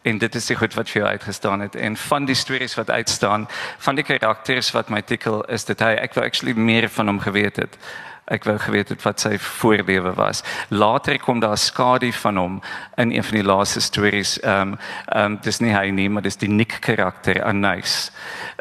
En 0.02 0.18
dit 0.18 0.34
is 0.34 0.46
die 0.46 0.56
goed 0.56 0.74
wat 0.74 0.90
vir 0.90 1.02
jou 1.02 1.10
uitgestaan 1.10 1.60
het 1.60 1.76
en 1.76 1.96
van 1.96 2.24
die 2.24 2.34
stories 2.34 2.74
wat 2.74 2.90
uitstaan, 2.90 3.48
van 3.78 3.94
die 3.94 4.04
karakters 4.04 4.70
wat 4.72 4.90
my 4.90 5.00
tikkel 5.02 5.44
is 5.44 5.64
dit 5.64 5.80
hy 5.80 5.94
ek 5.94 6.14
wou 6.14 6.24
actually 6.24 6.54
meer 6.54 6.88
van 6.88 7.06
hom 7.06 7.20
geweet 7.20 7.56
het. 7.56 7.78
Ek 8.28 8.44
wou 8.44 8.58
geweet 8.60 8.90
het 8.92 9.02
wat 9.06 9.22
sy 9.22 9.38
voorlewe 9.40 10.12
was. 10.16 10.42
Later 10.68 11.16
kom 11.18 11.40
daar 11.40 11.56
skadu 11.56 12.10
van 12.12 12.36
hom 12.36 12.58
in 13.00 13.12
een 13.14 13.24
van 13.24 13.38
die 13.40 13.46
laaste 13.46 13.80
stories. 13.80 14.36
Ehm 14.40 14.74
um, 14.74 14.78
ehm 15.06 15.32
um, 15.32 15.38
dis 15.42 15.60
nie 15.60 15.72
hy 15.72 15.88
nie, 15.90 16.08
maar 16.08 16.22
dis 16.22 16.36
die 16.36 16.48
Nick 16.48 16.76
karakter 16.84 17.40
Anais. 17.44 18.10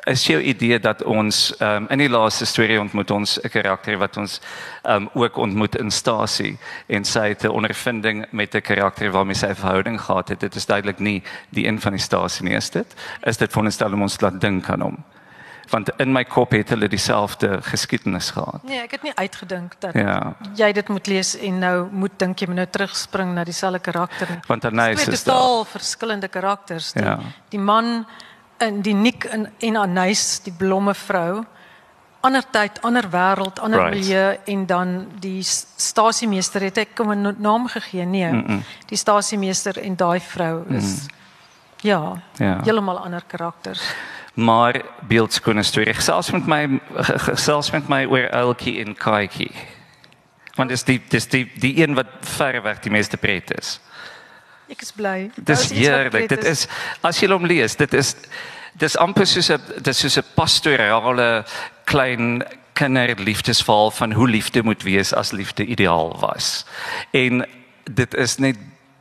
Is 0.08 0.23
jou 0.27 0.39
idee 0.39 0.80
dat 0.80 1.03
ons 1.03 1.51
ehm 1.58 1.84
um, 1.84 1.89
in 1.91 1.99
die 1.99 2.10
laaste 2.10 2.45
storie 2.45 2.80
ontmoet 2.80 3.12
ons 3.12 3.39
'n 3.43 3.49
karakter 3.49 3.97
wat 3.97 4.17
ons 4.17 4.39
ehm 4.84 4.95
um, 4.95 5.10
ook 5.13 5.38
ontmoet 5.38 5.75
in 5.75 5.91
Stasie 5.91 6.58
en 6.88 7.03
sy 7.06 7.27
het 7.27 7.43
'n 7.43 7.51
ondervinding 7.60 8.25
met 8.32 8.56
'n 8.56 8.62
karakter 8.62 9.12
waarmee 9.12 9.36
sy 9.36 9.47
'n 9.47 9.56
verhouding 9.56 10.01
gehad 10.01 10.30
het. 10.30 10.39
Dit 10.39 10.56
is 10.56 10.65
duidelik 10.65 10.99
nie 10.99 11.23
die 11.49 11.67
een 11.67 11.82
van 11.82 11.91
die 11.91 12.01
Stasie 12.01 12.43
nie, 12.43 12.56
is 12.56 12.69
dit? 12.69 12.95
Is 13.23 13.38
dit 13.38 13.49
veronderstel 13.49 13.93
om 13.93 14.01
ons 14.01 14.21
laat 14.21 14.41
dink 14.41 14.69
aan 14.69 14.82
hom? 14.82 15.03
Want 15.69 15.89
in 15.99 16.12
my 16.12 16.23
kop 16.23 16.51
het 16.51 16.69
hulle 16.69 16.88
dieselfde 16.88 17.60
geskiedenis 17.62 18.30
gehad. 18.32 18.63
Nee, 18.63 18.80
ek 18.82 18.91
het 18.91 19.03
nie 19.03 19.13
uitgedink 19.15 19.75
dat 19.80 19.93
Ja. 19.93 20.36
jy 20.56 20.71
dit 20.71 20.88
moet 20.89 21.08
lees 21.08 21.38
en 21.38 21.60
nou 21.60 21.88
moet 21.91 22.12
dink 22.19 22.39
jy 22.39 22.47
moet 22.47 22.56
nou 22.56 22.67
terugspring 22.67 23.34
na 23.34 23.43
dieselfde 23.43 23.80
karakter. 23.80 24.27
nie. 24.30 24.39
Want 24.47 24.62
Twee 24.62 24.91
is 24.93 25.06
daar. 25.23 25.36
totaal 25.36 25.65
verskillende 25.65 26.27
karakters. 26.27 26.91
Die, 26.93 27.03
Ja. 27.03 27.19
die 27.49 27.60
man 27.60 28.06
in 28.60 28.82
die 28.82 28.93
Nick 28.93 29.23
en 29.23 29.51
en 29.60 29.75
Anais, 29.77 30.39
die 30.43 30.53
blomme 30.53 30.93
vrou. 30.93 31.43
Ander 32.21 32.43
tyd, 32.51 32.82
ander 32.82 33.03
wêreld, 33.10 33.60
ander 33.60 33.80
Right. 33.80 33.93
milieu 33.99 34.38
en 34.45 34.65
dan 34.65 35.08
die 35.19 35.43
stasiemeester 35.43 36.62
het 36.62 36.77
ek 36.77 36.97
hom 36.97 37.12
'n 37.12 37.36
naam 37.39 37.67
gegee. 37.67 38.06
Nee. 38.06 38.32
Mm 38.32 38.43
-mm. 38.47 38.63
Die 38.88 38.97
stasiemeester 38.97 39.77
en 39.84 39.95
daai 39.95 40.19
vrou 40.19 40.63
is 40.69 41.06
ja, 41.82 42.13
Ja. 42.38 42.60
heeltemal 42.63 42.97
ander 42.99 43.23
karakters. 43.27 43.82
Maar 44.38 44.82
beeldskone 45.10 45.63
storie. 45.65 45.95
Gesels 45.97 46.30
met 46.32 46.45
my 46.45 46.80
gesels 47.30 47.71
met 47.73 47.88
my 47.89 48.04
oor 48.06 48.28
Elkie 48.30 48.78
en 48.84 48.93
Kaatjie. 48.95 49.52
Want 50.58 50.69
dis 50.69 50.86
die 50.86 51.00
dis 51.10 51.26
die 51.32 51.45
die 51.58 51.73
een 51.82 51.97
wat 51.97 52.12
verreweg 52.38 52.84
die 52.86 52.93
meeste 52.93 53.17
pret 53.17 53.54
is. 53.58 53.80
Ek 54.69 54.84
is 54.86 54.93
bly. 54.93 55.32
Dis 55.36 55.69
heerlik. 55.73 56.30
Dit 56.30 56.45
is 56.45 56.67
as 57.02 57.21
jy 57.21 57.32
hom 57.32 57.50
lees, 57.50 57.78
dit 57.80 57.93
is 57.97 58.13
dis 58.78 58.97
amper 59.02 59.26
soos 59.26 59.50
'n 59.50 59.82
dis 59.82 60.00
soos 60.06 60.17
'n 60.17 60.26
pastorale 60.36 61.45
klein 61.86 62.43
kinderliefdesverhaal 62.78 63.91
van 63.91 64.12
hoe 64.12 64.28
liefde 64.30 64.63
moet 64.63 64.84
wees 64.84 65.13
as 65.13 65.32
liefde 65.32 65.65
ideaal 65.65 66.13
was. 66.19 66.65
En 67.12 67.45
dit 67.84 68.13
is 68.13 68.38
net 68.38 68.58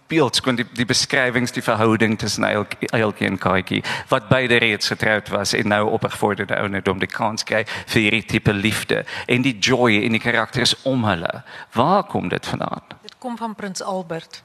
beeldskoon 0.09 0.57
die 0.57 0.67
die 0.77 0.87
beskrywings 0.87 1.53
die 1.53 1.63
verhouding 1.63 2.19
tussen 2.19 2.45
Eilkie 2.45 3.27
en 3.27 3.39
Kaatjie 3.39 3.83
wat 4.09 4.29
beide 4.29 4.59
reeds 4.63 4.89
getroud 4.93 5.29
was 5.35 5.53
en 5.53 5.69
nou 5.69 5.91
op 5.91 6.05
'n 6.05 6.11
gevorderde 6.11 6.57
ouderdom 6.57 6.99
die 6.99 7.11
kans 7.11 7.45
kry 7.45 7.65
vir 7.87 8.03
hierdie 8.03 8.25
tipe 8.25 8.53
liefde 8.53 9.05
en 9.27 9.43
die 9.43 9.59
joy 9.59 9.93
in 9.93 10.13
die 10.13 10.21
karakters 10.21 10.75
om 10.83 11.05
hulle. 11.05 11.43
Waar 11.73 12.05
kom 12.05 12.29
dit 12.29 12.47
vandaan? 12.47 12.83
Dit 13.03 13.15
kom 13.19 13.37
van 13.37 13.55
Prins 13.55 13.83
Albert. 13.83 14.43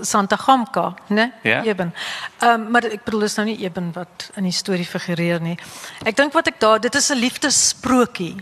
Santa 0.00 0.36
Gamka, 0.36 0.94
né? 1.06 1.32
Ja. 1.42 1.64
Eben. 1.64 1.94
Ehm 2.38 2.60
um, 2.60 2.70
maar 2.70 2.84
ek 2.84 3.04
bedoel 3.04 3.22
is 3.22 3.34
nou 3.34 3.46
nie 3.46 3.58
Eben 3.58 3.92
wat 3.92 4.30
in 4.34 4.42
die 4.42 4.52
storie 4.52 4.86
figureer 4.86 5.40
nie. 5.40 5.58
Ek 6.04 6.16
dink 6.16 6.32
wat 6.32 6.46
ek 6.46 6.60
daar 6.60 6.80
dit 6.80 6.94
is 6.94 7.10
'n 7.10 7.18
liefdessprokie. 7.18 8.36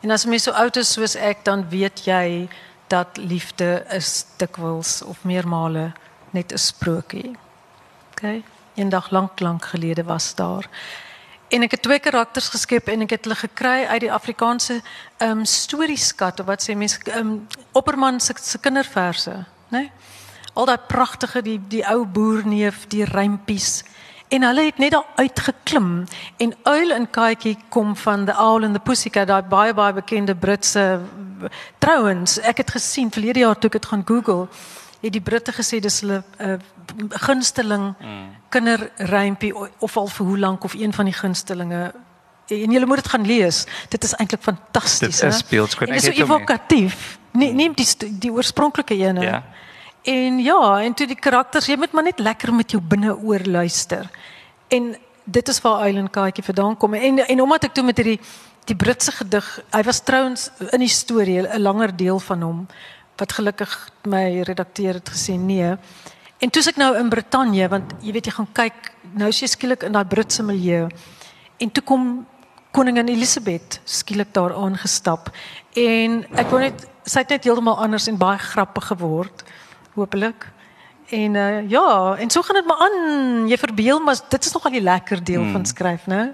En 0.00 0.10
as 0.10 0.24
mens 0.24 0.42
so 0.42 0.50
oud 0.50 0.76
is 0.76 0.92
soos 0.92 1.14
ek 1.14 1.44
dan 1.44 1.68
weet 1.68 2.04
jy 2.04 2.48
dat 2.90 3.16
liefde 3.16 3.84
is 3.90 4.24
dikwels 4.36 5.02
of 5.02 5.24
meermale 5.24 5.92
net 6.30 6.52
'n 6.52 6.58
sprokie. 6.58 7.36
OK. 8.10 8.42
Eendag 8.74 9.10
lank 9.10 9.40
lank 9.40 9.64
gelede 9.64 10.04
was 10.04 10.34
daar 10.34 10.68
En 11.50 11.64
ek 11.66 11.72
het 11.74 11.82
twee 11.82 11.98
karakters 11.98 12.48
geskep 12.52 12.88
en 12.92 13.02
ek 13.02 13.16
het 13.16 13.24
hulle 13.26 13.38
gekry 13.40 13.82
uit 13.90 14.04
die 14.04 14.12
Afrikaanse 14.14 14.76
ehm 15.18 15.40
um, 15.42 15.44
storieskat 15.44 16.40
of 16.40 16.46
wat 16.46 16.62
sê 16.62 16.76
mense 16.78 17.00
ehm 17.10 17.18
um, 17.18 17.46
Opperman 17.74 18.20
se 18.20 18.34
se 18.38 18.58
kinderverse, 18.58 19.34
né? 19.70 19.78
Nee? 19.78 19.90
Al 20.54 20.66
daai 20.66 20.78
pragtige 20.86 21.42
die 21.42 21.58
die 21.68 21.82
ou 21.90 22.04
boerneef, 22.06 22.86
die 22.86 23.04
rympies. 23.04 23.82
En 24.30 24.42
hulle 24.46 24.64
het 24.64 24.78
net 24.78 24.94
daar 24.94 25.06
uitgeklim 25.18 26.04
en 26.36 26.52
Uil 26.62 26.90
en 26.94 27.06
Katjie 27.10 27.56
kom 27.68 27.96
van 27.96 28.24
The 28.24 28.36
Owl 28.38 28.64
and 28.64 28.74
the 28.74 28.80
Pussycat, 28.80 29.26
daai 29.26 29.42
baie 29.42 29.74
baie 29.74 29.92
bekende 29.92 30.34
Britse 30.34 31.00
trouens. 31.78 32.38
Ek 32.40 32.62
het 32.62 32.70
gesien 32.70 33.10
verlede 33.10 33.42
jaar 33.42 33.58
toe 33.58 33.70
ek 33.72 33.80
dit 33.80 33.90
gaan 33.90 34.04
Google 34.06 34.46
het 35.00 35.12
die 35.12 35.22
Britte 35.24 35.52
gesê 35.56 35.80
dis 35.80 36.00
hulle 36.04 36.20
uh, 36.38 36.58
gunsteling 37.24 37.94
mm. 37.96 38.28
kinderrympie 38.52 39.52
of 39.56 39.96
al 39.96 40.10
vir 40.12 40.26
hoe 40.26 40.38
lank 40.38 40.64
of 40.64 40.74
een 40.76 40.92
van 40.92 41.08
die 41.08 41.16
gunstelinge 41.16 41.90
en 42.50 42.72
julle 42.74 42.86
moet 42.86 42.98
dit 42.98 43.08
gaan 43.08 43.26
lees. 43.26 43.64
Dit 43.88 44.04
is 44.04 44.12
eintlik 44.18 44.42
fantasties, 44.42 45.20
Dit 45.20 45.32
is 45.32 45.44
beeldskoon. 45.46 45.88
Dit 45.88 45.96
is 46.02 46.16
so 46.16 46.22
evokatief. 46.22 47.18
Nee, 47.32 47.52
neem 47.54 47.76
die 47.78 47.86
die 48.18 48.32
oorspronklike 48.32 48.96
ene. 48.98 49.22
Ja. 49.22 49.42
En 50.02 50.38
ja, 50.38 50.80
en 50.80 50.94
toe 50.94 51.06
die 51.06 51.18
karakters, 51.18 51.66
jy 51.66 51.76
moet 51.76 51.92
maar 51.92 52.06
net 52.08 52.18
lekker 52.18 52.54
met 52.54 52.70
jou 52.72 52.80
binneoor 52.82 53.44
luister. 53.44 54.08
En 54.68 54.94
dit 55.24 55.48
is 55.48 55.60
waar 55.60 55.82
Eileen 55.84 56.10
Kaatjie 56.10 56.44
vandaan 56.44 56.76
kom 56.76 56.94
en 56.94 57.18
en 57.26 57.42
omdat 57.42 57.64
ek 57.68 57.74
toe 57.74 57.84
met 57.84 57.96
hierdie 58.00 58.20
die 58.68 58.76
Britse 58.76 59.12
gedig, 59.12 59.46
hy 59.72 59.82
was 59.82 60.00
trouens 60.06 60.50
in 60.72 60.80
die 60.80 60.88
storie 60.88 61.40
'n 61.42 61.62
langer 61.62 61.96
deel 61.96 62.18
van 62.18 62.42
hom 62.42 62.66
wat 63.16 63.32
gelukkig 63.32 63.90
my 64.04 64.42
redakteur 64.42 64.94
het 64.94 65.10
gesê 65.10 65.36
nee. 65.38 65.76
En 66.38 66.50
toe's 66.50 66.66
ek 66.66 66.76
nou 66.76 66.96
in 66.96 67.08
Brittanje 67.08 67.68
want 67.68 67.92
jy 68.00 68.12
weet 68.12 68.26
jy 68.26 68.32
gaan 68.32 68.52
kyk 68.52 68.92
nou 69.12 69.28
is 69.28 69.40
jy 69.40 69.46
skielik 69.46 69.82
in 69.82 69.92
daai 69.92 70.04
Britse 70.04 70.42
milieu. 70.42 70.88
En 71.58 71.70
toe 71.70 71.82
kom 71.82 72.26
koningin 72.70 73.08
Elisabeth 73.08 73.80
skielik 73.84 74.32
daar 74.32 74.54
aangestap 74.54 75.30
en 75.74 76.24
ek 76.38 76.50
wou 76.50 76.60
net 76.60 76.86
sy 77.04 77.18
het 77.18 77.28
net 77.28 77.44
heeltemal 77.44 77.76
anders 77.76 78.08
en 78.08 78.16
baie 78.16 78.38
grappig 78.38 78.86
geword 78.86 79.44
hopelik. 79.94 80.48
En 81.10 81.34
uh, 81.34 81.70
ja, 81.70 82.16
en 82.18 82.30
so 82.30 82.42
gaan 82.42 82.54
dit 82.54 82.66
maar 82.66 82.76
aan. 82.86 83.48
Jy 83.48 83.58
verbeel 83.58 84.00
maar 84.00 84.18
dit 84.28 84.44
is 84.44 84.52
nogal 84.52 84.70
die 84.70 84.82
lekker 84.82 85.24
deel 85.24 85.42
hmm. 85.42 85.52
van 85.52 85.66
skryf, 85.66 86.06
né? 86.06 86.30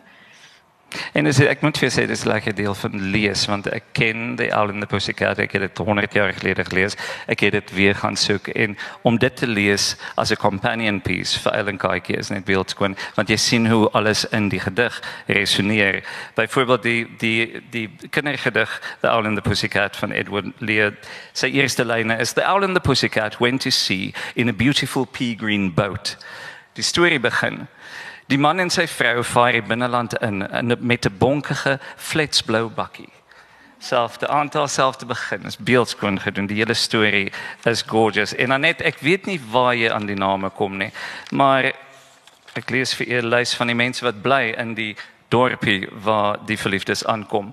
En 1.12 1.26
is, 1.26 1.38
ek 1.42 1.64
moet 1.64 1.78
vir 1.80 1.90
sê 1.90 2.04
dis 2.06 2.22
'n 2.24 2.28
lekker 2.28 2.54
deel 2.54 2.74
van 2.74 3.10
lees 3.10 3.46
want 3.46 3.66
ek 3.66 3.84
ken 3.92 4.36
die 4.36 4.52
Owl 4.54 4.70
in 4.70 4.80
the 4.80 4.86
Pussycat 4.86 5.38
ek 5.38 5.52
het 5.52 5.62
dit 5.62 5.78
100 5.78 6.12
jaar 6.12 6.32
gelede 6.32 6.64
gelees. 6.64 6.96
Ek 7.26 7.40
het 7.40 7.52
dit 7.52 7.72
weer 7.74 7.94
gaan 7.94 8.16
soek 8.16 8.48
en 8.48 8.76
om 9.02 9.18
dit 9.18 9.36
te 9.36 9.46
lees 9.46 9.96
as 10.16 10.30
'n 10.30 10.36
companion 10.36 11.00
piece 11.00 11.38
vir 11.40 11.52
Ellen 11.52 11.78
Kaitjie 11.78 12.16
is 12.16 12.30
net 12.30 12.44
beeldskoon 12.44 12.96
want 13.14 13.28
jy 13.28 13.36
sien 13.36 13.66
hoe 13.66 13.90
alles 13.90 14.24
in 14.24 14.48
die 14.48 14.60
gedig 14.60 15.02
resoneer. 15.26 16.02
Byvoorbeeld 16.34 16.82
die 16.82 17.06
die 17.18 17.62
die 17.70 17.90
kindergedig 18.10 18.98
The 19.00 19.08
Owl 19.08 19.26
in 19.26 19.34
the 19.34 19.42
Pussycat 19.42 19.96
van 19.96 20.12
Edward 20.12 20.52
Lear. 20.58 20.92
Sy 21.32 21.46
eerste 21.46 21.84
lyne 21.84 22.18
is 22.18 22.32
The 22.32 22.44
Owl 22.46 22.62
in 22.62 22.74
the 22.74 22.80
Pussycat 22.80 23.38
went 23.40 23.60
to 23.60 23.70
sea 23.70 24.12
in 24.34 24.48
a 24.48 24.52
beautiful 24.52 25.04
pea 25.04 25.34
green 25.34 25.74
boat. 25.74 26.16
Die 26.72 26.84
storie 26.84 27.20
begin 27.20 27.68
Die 28.26 28.38
man 28.38 28.58
en 28.58 28.70
sy 28.70 28.88
vrou 28.90 29.22
vaar 29.24 29.52
die 29.54 29.62
binneland 29.62 30.16
in, 30.18 30.42
in 30.42 30.76
met 30.80 31.06
'n 31.06 31.18
bonkige 31.18 31.78
fletsblou 31.96 32.68
bakkie. 32.68 33.12
Selfde 33.78 34.28
aantal 34.28 34.68
selfde 34.68 35.06
begin 35.06 35.44
is 35.44 35.56
beeldskoon 35.56 36.20
gedoen. 36.20 36.46
Die 36.46 36.56
hele 36.56 36.74
storie 36.74 37.32
is 37.62 37.82
gorgeous. 37.82 38.34
En 38.34 38.48
dan 38.48 38.60
net 38.60 38.80
ek 38.80 38.98
weet 38.98 39.26
nie 39.26 39.40
waar 39.50 39.74
jy 39.74 39.90
aan 39.90 40.06
die 40.06 40.16
name 40.16 40.50
kom 40.50 40.76
nie, 40.76 40.90
maar 41.30 41.72
ek 42.54 42.70
lees 42.70 42.94
vir 42.94 43.06
u 43.06 43.18
'n 43.20 43.28
lys 43.28 43.54
van 43.54 43.66
die 43.66 43.76
mense 43.76 44.04
wat 44.04 44.22
bly 44.22 44.54
in 44.58 44.74
die 44.74 44.96
dorpie 45.28 45.88
waar 46.04 46.38
die 46.46 46.58
verliefdes 46.58 47.04
aankom. 47.04 47.52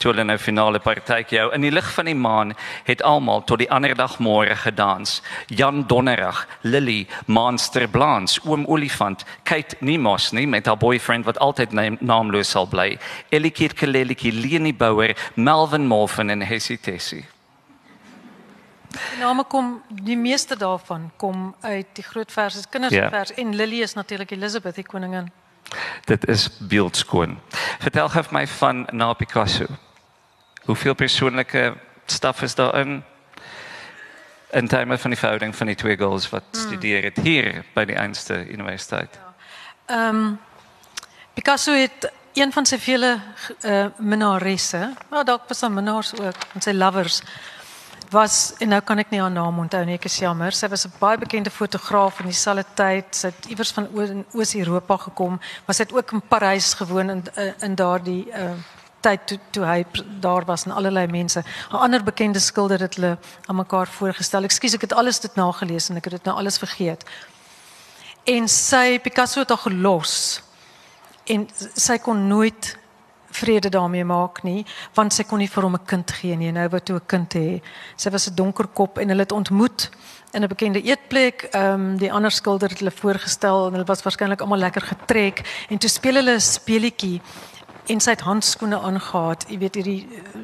Toe 0.00 0.12
hulle 0.12 0.24
nou 0.24 0.38
finale 0.38 0.80
partytjie 0.80 1.38
hou 1.40 1.50
in 1.54 1.60
die 1.66 1.70
lig 1.70 1.88
van 1.94 2.08
die 2.08 2.14
maan 2.14 2.54
het 2.84 3.02
almal 3.02 3.42
tot 3.44 3.58
die 3.58 3.70
ander 3.70 3.94
dag 3.94 4.18
môre 4.18 4.56
gedans. 4.56 5.22
Jan 5.48 5.82
Donnerig, 5.86 6.46
Lily, 6.62 7.06
Monster 7.26 7.88
Blans, 7.88 8.38
Oom 8.46 8.64
Olifant, 8.66 9.24
Kate 9.44 9.76
Nimos 9.80 10.30
nie 10.32 10.46
met 10.46 10.66
haar 10.66 10.78
boyfriend 10.80 11.24
wat 11.28 11.38
altyd 11.38 11.72
naam, 11.72 11.98
naamloos 12.00 12.50
sal 12.50 12.66
bly. 12.66 12.98
Ellie 13.30 13.50
Kirkelelletjie, 13.50 14.32
Leni 14.32 14.72
Bouwer, 14.72 15.16
Melvin 15.34 15.86
Morfin 15.86 16.30
en 16.30 16.40
Hessie 16.40 16.78
Tessie. 16.80 17.24
Die 18.90 19.20
name 19.20 19.44
kom 19.44 19.82
die 19.88 20.16
meeste 20.18 20.56
daarvan 20.58 21.10
kom 21.16 21.54
uit 21.60 21.86
die 21.94 22.02
groot 22.02 22.32
verse, 22.32 22.64
kindersvers 22.70 23.28
Ja. 23.28 23.36
en 23.36 23.54
Lily 23.54 23.82
is 23.82 23.94
natuurlik 23.94 24.30
Elizabeth 24.30 24.74
die 24.74 24.84
koningin. 24.84 25.30
Dit 26.04 26.28
is 26.28 26.48
beeldskoon. 26.58 27.38
Vertel 27.78 28.08
gou 28.08 28.24
vir 28.24 28.32
my 28.32 28.46
van 28.46 28.86
na 28.92 29.12
Picasso. 29.12 29.66
Hoeveel 30.64 30.94
persoonlike 30.94 31.74
staf 32.06 32.42
is 32.42 32.54
daarin? 32.54 33.04
In 34.50 34.68
terme 34.68 34.98
van 34.98 35.10
die 35.10 35.18
verhouding 35.18 35.56
van 35.56 35.66
die 35.66 35.76
twee 35.76 35.96
girls 35.96 36.28
wat 36.30 36.42
Hmm. 36.50 36.60
studeer 36.60 37.02
het 37.02 37.16
hier 37.16 37.64
by 37.74 37.84
die 37.84 37.96
Einste 37.96 38.46
Universiteit. 38.48 39.18
Ehm 39.86 40.16
um, 40.16 40.38
Picasso 41.34 41.72
het 41.72 42.10
een 42.32 42.52
van 42.52 42.66
sy 42.66 42.78
vele 42.78 43.20
uh, 43.64 43.86
minnaresse, 43.96 44.92
maar 45.10 45.24
dalk 45.24 45.48
was 45.48 45.58
daar 45.58 45.72
minnaars 45.72 46.12
ook, 46.14 46.36
en 46.54 46.60
sy 46.60 46.72
lovers 46.72 47.22
was 48.10 48.52
en 48.58 48.68
nou 48.68 48.80
kan 48.80 48.98
ek 48.98 49.10
nie 49.10 49.20
haar 49.20 49.30
naam 49.30 49.58
onthou 49.62 49.84
nie, 49.84 49.94
ek 49.94 50.08
is 50.08 50.18
jammer. 50.18 50.52
Sy 50.52 50.68
was 50.68 50.86
'n 50.86 50.92
baie 50.98 51.18
bekende 51.18 51.50
fotograaf 51.50 52.20
in 52.20 52.26
dieselfde 52.26 52.64
tyd. 52.74 53.14
Sy 53.14 53.26
het 53.26 53.46
iewers 53.46 53.72
van 53.72 53.88
Oos-Europa 54.32 54.96
gekom, 54.96 55.40
maar 55.66 55.74
sy 55.74 55.82
het 55.82 55.92
ook 55.92 56.12
in 56.12 56.22
Parys 56.28 56.74
gewoon 56.74 57.10
in 57.10 57.22
in, 57.36 57.54
in 57.60 57.74
daardie 57.74 58.26
uh, 58.28 58.52
tyd 59.00 59.26
toe 59.26 59.38
toe 59.50 59.64
hy 59.64 59.84
daar 60.20 60.44
was 60.44 60.64
en 60.64 60.72
allerlei 60.72 61.06
mense. 61.06 61.42
'n 61.70 61.76
Ander 61.76 62.02
bekende 62.02 62.38
skilder 62.38 62.80
het 62.80 62.94
hulle 62.94 63.18
aan 63.46 63.56
mekaar 63.56 63.86
voorgestel. 63.86 64.42
Ekskuus, 64.42 64.74
ek 64.74 64.80
het 64.80 64.92
alles 64.92 65.20
dit 65.20 65.34
nagelees 65.34 65.88
en 65.88 65.96
ek 65.96 66.04
het 66.04 66.12
dit 66.12 66.24
nou 66.24 66.36
alles 66.36 66.58
vergeet. 66.58 67.04
En 68.24 68.48
sy 68.48 68.98
Picasso 68.98 69.40
het 69.40 69.48
haar 69.48 69.58
gelos. 69.58 70.42
En 71.24 71.48
sy 71.74 71.98
kon 71.98 72.26
nooit 72.26 72.76
vrede 73.30 73.68
daarmee 73.68 74.04
maak 74.04 74.42
nie, 74.42 74.64
want 74.94 75.12
sy 75.12 75.24
kon 75.24 75.38
nie 75.38 75.48
vir 75.48 75.62
hom 75.62 75.74
'n 75.74 75.84
kind 75.86 76.10
gee 76.10 76.36
nie. 76.36 76.52
Nou 76.52 76.68
wou 76.68 76.80
toe 76.80 76.96
'n 76.96 77.06
kind 77.06 77.34
hê. 77.34 77.62
Sy 77.96 78.10
was 78.10 78.28
'n 78.28 78.34
donker 78.34 78.66
kop 78.66 78.98
en 78.98 79.08
hulle 79.08 79.22
het 79.22 79.32
ontmoet 79.32 79.90
in 80.32 80.42
'n 80.42 80.48
bekende 80.48 80.82
eetplek. 80.82 81.48
Ehm 81.50 81.72
um, 81.72 81.96
die 81.96 82.12
ander 82.12 82.30
skilder 82.30 82.68
het 82.68 82.78
hulle 82.78 82.90
voorgestel 82.90 83.66
en 83.66 83.72
hulle 83.72 83.84
was 83.86 84.02
waarskynlik 84.02 84.40
almal 84.40 84.58
lekker 84.58 84.82
getrek 84.82 85.66
en 85.68 85.78
toe 85.78 85.90
speel 85.90 86.14
hulle 86.14 86.34
'n 86.34 86.40
speletjie 86.40 87.20
en 87.86 88.00
sy 88.00 88.10
het 88.10 88.20
handskoene 88.20 88.78
aangetree. 88.78 89.52
Jy 89.52 89.58
weet 89.58 89.74
hierdie 89.74 90.08
uh, 90.10 90.40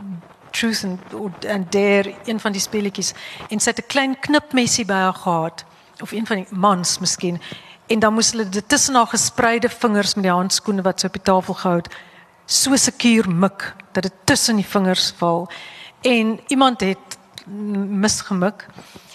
truth 0.50 0.84
and 0.84 1.44
and 1.46 1.72
dare 1.72 2.14
een 2.24 2.40
van 2.40 2.52
die 2.52 2.60
speletjies 2.60 3.12
en 3.48 3.60
sy 3.60 3.70
het 3.70 3.78
'n 3.78 3.86
klein 3.86 4.18
knipmesie 4.20 4.84
by 4.84 4.94
haar 4.94 5.14
gehad 5.14 5.64
of 6.02 6.12
een 6.12 6.26
van 6.26 6.36
die 6.36 6.46
mans 6.50 6.98
miskien 6.98 7.40
en 7.86 7.98
dan 7.98 8.14
moes 8.14 8.30
hulle 8.30 8.48
dit 8.48 8.68
tussen 8.68 8.94
haar 8.94 9.06
gespreide 9.06 9.68
vingers 9.68 10.14
met 10.14 10.24
die 10.24 10.32
handskoene 10.32 10.82
wat 10.82 11.00
sy 11.00 11.06
op 11.06 11.12
die 11.12 11.22
tafel 11.22 11.54
gehou 11.54 11.76
het 11.76 11.94
so 12.46 12.76
sekuur 12.76 13.28
mik 13.28 13.74
dat 13.92 14.02
dit 14.02 14.12
tussen 14.24 14.56
die 14.56 14.66
vingers 14.66 15.12
val. 15.18 15.48
En 16.02 16.38
iemand 16.46 16.80
het 16.80 17.18
misgemik. 17.46 18.66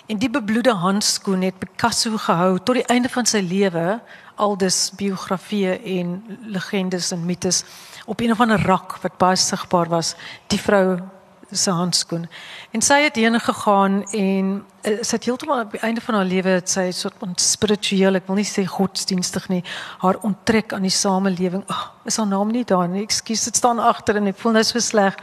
En 0.05 0.17
die 0.17 0.29
bebloede 0.29 0.73
handskoen 0.73 1.41
het 1.41 1.59
Picasso 1.59 2.17
gehou 2.17 2.59
tot 2.59 2.75
die 2.75 2.85
einde 2.85 3.09
van 3.09 3.25
sy 3.25 3.39
lewe. 3.39 4.01
Aldus 4.35 4.91
biografieë 4.97 5.77
en 5.99 6.21
legendes 6.51 7.11
en 7.11 7.25
mites 7.25 7.63
op 8.05 8.19
een 8.19 8.31
of 8.31 8.41
ander 8.41 8.61
rak 8.65 8.97
wat 9.01 9.17
baie 9.17 9.35
sigbaar 9.35 9.89
was. 9.89 10.15
Die 10.47 10.59
vrou 10.59 10.99
se 11.57 11.71
handskoen. 11.71 12.27
En 12.71 12.81
sy 12.81 13.01
het 13.03 13.15
heen 13.15 13.39
gegaan 13.39 14.01
en 14.11 14.51
uh, 14.81 14.97
sy 15.01 15.15
het 15.17 15.27
heeltemal 15.27 15.65
op 15.65 15.71
die 15.71 15.81
einde 15.85 16.01
van 16.01 16.15
haar 16.15 16.25
lewe 16.25 16.55
het 16.59 16.69
sy 16.69 16.87
soort 16.95 17.17
van 17.19 17.33
spiritueel 17.35 18.19
ek 18.19 18.27
wil 18.27 18.39
nie 18.39 18.47
sê 18.47 18.65
godsdienstig 18.67 19.47
nie 19.51 19.63
haar 20.03 20.19
onttrek 20.27 20.73
aan 20.73 20.87
die 20.87 20.93
samelewing. 20.93 21.65
Oh, 21.69 21.83
is 22.05 22.17
haar 22.17 22.29
naam 22.29 22.51
nie 22.51 22.63
daar 22.67 22.87
nie? 22.87 23.03
Ekskuus 23.03 23.47
dit 23.49 23.59
staan 23.59 23.79
agter 23.79 24.21
en 24.21 24.31
ek 24.31 24.39
voel 24.39 24.59
nou 24.59 24.63
so 24.67 24.79
sleg. 24.79 25.17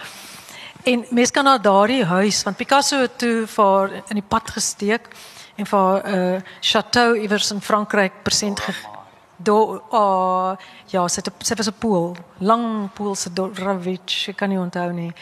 En 0.88 1.04
mens 1.10 1.30
kan 1.34 1.44
na 1.44 1.58
daardie 1.58 2.04
huis 2.04 2.42
want 2.46 2.56
Picasso 2.56 3.00
het 3.02 3.18
toe 3.18 3.46
vir 3.46 3.64
haar 3.64 3.98
in 4.08 4.20
die 4.20 4.28
pad 4.28 4.50
gesteek 4.56 5.10
en 5.56 5.66
vir 5.66 5.78
haar 5.78 6.02
'n 6.04 6.36
uh, 6.36 6.40
chateau 6.60 7.16
iewers 7.16 7.50
in 7.50 7.60
Frankryk 7.60 8.22
persent 8.22 8.60
gegee. 8.60 8.97
Do 9.38 9.82
ja, 10.90 11.08
sy 11.08 11.22
was 11.56 11.68
'n 11.68 11.78
pool, 11.78 12.16
lang 12.38 12.90
pool 12.92 13.14
se 13.14 13.30
Doravich, 13.30 14.28
ek 14.28 14.36
kan 14.36 14.48
nie 14.48 14.58
onthou 14.58 14.92
nie. 14.92 15.12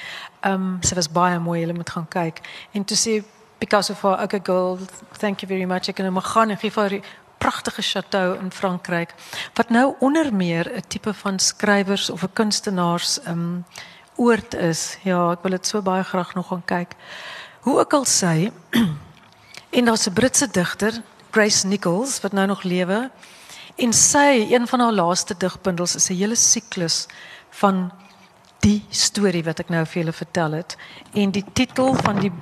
Ehm 0.40 0.52
um, 0.52 0.78
sy 0.82 0.94
was 0.94 1.08
baie 1.08 1.38
mooi, 1.38 1.60
jy 1.60 1.72
moet 1.72 1.90
gaan 1.90 2.08
kyk. 2.08 2.40
En 2.72 2.84
toe 2.84 2.96
sê 2.96 3.24
Picasso 3.58 3.94
haar, 3.94 4.22
okay 4.22 4.40
girl, 4.42 4.78
thank 5.18 5.40
you 5.40 5.48
very 5.48 5.64
much. 5.64 5.88
Ek 5.88 5.94
kan 5.94 6.12
maar 6.12 6.22
gaan 6.22 6.50
en 6.50 6.56
gee 6.56 6.70
vir 6.70 6.88
die 6.88 7.02
pragtige 7.38 7.82
chateau 7.82 8.38
in 8.38 8.50
Frankryk 8.50 9.14
wat 9.54 9.70
nou 9.70 9.94
onder 10.00 10.34
meer 10.34 10.70
'n 10.76 10.82
tipe 10.88 11.14
van 11.14 11.38
skrywers 11.38 12.10
of 12.10 12.24
kunstenaars 12.32 13.20
ehm 13.22 13.38
um, 13.38 13.64
is. 14.58 14.98
Ja, 15.02 15.32
ek 15.32 15.42
wil 15.42 15.50
dit 15.50 15.66
so 15.66 15.82
baie 15.82 16.04
graag 16.04 16.34
nog 16.34 16.48
gaan 16.48 16.64
kyk. 16.64 16.96
Hoe 17.60 17.78
ook 17.78 17.92
al 17.92 18.04
sy 18.04 18.52
en 19.76 19.84
daar's 19.84 20.06
'n 20.06 20.12
Britse 20.12 20.48
digter, 20.50 21.02
Grace 21.30 21.66
Nichols 21.66 22.20
wat 22.20 22.32
nou 22.32 22.46
nog 22.46 22.62
lewe. 22.62 23.10
En 23.76 23.92
sy, 23.92 24.46
een 24.48 24.66
van 24.66 24.80
haar 24.80 24.92
laaste 24.92 25.34
digbundels 25.36 25.94
is 25.94 26.08
'n 26.08 26.14
hele 26.16 26.34
siklus 26.34 27.06
van 27.50 27.92
die 28.60 28.84
storie 28.90 29.44
wat 29.44 29.58
ek 29.58 29.68
nou 29.68 29.84
vir 29.86 30.02
julle 30.02 30.12
vertel 30.12 30.52
het. 30.52 30.76
En 31.12 31.30
die 31.30 31.44
titel 31.52 31.94
van 31.94 32.20
die 32.20 32.32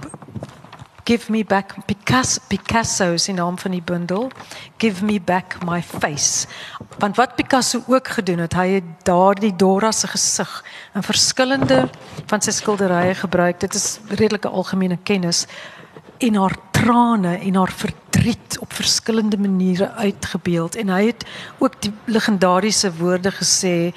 Give 1.05 1.31
me 1.31 1.45
back 1.45 1.75
Picasso 1.87 2.41
Picasso 2.49 3.17
die 3.17 3.35
naam 3.35 3.59
van 3.59 3.71
die 3.71 3.83
bundel. 3.83 4.31
Give 4.79 5.05
me 5.05 5.21
back 5.21 5.59
my 5.65 5.83
face. 5.83 6.47
Want 6.99 7.17
wat 7.17 7.35
Picasso 7.37 7.83
ook 7.87 8.09
gedoen 8.09 8.39
het, 8.39 8.55
hy 8.55 8.69
het 8.69 8.85
daardie 9.03 9.57
Dora 9.57 9.93
se 9.93 10.07
gesig 10.07 10.65
in 10.95 11.03
verskillende 11.03 11.91
van 12.27 12.41
sy 12.41 12.51
skilderye 12.51 13.15
gebruik. 13.15 13.61
Dit 13.61 13.75
is 13.75 13.99
redelike 14.09 14.49
algemene 14.49 14.97
kennis 15.03 15.47
en 16.19 16.35
haar 16.35 16.57
trane 16.71 17.39
en 17.39 17.55
haar 17.55 17.73
verdriet 17.73 18.04
op 18.61 18.73
verskillende 18.73 19.39
maniere 19.39 19.93
uitgebeeld. 19.93 20.77
En 20.77 20.89
hy 20.89 21.07
het 21.07 21.25
ook 21.59 21.83
die 21.83 21.93
legendariese 22.05 22.95
woorde 22.97 23.33
gesê 23.33 23.95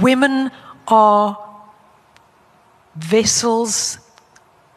women 0.00 0.52
are 0.84 1.36
vessels 2.98 3.98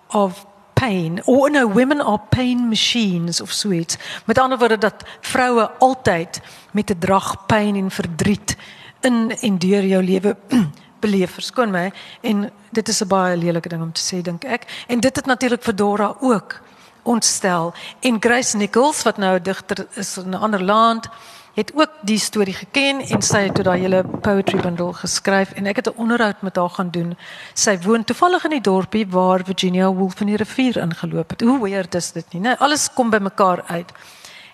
of 0.08 0.46
pain. 0.74 1.22
Or 1.26 1.52
no 1.52 1.72
women 1.72 2.02
are 2.02 2.22
pain 2.30 2.68
machines 2.68 3.42
of 3.42 3.52
sweet 3.52 3.98
met 4.26 4.38
ander 4.38 4.58
woorde 4.58 4.78
dat 4.78 5.04
vroue 5.20 5.70
altyd 5.80 6.42
met 6.72 6.90
'n 6.90 7.00
drag 7.00 7.46
pyn 7.46 7.76
en 7.76 7.92
verdriet 7.92 8.56
in 9.02 9.38
en 9.40 9.58
deur 9.58 9.86
jou 9.86 10.04
lewe 10.04 10.38
beleef. 11.00 11.32
Verskoon 11.32 11.72
my. 11.72 11.92
En 12.22 12.52
dit 12.70 12.88
is 12.88 13.02
'n 13.04 13.08
baie 13.08 13.38
lelike 13.38 13.70
ding 13.70 13.82
om 13.82 13.92
te 13.92 14.16
sê 14.16 14.22
dink 14.22 14.44
ek. 14.44 14.86
En 14.88 15.00
dit 15.00 15.16
het 15.16 15.26
natuurlik 15.26 15.64
vir 15.64 15.76
Dora 15.76 16.16
ook 16.20 16.62
ontstel 17.04 17.74
en 18.00 18.18
Grace 18.20 18.58
Nichols 18.58 19.04
wat 19.04 19.18
nou 19.18 19.40
'n 19.40 19.44
digter 19.44 19.88
is 19.94 20.18
in 20.18 20.30
'n 20.30 20.42
ander 20.42 20.64
land 20.64 21.10
het 21.54 21.72
ook 21.76 21.90
die 22.02 22.20
storie 22.20 22.54
geken 22.54 23.02
en 23.02 23.22
sy 23.22 23.44
het 23.48 23.56
toe 23.56 23.64
daai 23.64 23.82
hele 23.82 24.04
poetry 24.24 24.60
bundle 24.62 24.94
geskryf 24.96 25.52
en 25.60 25.68
ek 25.68 25.82
het 25.82 25.88
'n 25.88 26.00
onderhoud 26.00 26.42
met 26.42 26.56
haar 26.56 26.70
gaan 26.70 26.90
doen. 26.90 27.18
Sy 27.54 27.78
woon 27.80 28.04
toevallig 28.04 28.44
in 28.44 28.50
die 28.50 28.62
dorpie 28.62 29.08
waar 29.08 29.44
Virginia 29.44 29.92
Woolf 29.92 30.22
in 30.22 30.28
die 30.28 30.38
rivier 30.38 30.78
ingeloop 30.78 31.30
het. 31.30 31.42
Hoe 31.42 31.62
weird 31.62 31.96
is 31.96 32.12
dit 32.12 32.34
nie? 32.34 32.42
Nou 32.42 32.56
alles 32.58 32.94
kom 32.94 33.10
bymekaar 33.10 33.64
uit. 33.68 33.92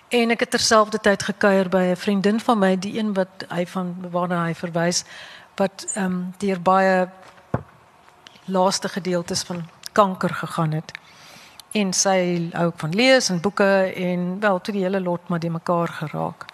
En 0.08 0.30
ek 0.30 0.40
het 0.40 0.50
terselfdertyd 0.50 1.22
gekuier 1.22 1.68
by 1.68 1.82
'n 1.90 1.96
vriendin 1.96 2.40
van 2.40 2.58
my, 2.58 2.78
die 2.78 2.98
een 2.98 3.14
wat 3.14 3.44
hy 3.48 3.66
van 3.66 3.94
waarna 4.10 4.44
hy 4.44 4.54
verwys 4.54 5.04
wat 5.56 5.86
ehm 5.94 6.04
um, 6.04 6.34
deur 6.38 6.60
baie 6.60 7.08
laaste 8.44 8.88
gedeeltes 8.88 9.42
van 9.42 9.68
kanker 9.92 10.34
gegaan 10.34 10.72
het. 10.72 10.92
En 11.72 11.92
sy 11.92 12.50
hou 12.52 12.70
van 12.76 12.94
lees 12.94 13.28
en 13.28 13.40
boeke 13.40 13.92
en 13.94 14.40
wel 14.40 14.60
toe 14.60 14.74
die 14.74 14.82
hele 14.82 15.00
lot 15.00 15.28
maar 15.28 15.40
die 15.40 15.50
mekaar 15.50 15.88
geraak. 15.88 16.44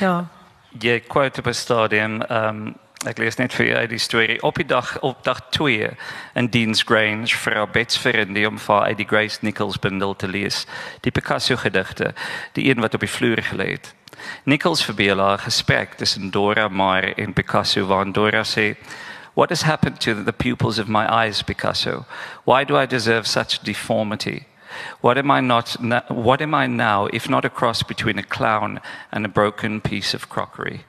Ja. 0.00 0.24
Jy 0.78 1.00
quote 1.00 1.40
op 1.40 1.46
'n 1.46 1.54
stadium 1.54 2.22
ehm 2.22 2.48
um, 2.48 2.74
ek 3.04 3.18
lees 3.18 3.36
net 3.36 3.52
vir 3.52 3.66
jou 3.66 3.86
die 3.86 3.98
storie 3.98 4.42
op 4.42 4.56
die 4.56 4.66
dag 4.66 5.00
op 5.00 5.24
dag 5.24 5.40
2 5.50 5.90
in 6.34 6.48
Dean's 6.50 6.82
Grange 6.82 7.36
vir 7.36 7.58
our 7.60 7.68
bets 7.68 7.98
vir 8.00 8.14
in 8.14 8.32
die 8.32 8.46
om 8.48 8.58
vir 8.58 8.80
uit 8.82 8.96
die 8.96 9.08
Grace 9.08 9.38
Nichols 9.42 9.78
bundel 9.78 10.16
te 10.16 10.28
lees. 10.28 10.66
Die 11.00 11.12
Picasso 11.12 11.56
gedigte, 11.56 12.14
die 12.52 12.70
een 12.70 12.80
wat 12.80 12.94
op 12.94 13.00
die 13.00 13.10
vloer 13.10 13.42
gelê 13.42 13.70
het. 13.76 13.94
Nichols 14.44 14.84
verbeel 14.84 15.18
haar 15.18 15.38
gesprek 15.38 15.94
tussen 15.94 16.30
Dora 16.30 16.68
Maar 16.68 17.12
en 17.16 17.32
Picasso 17.32 17.86
waar 17.86 18.12
Dora 18.12 18.42
sê 18.42 18.74
What 19.34 19.50
has 19.50 19.62
happened 19.62 20.00
to 20.00 20.14
the 20.14 20.32
pupils 20.32 20.78
of 20.78 20.88
my 20.88 21.12
eyes, 21.12 21.42
Picasso? 21.42 22.06
Why 22.44 22.64
do 22.64 22.76
I 22.76 22.86
deserve 22.86 23.26
such 23.26 23.62
deformity? 23.62 24.46
What 25.00 25.18
am 25.18 25.30
I 25.30 25.40
not 25.40 25.76
what 26.08 26.40
am 26.40 26.54
I 26.54 26.66
now 26.66 27.06
if 27.06 27.28
not 27.28 27.44
a 27.44 27.50
cross 27.50 27.82
between 27.82 28.18
a 28.18 28.22
clown 28.22 28.80
and 29.12 29.24
a 29.24 29.28
broken 29.28 29.80
piece 29.80 30.14
of 30.14 30.28
crockery? 30.28 30.84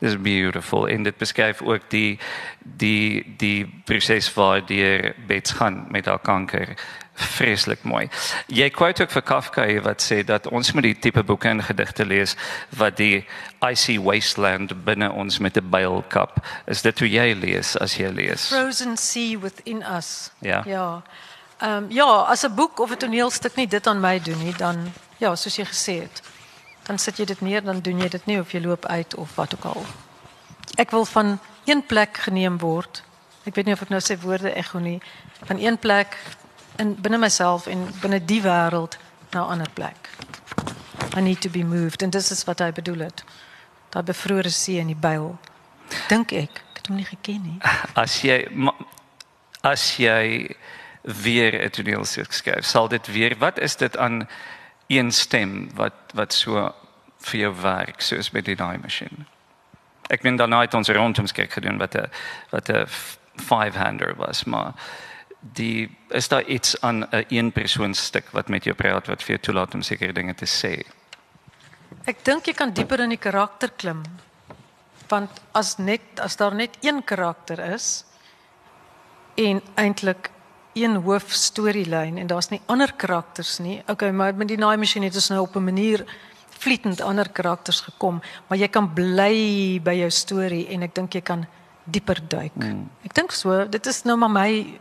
This 0.00 0.14
is 0.14 0.16
beautiful 0.16 0.88
en 0.88 1.02
dit 1.02 1.18
beskryf 1.18 1.62
ook 1.62 1.90
die 1.90 2.18
die 2.62 3.34
die 3.36 3.82
proses 3.84 4.34
waardeur 4.34 5.14
Bets 5.26 5.50
gaan 5.52 5.86
met 5.90 6.06
haar 6.06 6.18
kanker. 6.18 6.76
Vreeslik 7.20 7.82
mooi. 7.82 8.08
Jy 8.46 8.70
quote 8.70 9.02
ook 9.02 9.12
vir 9.12 9.22
Kafka 9.22 9.66
wat 9.84 10.02
sê 10.02 10.22
dat 10.24 10.46
ons 10.48 10.72
moet 10.72 10.86
die 10.88 10.98
tipe 10.98 11.22
boeke 11.22 11.48
en 11.48 11.62
gedigte 11.62 12.04
lees 12.04 12.36
wat 12.78 12.96
die 12.96 13.26
icy 13.66 13.98
wasteland 14.00 14.72
binne 14.84 15.10
ons 15.12 15.38
met 15.38 15.56
'n 15.56 15.70
byl 15.70 16.04
kap. 16.08 16.40
Is 16.66 16.82
dit 16.82 16.98
hoe 16.98 17.10
jy 17.10 17.34
lees 17.34 17.76
as 17.76 17.96
jy 17.96 18.08
lees? 18.08 18.48
Frozen 18.48 18.96
sea 18.96 19.38
within 19.38 19.82
us. 19.96 20.30
Ja. 20.40 20.62
Ja. 20.66 21.02
Ehm 21.60 21.84
um, 21.84 21.86
ja, 21.90 22.04
as 22.04 22.44
'n 22.44 22.54
boek 22.54 22.78
of 22.78 22.90
'n 22.90 22.96
toneelstuk 22.96 23.56
nie 23.56 23.68
dit 23.68 23.86
aan 23.86 24.00
my 24.00 24.20
doen 24.20 24.38
nie, 24.38 24.54
dan 24.56 24.92
ja, 25.18 25.34
soos 25.36 25.56
jy 25.56 25.64
gesê 25.64 26.00
het, 26.00 26.22
dan 26.86 26.98
sit 26.98 27.16
jy 27.16 27.24
dit 27.24 27.40
neer, 27.40 27.62
dan 27.64 27.80
doen 27.80 27.98
jy 27.98 28.08
dit 28.08 28.26
nie 28.26 28.40
of 28.40 28.52
jy 28.52 28.60
loop 28.60 28.86
uit 28.86 29.14
of 29.14 29.34
wat 29.34 29.54
ook 29.54 29.64
al. 29.64 29.84
Ek 30.76 30.90
wil 30.90 31.04
van 31.04 31.38
een 31.64 31.86
plek 31.86 32.16
geneem 32.16 32.58
word. 32.58 33.02
Ek 33.44 33.54
weet 33.54 33.64
nie 33.64 33.74
of 33.74 33.82
ek 33.82 33.88
nou 33.88 34.00
sê 34.00 34.16
woorde 34.20 34.54
ego 34.56 34.78
nie, 34.78 35.00
van 35.44 35.58
een 35.58 35.78
plek 35.78 36.16
in 36.80 36.96
binne 37.00 37.18
myself 37.18 37.66
en 37.66 37.88
binne 38.00 38.24
die 38.24 38.40
wêreld 38.42 38.96
na 39.30 39.44
'n 39.44 39.50
ander 39.52 39.70
plek. 39.74 40.08
I 41.16 41.20
need 41.20 41.40
to 41.40 41.50
be 41.50 41.64
moved 41.64 42.02
and 42.02 42.12
this 42.12 42.30
is 42.30 42.44
what 42.44 42.60
I 42.60 42.72
bedoel 42.72 42.98
het. 42.98 43.24
Daai 43.88 44.02
bevrore 44.02 44.50
see 44.50 44.78
in 44.78 44.86
die 44.86 44.96
byl. 44.96 45.38
Dink 46.08 46.32
ek, 46.32 46.50
ek 46.50 46.76
het 46.76 46.86
hom 46.86 46.96
nie 46.96 47.04
geken 47.04 47.42
nie. 47.42 47.58
As 48.04 48.22
jy 48.22 48.48
as 49.62 49.96
jy 49.96 50.56
weer 51.02 51.64
'n 51.64 51.70
toneelstuk 51.70 52.32
skryf, 52.32 52.64
sal 52.64 52.88
dit 52.88 53.06
weer 53.06 53.36
wat 53.38 53.58
is 53.58 53.76
dit 53.76 53.96
aan 53.96 54.28
een 54.86 55.12
stem 55.12 55.70
wat 55.74 55.94
wat 56.14 56.32
so 56.32 56.74
vir 57.18 57.40
jou 57.40 57.54
werk 57.62 58.00
soos 58.00 58.30
met 58.30 58.44
die 58.44 58.56
daai 58.56 58.78
masjien. 58.78 59.26
Ek 60.10 60.22
ben 60.22 60.36
daarna 60.36 60.60
het 60.60 60.74
ons 60.74 60.88
rondom 60.88 61.26
kyk 61.26 61.52
gedoen 61.52 61.78
wat 61.78 61.94
'n 61.94 62.10
wat 62.50 62.68
'n 62.68 62.86
five 63.36 63.78
hander 63.78 64.16
was, 64.16 64.44
maar 64.44 64.72
die 65.40 65.88
is 66.08 66.28
daar 66.28 66.44
iets 66.44 66.80
aan 66.80 67.06
'n 67.10 67.24
een, 67.28 67.52
persoon 67.52 67.94
stuk 67.94 68.30
wat 68.30 68.48
met 68.48 68.64
jou 68.64 68.76
praat 68.76 69.06
wat 69.06 69.22
vir 69.22 69.28
jou 69.28 69.38
toelaat 69.38 69.74
om 69.74 69.82
sekere 69.82 70.12
dinge 70.12 70.34
te 70.34 70.46
sê. 70.46 70.84
Ek 72.04 72.24
dink 72.24 72.46
jy 72.46 72.52
kan 72.52 72.72
dieper 72.72 73.00
in 73.00 73.08
die 73.08 73.18
karakter 73.18 73.70
klim. 73.76 74.02
Want 75.08 75.30
as 75.52 75.76
net 75.78 76.00
as 76.20 76.36
daar 76.36 76.54
net 76.54 76.76
een 76.80 77.04
karakter 77.04 77.58
is 77.58 78.04
en 79.34 79.62
eintlik 79.74 80.30
een 80.72 80.96
hoofstorielyn 80.96 82.18
en 82.18 82.26
daar's 82.26 82.48
nie 82.48 82.60
ander 82.66 82.92
karakters 82.92 83.58
nie. 83.58 83.82
Okay, 83.86 84.10
maar 84.10 84.34
met 84.34 84.48
die 84.48 84.56
naai 84.56 84.76
masjien 84.76 85.02
het 85.02 85.14
ons 85.14 85.28
nou 85.28 85.40
op 85.40 85.56
'n 85.56 85.64
manier 85.64 86.04
vlietend 86.60 87.00
ander 87.00 87.28
karakters 87.28 87.80
gekom, 87.80 88.20
maar 88.46 88.58
jy 88.58 88.68
kan 88.68 88.92
bly 88.94 89.80
by 89.82 89.94
jou 89.94 90.10
storie 90.10 90.68
en 90.68 90.82
ek 90.82 90.94
dink 90.94 91.14
jy 91.14 91.20
kan 91.20 91.46
dieper 91.84 92.20
duik. 92.28 92.54
Mm. 92.54 92.90
Ek 93.04 93.14
dink 93.14 93.32
so, 93.32 93.64
dit 93.68 93.86
is 93.86 94.02
nou 94.04 94.16
maar 94.16 94.30
my 94.30 94.80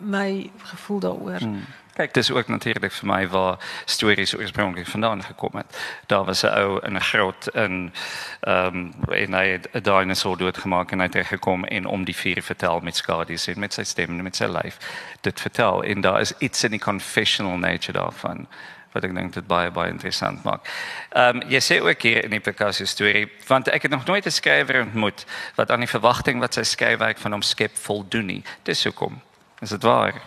my 0.00 0.50
gevoel 0.56 1.00
daaroor. 1.00 1.40
Mm. 1.40 1.64
Kyk, 1.94 2.14
dis 2.14 2.30
ook 2.30 2.48
natuurlik 2.48 2.92
vir 2.92 3.06
my 3.06 3.28
waar 3.30 3.58
stories 3.84 4.34
oorspronklik 4.34 4.86
vandaan 4.86 5.22
gekom 5.22 5.60
het. 5.60 5.78
Daar 6.06 6.24
was 6.24 6.42
'n 6.42 6.46
ou 6.46 6.80
in 6.82 6.96
'n 6.96 7.00
grot 7.00 7.48
in 7.54 7.92
ehm 8.40 8.66
um, 8.66 8.94
en 9.08 9.32
hy 9.32 9.46
het 9.46 9.68
'n 9.72 9.82
dinosaur 9.82 10.36
doodgemaak 10.36 10.92
en 10.92 10.98
hy 10.98 11.08
het 11.12 11.26
gekom 11.26 11.64
en 11.64 11.86
om 11.86 12.04
die 12.04 12.16
vuur 12.16 12.42
vertel 12.42 12.80
met 12.80 12.96
skadu's 12.96 13.46
en 13.46 13.58
met 13.58 13.72
sy 13.72 13.82
stem 13.82 14.08
en 14.08 14.22
met 14.22 14.36
sy 14.36 14.44
lyf 14.44 14.78
dit 15.20 15.40
vertel 15.40 15.82
en 15.82 16.00
daar 16.00 16.20
is 16.20 16.32
iets 16.38 16.64
in 16.64 16.70
die 16.70 16.80
confessional 16.80 17.56
nature 17.56 17.98
daarvan 17.98 18.46
wat 18.92 19.04
ek 19.04 19.14
dink 19.14 19.32
dit 19.34 19.46
baie 19.46 19.70
baie 19.70 19.90
interessant 19.90 20.42
maak. 20.42 20.66
Ehm 21.10 21.36
um, 21.36 21.50
jy 21.50 21.60
sê 21.60 21.80
ook 21.82 22.02
hier 22.02 22.24
in 22.24 22.30
die 22.30 22.40
Picasso 22.40 22.84
storie 22.84 23.28
want 23.46 23.68
ek 23.68 23.82
het 23.82 23.90
nog 23.90 24.04
nooit 24.04 24.26
'n 24.26 24.30
skrywer 24.30 24.80
ontmoet 24.80 25.26
wat 25.54 25.70
aan 25.70 25.80
die 25.80 25.94
verwagting 25.94 26.40
wat 26.40 26.54
sy 26.54 26.62
skryfwerk 26.62 27.18
van 27.18 27.32
hom 27.32 27.42
skep 27.42 27.76
voldoen 27.76 28.26
nie. 28.26 28.42
Dis 28.62 28.84
hoekom. 28.84 29.22
Is 29.64 29.70
dit 29.70 29.82
waar? 29.82 30.22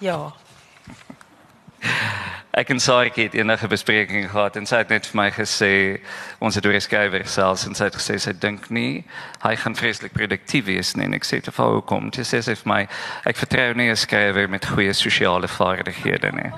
Ja. 0.00 0.32
Ek 2.50 2.68
en 2.68 2.80
Saartjie 2.80 3.24
het 3.24 3.34
enige 3.34 3.68
bespreking 3.68 4.30
gehad 4.30 4.56
en 4.56 4.64
sy 4.66 4.78
het 4.80 4.88
net 4.88 5.06
vir 5.10 5.18
my 5.20 5.26
gesê 5.30 5.72
ons 6.40 6.56
het 6.56 6.64
oor 6.64 6.78
skrywer 6.80 7.26
selfs 7.28 7.66
en 7.68 7.76
sy 7.76 7.90
het 7.90 7.98
gesê 8.00 8.16
sy 8.16 8.32
dink 8.32 8.70
nie 8.72 9.04
hy 9.42 9.52
gaan 9.60 9.76
vreeslik 9.76 10.16
produktief 10.16 10.64
wees 10.70 10.94
nie 10.96 11.04
en 11.04 11.18
ek 11.18 11.28
sê 11.28 11.42
te 11.44 11.52
vir 11.52 11.76
hoekom 11.76 12.08
sy 12.16 12.24
sê 12.24 12.40
sy 12.48 12.56
vir 12.62 12.72
my 12.72 12.80
ek 13.28 13.44
vertrou 13.44 13.76
nie 13.76 13.90
'n 13.92 14.00
skrywer 14.06 14.48
met 14.48 14.72
goeie 14.72 14.96
sosiale 14.96 15.52
vaardighede 15.52 16.32
nie 16.32 16.50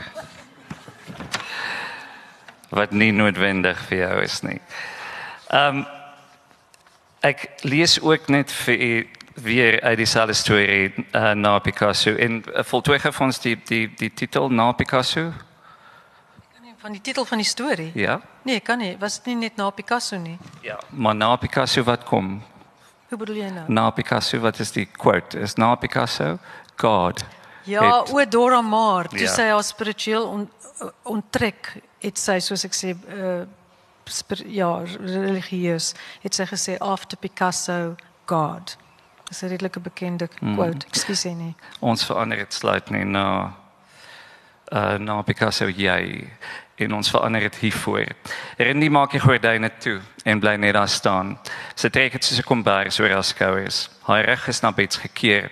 wat 2.71 2.95
nie 2.95 3.11
noodwendig 3.11 3.79
vir 3.91 3.99
jou 4.07 4.23
is 4.23 4.43
nie. 4.47 4.61
Ehm 5.51 5.83
um, 5.83 5.87
ek 7.27 7.49
lees 7.67 7.99
ook 7.99 8.29
net 8.31 8.53
vir 8.53 9.09
weer 9.43 9.81
uit 9.81 9.97
dieselfde 9.97 10.33
storie 10.33 10.95
uh, 11.13 11.33
na 11.33 11.59
Picasso 11.59 12.15
en 12.15 12.43
uh, 12.47 12.63
voltooi 12.65 12.99
gee 12.99 13.13
ons 13.21 13.41
die 13.41 13.57
die 13.65 13.85
die 13.97 14.13
titel 14.15 14.49
na 14.49 14.73
Picasso 14.73 15.33
van 16.79 16.93
die 16.93 17.01
titel 17.01 17.25
van 17.25 17.37
die 17.37 17.47
storie. 17.47 17.91
Ja. 17.95 18.21
Nee, 18.43 18.61
kan 18.61 18.79
nie. 18.79 18.97
Was 18.99 19.17
dit 19.17 19.27
nie 19.27 19.35
net 19.35 19.57
na 19.57 19.71
Picasso 19.71 20.17
nie? 20.17 20.39
Ja. 20.63 20.79
Maar 20.89 21.15
na 21.15 21.37
Picasso 21.37 21.83
wat 21.83 22.05
kom? 22.05 22.43
Hoe 23.09 23.19
bedoel 23.19 23.37
jy 23.37 23.51
nou? 23.51 23.65
Na 23.73 23.91
Picasso 23.91 24.39
wat 24.39 24.59
is 24.59 24.73
die 24.73 24.87
quote? 24.87 25.39
Is 25.39 25.55
na 25.55 25.75
Picasso 25.75 26.39
God. 26.77 27.25
Ja, 27.65 27.99
het, 27.99 28.13
o 28.13 28.25
Dora 28.29 28.61
Maar, 28.61 29.09
toe 29.09 29.27
ja. 29.27 29.33
sy 29.33 29.49
haar 29.51 29.65
spiritueel 29.65 30.25
on, 30.27 30.51
onttrek, 31.03 31.75
het 32.01 32.19
sy 32.19 32.39
soos 32.41 32.65
ek 32.65 32.77
sê 32.77 32.95
uh 32.97 33.45
ja, 34.49 34.71
religieus, 35.05 35.91
het 36.23 36.33
sy 36.33 36.47
gesê 36.49 36.79
after 36.81 37.19
Picasso 37.21 37.97
God. 38.25 38.79
Dis 39.29 39.43
'n 39.43 39.49
redelike 39.49 39.81
bekende 39.81 40.29
hmm. 40.39 40.55
quote. 40.55 40.87
Mm. 40.87 40.89
Ekskuus 40.89 41.25
nie. 41.25 41.55
Ons 41.79 42.05
verander 42.05 42.39
dit 42.39 42.55
sluit 42.55 42.91
nie 42.91 43.05
na 43.05 43.55
uh 44.73 44.97
na 44.99 45.23
Picasso 45.23 45.69
jy 45.69 46.29
en 46.77 46.95
ons 46.95 47.11
verander 47.11 47.41
dit 47.41 47.57
hiervoor. 47.57 48.07
Rendy 48.57 48.89
maak 48.89 49.11
die 49.11 49.21
gordyne 49.21 49.71
toe 49.79 50.01
en 50.25 50.41
bly 50.41 50.57
net 50.57 50.75
daar 50.75 50.89
staan. 50.89 51.39
Sy 51.75 51.89
trek 51.89 52.13
dit 52.13 52.25
soos 52.25 52.39
'n 52.39 52.49
kombers 52.49 53.01
oor 53.01 53.11
haar 53.11 53.25
skouers. 53.25 53.91
Haar 54.03 54.25
rug 54.25 54.49
is 54.49 54.61
na 54.61 54.73
bets 54.73 54.97
gekeer. 54.97 55.51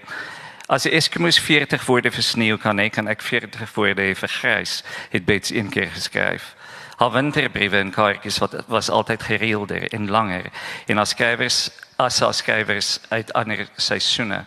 As 0.69 0.83
die 0.83 0.91
Eskimos 0.91 1.39
40 1.39 1.85
woorde 1.87 2.11
vir 2.11 2.23
sneeu 2.23 2.59
kan 2.59 2.79
hê, 2.79 2.91
kan 2.91 3.09
ek 3.09 3.23
40 3.23 3.75
woorde 3.75 4.03
hê 4.03 4.15
vir 4.15 4.29
grys, 4.29 4.83
het 5.11 5.25
Bets 5.25 5.51
een 5.51 5.69
keer 5.71 5.87
geskryf. 5.87 6.57
Haar 6.97 7.13
winterbriewe 7.13 7.79
en 7.79 7.91
kaartjies 7.91 8.39
wat 8.39 8.65
was 8.67 8.91
altyd 8.91 9.23
gereelder 9.23 9.93
en 9.93 10.11
langer 10.11 10.51
en 10.87 10.99
as 10.99 11.11
skrywers 11.15 11.71
as 11.99 12.23
as 12.23 12.37
skrywers 12.37 13.01
uit 13.09 13.33
ander 13.33 13.69
seisoene. 13.77 14.45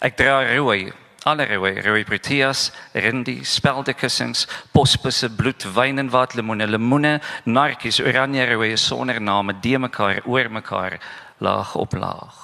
Ek 0.00 0.16
dra 0.16 0.42
rooi 0.56 0.92
alle 1.28 1.44
rooi, 1.44 1.80
rooi 1.80 2.04
proteas, 2.04 2.70
rindi, 2.92 3.40
speldekussings, 3.44 4.46
posbusse, 4.72 5.28
bloed, 5.36 5.64
wyn 5.74 6.00
en 6.00 6.10
wat, 6.12 6.34
lemoene, 6.34 6.66
lemoene, 6.70 7.18
narkies, 7.44 8.00
oranje 8.00 8.46
rooi 8.48 8.72
sonder 8.80 9.20
name, 9.20 9.54
de 9.60 9.78
mekaar 9.78 10.22
oor 10.24 10.50
mekaar, 10.50 10.96
laag 11.38 11.74
op 11.76 11.92
laag. 11.92 12.38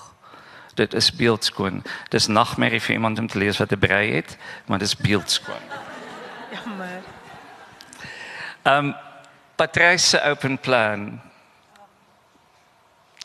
Dit 0.77 0.93
is 0.95 1.09
beeldskoon. 1.17 1.81
Dis 2.13 2.29
nagmerrie 2.29 2.83
vir 2.85 2.99
iemand 2.99 3.19
om 3.19 3.29
te 3.33 3.39
lees 3.39 3.59
wat 3.59 3.73
'n 3.73 3.79
brei 3.79 4.13
het, 4.13 4.37
maar 4.67 4.79
dis 4.79 4.97
beeldskoon. 4.97 5.65
Jammer. 6.53 7.03
Ehm 8.63 8.87
um, 8.87 8.95
Patrice 9.57 10.07
se 10.09 10.23
open 10.23 10.59
plan 10.59 11.21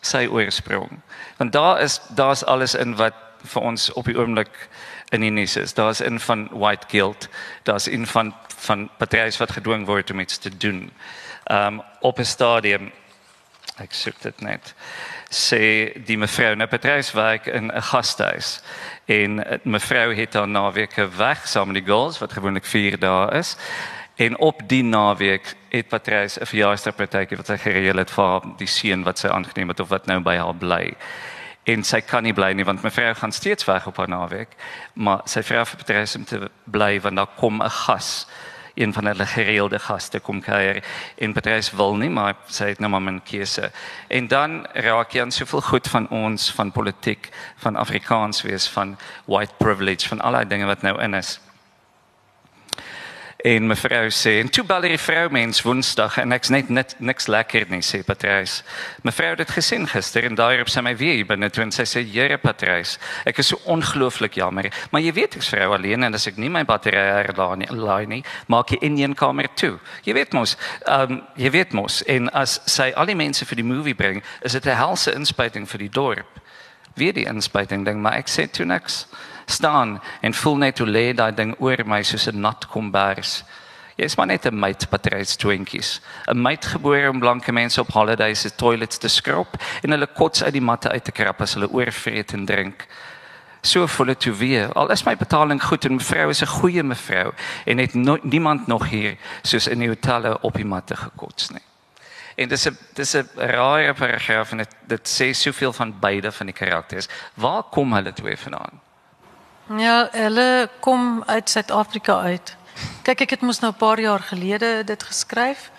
sy 0.02 0.26
oorsprong. 0.28 1.02
Want 1.38 1.52
daar 1.52 1.82
is 1.82 2.02
daar's 2.16 2.44
alles 2.44 2.76
in 2.76 2.96
wat 2.96 3.14
vir 3.44 3.62
ons 3.62 3.94
op 3.94 4.06
die 4.06 4.18
oomblik 4.18 4.70
in 5.10 5.22
die 5.22 5.32
nuus 5.34 5.56
is. 5.58 5.74
Daar's 5.74 6.02
in 6.02 6.20
van 6.20 6.48
white 6.52 6.88
guilt, 6.90 7.28
daar's 7.64 7.88
in 7.88 8.08
van 8.08 8.34
van 8.62 8.90
Patrice 8.98 9.40
wat 9.40 9.52
gedwing 9.52 9.86
word 9.86 10.12
om 10.12 10.20
iets 10.20 10.38
te 10.38 10.58
doen. 10.58 10.92
Ehm 11.44 11.80
um, 11.80 11.82
op 12.00 12.20
'n 12.20 12.26
stadium 12.26 12.92
ek 13.82 13.94
soek 13.94 14.20
dit 14.22 14.42
net 14.42 14.74
sê 15.32 15.62
die 16.06 16.18
mevrou 16.20 16.56
nou 16.56 16.68
Patrice 16.70 17.16
werk 17.16 17.48
in 17.48 17.72
'n 17.72 17.82
gastehuis 17.82 18.62
en 19.06 19.44
mevrou 19.64 20.14
het 20.16 20.32
dan 20.32 20.52
naweke 20.52 21.08
weg 21.18 21.48
saam 21.48 21.72
met 21.72 21.76
die 21.76 21.94
girls 21.94 22.20
wat 22.20 22.34
gewoonlik 22.34 22.66
4 22.66 23.00
dae 23.00 23.38
is 23.40 23.56
En 24.22 24.38
op 24.38 24.62
die 24.68 24.84
naweek 24.84 25.56
het 25.70 25.88
Patrice 25.88 26.40
'n 26.40 26.46
verjaarsdagpartytjie 26.46 27.38
wat 27.38 27.46
sy 27.46 27.58
gereël 27.58 27.98
het 27.98 28.12
vir 28.12 28.42
die 28.58 28.68
seun 28.68 29.04
wat 29.04 29.18
sy 29.18 29.28
aangeneem 29.28 29.68
het 29.68 29.80
of 29.80 29.90
wat 29.90 30.06
nou 30.06 30.20
by 30.20 30.36
haar 30.38 30.56
bly. 30.56 30.94
En 31.64 31.84
sy 31.84 32.02
kan 32.02 32.24
nie 32.24 32.34
bly 32.34 32.52
nie 32.52 32.66
want 32.66 32.84
mevrou 32.84 33.14
gaan 33.14 33.32
steeds 33.32 33.66
weg 33.66 33.88
op 33.88 33.98
haar 33.98 34.10
naweek, 34.10 34.48
maar 34.94 35.22
sy 35.26 35.42
vra 35.44 35.66
vir 35.66 35.78
Patrice 35.78 36.18
om 36.18 36.26
te 36.26 36.50
bly 36.64 37.02
want 37.02 37.16
daar 37.16 37.34
kom 37.38 37.62
'n 37.62 37.70
gas, 37.70 38.28
een 38.74 38.94
van 38.94 39.06
hulle 39.06 39.26
gereelde 39.26 39.80
gaste 39.80 40.20
kom 40.20 40.42
kuier. 40.42 40.84
En 41.18 41.34
Patrice 41.34 41.76
wil 41.76 41.96
nie, 41.96 42.10
maar 42.10 42.36
sy 42.46 42.66
het 42.66 42.80
nou 42.80 42.92
maar 42.92 43.14
'n 43.14 43.22
keuse. 43.24 43.72
En 44.08 44.28
dan 44.28 44.68
raak 44.74 45.12
jy 45.12 45.22
aan 45.22 45.32
soveel 45.32 45.62
goed 45.62 45.88
van 45.88 46.10
ons 46.10 46.52
van 46.52 46.72
politiek, 46.72 47.30
van 47.56 47.76
Afrikaans 47.76 48.42
wees, 48.42 48.68
van 48.68 48.98
white 49.26 49.54
privilege, 49.58 50.08
van 50.08 50.22
al 50.22 50.32
daai 50.32 50.48
dinge 50.48 50.66
wat 50.66 50.82
nou 50.82 51.02
in 51.02 51.14
is. 51.14 51.40
En 53.42 53.66
mevrou 53.66 54.10
sê, 54.14 54.36
en 54.38 54.50
toe 54.54 54.62
bel 54.70 54.84
die 54.86 54.98
vrou 55.02 55.30
mens 55.34 55.64
Woensdag 55.66 56.20
en 56.22 56.34
ek's 56.36 56.52
net 56.54 56.68
net 56.70 56.92
niks 57.02 57.26
lekker 57.26 57.64
nie, 57.74 57.80
sê 57.82 58.04
Patrice. 58.06 58.62
Mevrou 59.02 59.32
het 59.32 59.40
dit 59.42 59.54
gesien 59.56 59.88
gister 59.90 60.28
en 60.28 60.38
daarop 60.38 60.70
sê 60.70 60.84
my 60.86 60.94
weer 61.00 61.24
binne 61.26 61.50
toe 61.50 61.64
en 61.64 61.74
sy 61.74 61.88
sê, 61.90 62.04
"Here 62.06 62.38
Patrice, 62.38 63.00
ek 63.26 63.40
is 63.40 63.48
so 63.48 63.58
ongelooflik 63.66 64.36
jammer, 64.36 64.70
maar 64.92 65.02
jy 65.02 65.14
weet 65.14 65.36
ek's 65.36 65.50
vrou 65.50 65.74
alleen 65.74 66.04
en 66.04 66.14
as 66.14 66.28
ek 66.28 66.38
nie 66.38 66.50
my 66.50 66.64
batterye 66.64 67.26
herlaai 67.26 68.06
nie, 68.06 68.24
maak 68.48 68.70
jy 68.70 68.78
in 68.82 68.98
een 68.98 69.16
kamer 69.16 69.48
toe. 69.56 69.80
Jy 70.04 70.14
weet 70.14 70.34
mos, 70.34 70.56
ehm 70.86 71.12
um, 71.12 71.24
jy 71.36 71.50
weet 71.50 71.74
mos 71.74 72.04
en 72.04 72.30
as 72.30 72.60
sy 72.66 72.94
al 72.96 73.06
die 73.06 73.16
mense 73.16 73.46
vir 73.46 73.56
die 73.56 73.64
movie 73.64 73.96
bring, 73.96 74.24
is 74.44 74.54
dit 74.54 74.66
'n 74.66 74.76
helse 74.76 75.14
inspuiting 75.14 75.68
vir 75.68 75.80
die 75.80 75.90
dorp. 75.90 76.40
Wie 76.96 77.12
die 77.14 77.26
inspuiting 77.26 77.86
ding, 77.86 78.02
maar 78.02 78.14
ek 78.14 78.28
sê 78.28 78.52
toe 78.52 78.66
niks 78.66 79.08
staan 79.46 80.02
en 80.22 80.34
voel 80.34 80.58
net 80.58 80.78
hoe 80.78 80.88
lê 80.88 81.14
daai 81.14 81.32
ding 81.36 81.56
oor 81.60 81.86
my 81.86 82.04
soos 82.04 82.28
'n 82.28 82.40
nat 82.40 82.68
kombers. 82.68 83.44
Jy's 83.96 84.16
maar 84.16 84.28
net 84.28 84.46
'n 84.46 84.60
mate 84.60 84.88
patrys 84.88 85.36
twinkies. 85.36 86.02
'n 86.28 86.42
Mate 86.42 86.68
gebore 86.68 87.10
om 87.10 87.20
blanke 87.20 87.52
mense 87.52 87.82
op 87.82 87.92
holidays 87.92 88.42
se 88.42 88.56
toilets 88.56 88.98
te 88.98 89.08
skrob 89.08 89.48
en 89.84 89.92
hulle 89.92 90.08
kots 90.08 90.44
uit 90.44 90.54
die 90.54 90.62
matte 90.62 90.90
uit 90.90 91.04
te 91.04 91.12
krap 91.12 91.42
as 91.42 91.54
hulle 91.54 91.70
oorvreet 91.70 92.34
en 92.34 92.46
drink. 92.46 92.88
So 93.62 93.88
voel 93.88 94.06
dit 94.06 94.20
toe 94.20 94.34
weer. 94.34 94.74
Al 94.74 94.92
is 94.92 95.04
my 95.06 95.16
betaling 95.18 95.64
goed 95.64 95.86
en 95.86 95.96
mevrou 95.96 96.30
is 96.30 96.42
'n 96.42 96.48
goeie 96.48 96.84
mevrou 96.84 97.32
en 97.66 97.78
het 97.78 97.94
no 97.94 98.18
niemand 98.22 98.68
nog 98.68 98.90
hier 98.90 99.18
soos 99.42 99.68
in 99.68 99.80
die 99.80 99.88
hotelle 99.88 100.42
op 100.42 100.54
die 100.54 100.66
matte 100.66 100.96
gekots 100.96 101.50
nie. 101.50 101.62
En 102.36 102.50
dis 102.50 102.66
'n 102.66 102.78
dis 102.94 103.16
'n 103.16 103.30
rare 103.36 103.94
paragraaf 103.94 104.52
en 104.52 104.66
dit 104.88 105.10
sê 105.10 105.32
soveel 105.32 105.74
van 105.74 106.00
beide 106.00 106.32
van 106.32 106.46
die 106.46 106.56
karakters. 106.56 107.08
Waar 107.34 107.64
kom 107.64 107.94
hulle 107.94 108.14
twee 108.14 108.38
vandaan? 108.38 108.81
Ja, 109.78 110.10
hulle 110.12 110.70
kom 110.80 111.24
uit 111.26 111.50
Suid-Afrika 111.50 112.20
uit. 112.22 112.56
Kyk, 113.06 113.22
ek 113.24 113.30
het 113.38 113.42
mos 113.42 113.60
nou 113.60 113.72
'n 113.72 113.78
paar 113.78 114.00
jaar 114.00 114.20
gelede 114.20 114.84
dit 114.84 115.04
geskryf. 115.04 115.72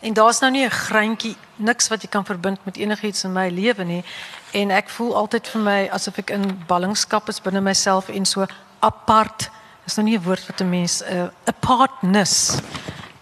En 0.00 0.12
daar's 0.12 0.38
nou 0.38 0.52
nie 0.52 0.64
'n 0.64 0.70
greintjie 0.70 1.36
niks 1.56 1.88
wat 1.88 2.02
jy 2.02 2.08
kan 2.08 2.24
verbind 2.24 2.64
met 2.64 2.76
enigiets 2.76 3.24
in 3.24 3.32
my 3.32 3.48
lewe 3.48 3.84
nie. 3.84 4.04
En 4.52 4.70
ek 4.70 4.88
voel 4.88 5.16
altyd 5.16 5.48
vir 5.48 5.60
my 5.60 5.88
asof 5.92 6.18
ek 6.18 6.30
in 6.30 6.64
ballingskap 6.66 7.28
is 7.28 7.40
binne 7.40 7.60
myself 7.60 8.08
en 8.08 8.24
so 8.24 8.46
apart. 8.78 9.50
Dis 9.84 9.96
nou 9.96 10.08
nie 10.08 10.18
'n 10.18 10.22
woord 10.22 10.46
wat 10.46 10.60
'n 10.60 10.70
mens 10.70 11.02
'n 11.02 11.16
uh, 11.16 11.28
apartness 11.44 12.56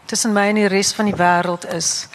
tussen 0.06 0.32
my 0.32 0.48
en 0.48 0.54
die 0.54 0.68
res 0.68 0.92
van 0.92 1.04
die 1.04 1.16
wêreld 1.16 1.72
is. 1.74 2.08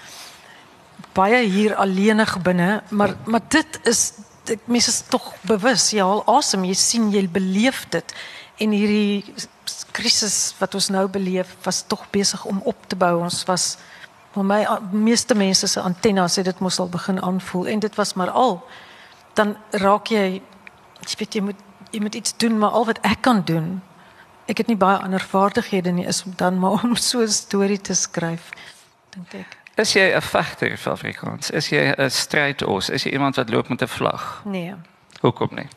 Baie 1.14 1.46
hier 1.46 1.76
alleenig 1.76 2.42
binne, 2.42 2.84
maar 2.90 3.16
maar 3.24 3.42
dit 3.48 3.80
is 3.84 4.14
ek 4.50 4.68
mense 4.68 4.90
is 4.90 5.02
tog 5.10 5.34
bewus 5.42 5.92
jy 5.94 6.04
haal 6.04 6.24
asem 6.38 6.64
jy 6.64 6.74
sien 6.74 7.12
jy 7.12 7.28
beleef 7.28 7.86
dit. 7.90 8.16
En 8.60 8.72
hierdie 8.72 9.24
krisis 9.92 10.56
wat 10.60 10.76
ons 10.76 10.90
nou 10.90 11.08
beleef 11.08 11.56
was 11.64 11.84
tog 11.88 12.06
besig 12.12 12.46
om 12.46 12.62
op 12.64 12.88
te 12.88 12.96
bou. 12.96 13.20
Ons 13.24 13.44
was 13.50 13.78
vir 14.36 14.44
my 14.44 14.62
meeste 14.92 15.36
mense 15.36 15.68
se 15.68 15.82
antennes 15.82 16.36
het 16.36 16.46
dit 16.46 16.60
mos 16.60 16.80
al 16.80 16.90
begin 16.90 17.22
aanvoel. 17.22 17.68
En 17.68 17.80
dit 17.80 17.96
was 17.96 18.14
maar 18.14 18.30
al. 18.30 18.60
Dan 19.34 19.58
raak 19.72 20.12
jy 20.12 20.42
jy 21.06 21.20
weet 21.20 21.36
jy 21.36 21.42
moet 21.42 21.62
jy 21.92 22.02
moet 22.02 22.16
iets 22.16 22.34
doen 22.38 22.58
maar 22.60 22.76
al 22.78 22.86
wat 22.86 23.00
ek 23.08 23.22
kan 23.22 23.44
doen 23.46 23.82
ek 24.50 24.62
het 24.62 24.70
nie 24.70 24.80
baie 24.80 24.98
ander 25.02 25.22
vaardighede 25.22 25.94
nie 25.96 26.08
is 26.10 26.24
dan 26.40 26.60
maar 26.60 26.84
om 26.84 26.96
so 26.96 27.22
'n 27.22 27.32
storie 27.32 27.82
te 27.82 27.94
skryf 27.94 28.52
dink 29.14 29.34
ek 29.34 29.58
Is 29.76 29.94
jy 29.94 30.16
'n 30.16 30.22
vegter 30.22 30.78
vir 30.78 30.92
Afrikaans? 30.92 31.50
Is 31.52 31.70
jy 31.70 31.94
'n 31.98 32.10
strydos? 32.10 32.90
Is 32.90 33.04
jy 33.04 33.12
iemand 33.12 33.36
wat 33.36 33.50
loop 33.50 33.68
met 33.68 33.82
'n 33.82 33.88
vlag? 33.88 34.42
Nee. 34.46 34.76
Hoekom 35.22 35.50
nie? 35.52 35.68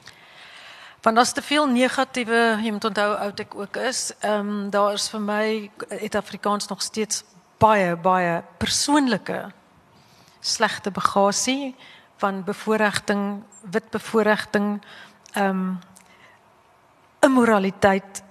Want 1.03 1.17
daar's 1.17 1.33
te 1.33 1.43
veel 1.43 1.67
negatiewe, 1.67 2.59
jy 2.63 2.71
moet 2.71 2.85
onthou 2.85 3.15
oud 3.15 3.41
ek 3.41 3.55
ook 3.55 3.77
is. 3.77 4.13
Ehm 4.21 4.49
um, 4.49 4.71
daar 4.71 4.93
is 4.93 5.09
vir 5.09 5.21
my 5.21 5.71
het 5.89 6.15
Afrikaans 6.15 6.69
nog 6.69 6.83
steeds 6.83 7.25
baie 7.59 7.97
baie 7.97 8.43
persoonlike 8.59 9.53
slegte 10.41 10.91
bagasie 10.91 11.75
van 12.17 12.45
bevoordiging, 12.45 13.43
wit 13.71 13.91
bevoordiging, 13.91 14.83
ehm 15.33 15.49
um, 15.49 15.79
immoraliteit 17.21 18.23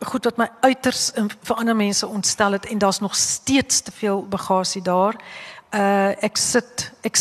goed 0.00 0.24
wat 0.24 0.36
my 0.36 0.48
uiters 0.60 1.10
vir 1.16 1.56
ander 1.56 1.76
mense 1.76 2.06
ontstel 2.06 2.52
het 2.52 2.66
en 2.66 2.78
daar's 2.78 3.00
nog 3.00 3.16
steeds 3.16 3.80
te 3.80 3.92
veel 3.92 4.26
bagasie 4.28 4.82
daar. 4.82 5.16
Uh 5.74 6.14
ek 6.24 6.36
sit 6.36 6.92
ek 7.02 7.16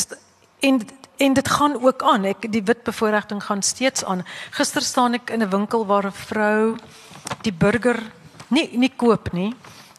en 0.60 0.82
en 1.18 1.34
dit 1.34 1.50
gaan 1.50 1.82
ook 1.82 2.04
aan. 2.04 2.26
Ek 2.26 2.52
die 2.52 2.64
wit 2.64 2.84
bevoordiging 2.84 3.44
gaan 3.44 3.62
steeds 3.62 4.04
aan. 4.06 4.22
Gister 4.52 4.82
staan 4.82 5.14
ek 5.14 5.30
in 5.30 5.42
'n 5.42 5.50
winkel 5.50 5.86
waar 5.86 6.06
'n 6.06 6.12
vrou 6.12 6.78
die 7.42 7.54
burger 7.54 8.12
nie 8.48 8.70
nie 8.78 8.94
koop 8.96 9.34
nie. 9.34 9.56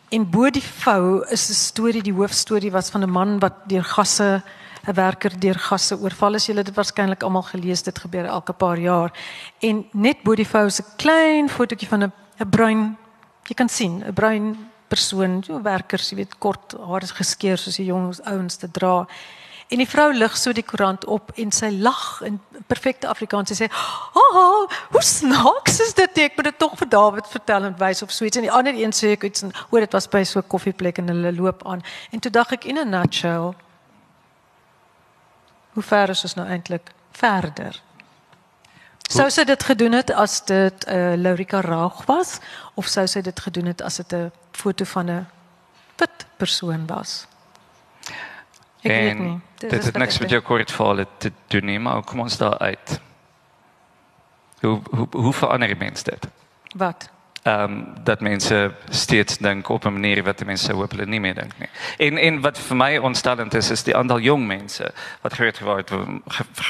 En 0.09 0.31
bo 0.31 0.51
die 0.51 0.63
vou 0.63 1.25
is 1.31 1.51
'n 1.51 1.55
storie, 1.55 2.03
die 2.03 2.13
hoofstorie 2.13 2.73
was 2.73 2.91
van 2.91 3.03
'n 3.03 3.11
man 3.11 3.39
wat 3.39 3.69
deur 3.69 3.85
gasse 3.85 4.43
'n 4.87 4.95
werker 4.95 5.41
deur 5.41 5.59
gasse 5.59 5.99
oorval. 5.99 6.35
As 6.35 6.47
julle 6.47 6.63
dit 6.63 6.75
waarskynlik 6.75 7.23
almal 7.23 7.43
gelees, 7.43 7.83
dit 7.83 7.99
gebeur 7.99 8.25
elke 8.25 8.53
paar 8.53 8.79
jaar. 8.79 9.13
En 9.59 9.87
net 9.93 10.23
bo 10.23 10.35
die 10.35 10.47
vou 10.47 10.67
is 10.67 10.81
'n 10.81 10.97
klein 10.97 11.49
fotootjie 11.49 11.89
van 11.89 12.03
'n 12.03 12.13
'n 12.41 12.51
bruin 12.51 12.97
jy 13.49 13.55
kan 13.55 13.69
sien 13.69 14.05
'n 14.05 14.13
bruin 14.13 14.71
persoon, 14.89 15.43
so 15.45 15.61
werkers, 15.63 16.11
jy 16.11 16.17
weet 16.23 16.39
kort 16.39 16.75
haar 16.87 17.03
is 17.03 17.13
geskeur 17.13 17.59
soos 17.61 17.77
die 17.77 17.89
jong 17.89 18.09
ouens 18.25 18.57
te 18.57 18.71
dra. 18.71 19.07
En 19.69 19.83
die 19.83 19.89
vrou 19.89 20.13
lig 20.17 20.37
so 20.41 20.53
die 20.57 20.65
koerant 20.65 21.05
op 21.13 21.33
en 21.37 21.51
sy 21.53 21.69
lag 21.69 22.23
in 22.25 22.39
perfekte 22.67 23.09
Afrikaans. 23.09 23.53
Sy 23.53 23.65
sê: 23.65 23.69
"Ha, 23.69 24.23
hoe 24.91 25.03
snaaks 25.03 25.81
is 25.81 25.95
dit? 25.95 26.19
Ek 26.19 26.37
moet 26.37 26.45
dit 26.45 26.59
tog 26.59 26.79
vir 26.79 26.89
David 26.89 27.27
vertel 27.29 27.65
en 27.65 27.77
wys 27.77 28.03
of 28.03 28.11
so 28.11 28.25
iets." 28.25 28.37
En 28.37 28.43
die 28.43 28.53
ander 28.53 28.75
een 28.75 28.93
sê 28.93 29.13
ek 29.13 29.25
iets 29.25 29.43
en 29.43 29.53
hoor 29.71 29.81
dit 29.81 29.93
was 29.93 30.09
by 30.09 30.25
so 30.25 30.39
'n 30.39 30.49
koffieplek 30.49 30.99
en 30.99 31.09
hulle 31.09 31.33
loop 31.33 31.67
aan. 31.67 31.83
En 32.11 32.21
toe 32.21 32.31
dink 32.31 32.53
ek 32.53 32.65
in 32.65 32.79
'n 32.79 32.91
nutshell, 32.91 33.55
hoe 35.73 35.83
ver 35.83 36.09
is 36.09 36.23
ons 36.23 36.35
nou 36.35 36.49
eintlik 36.49 36.93
verder? 37.13 37.83
Sou 39.09 39.31
sy 39.33 39.45
dit 39.49 39.63
gedoen 39.65 39.93
het 39.97 40.11
as 40.13 40.45
dit 40.45 40.87
'n 40.87 40.93
uh, 40.93 41.17
Laurika 41.17 41.61
Raag 41.61 42.05
was 42.07 42.39
of 42.75 42.87
sou 42.87 43.07
sy 43.07 43.21
dit 43.21 43.41
gedoen 43.41 43.67
het 43.67 43.83
as 43.83 43.97
dit 43.97 44.13
'n 44.13 44.33
foto 44.53 44.85
van 44.85 45.11
'n 45.11 45.27
wit 45.97 46.27
persoon 46.37 46.87
was? 46.87 47.27
Ek 48.81 48.91
en 48.91 49.05
weet 49.05 49.19
nie. 49.19 49.41
Dit, 49.59 49.71
dit 49.71 49.85
het 49.85 49.97
niks 49.97 50.19
met 50.19 50.31
jou 50.31 50.43
kort 50.43 50.73
val 50.73 51.05
te 51.19 51.33
doen 51.47 51.65
nie, 51.65 51.79
maar 51.79 52.03
kom 52.03 52.21
ons 52.21 52.37
daar 52.37 52.59
uit. 52.59 53.01
Hoe 54.61 54.81
hoe 54.91 55.07
hoe 55.11 55.33
verander 55.33 55.77
mense 55.77 56.05
dit? 56.05 56.29
Wat? 56.77 57.09
Ehm 57.43 57.63
um, 57.63 57.95
dat 58.05 58.21
mense 58.21 58.73
steeds 58.91 59.39
dink 59.39 59.69
op 59.69 59.85
'n 59.85 59.93
manier 59.93 60.23
wat 60.25 60.45
mense 60.45 60.73
hoop 60.73 60.91
hulle 60.91 61.07
nie 61.07 61.21
meer 61.21 61.35
dink 61.35 61.59
nie. 61.59 61.69
En 61.97 62.19
en 62.19 62.41
wat 62.41 62.59
vir 62.59 62.77
my 62.77 62.97
ontstellend 62.97 63.55
is 63.55 63.71
is 63.71 63.83
die 63.83 63.97
aantal 63.97 64.21
jong 64.21 64.47
mense 64.47 64.93
wat 65.21 65.33
groot 65.33 65.59
word 65.59 65.91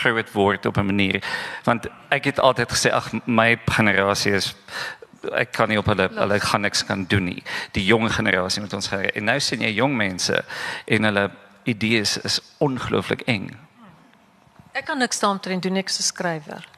groot 0.02 0.32
word 0.32 0.66
op 0.66 0.76
'n 0.76 0.86
manier 0.86 1.22
want 1.64 1.86
ek 2.08 2.24
het 2.24 2.38
altyd 2.38 2.72
gesê 2.72 2.90
ag 2.92 3.10
my 3.24 3.58
generasie 3.64 4.32
is 4.32 4.54
ek 5.32 5.52
kan 5.52 5.68
nie 5.68 5.78
op 5.78 5.86
hulle 5.86 6.08
hulle 6.14 6.40
gaan 6.40 6.60
niks 6.60 6.84
kan 6.84 7.04
doen 7.04 7.24
nie. 7.24 7.42
Die 7.72 7.84
jong 7.84 8.12
generasie 8.12 8.62
moet 8.62 8.72
ons 8.72 8.88
gaan 8.88 9.04
en 9.04 9.24
nou 9.24 9.40
sien 9.40 9.60
jy 9.60 9.72
jong 9.74 9.96
mense 9.96 10.44
en 10.84 11.04
hulle 11.04 11.30
idees 11.64 12.18
is 12.18 12.40
ongelooflik 12.58 13.20
eng. 13.20 13.56
Ek 14.72 14.84
kan 14.84 14.98
niks 14.98 15.18
daaroor 15.18 15.60
doen 15.60 15.76
ek 15.76 15.88
'n 15.90 16.02
skrywer. 16.02 16.77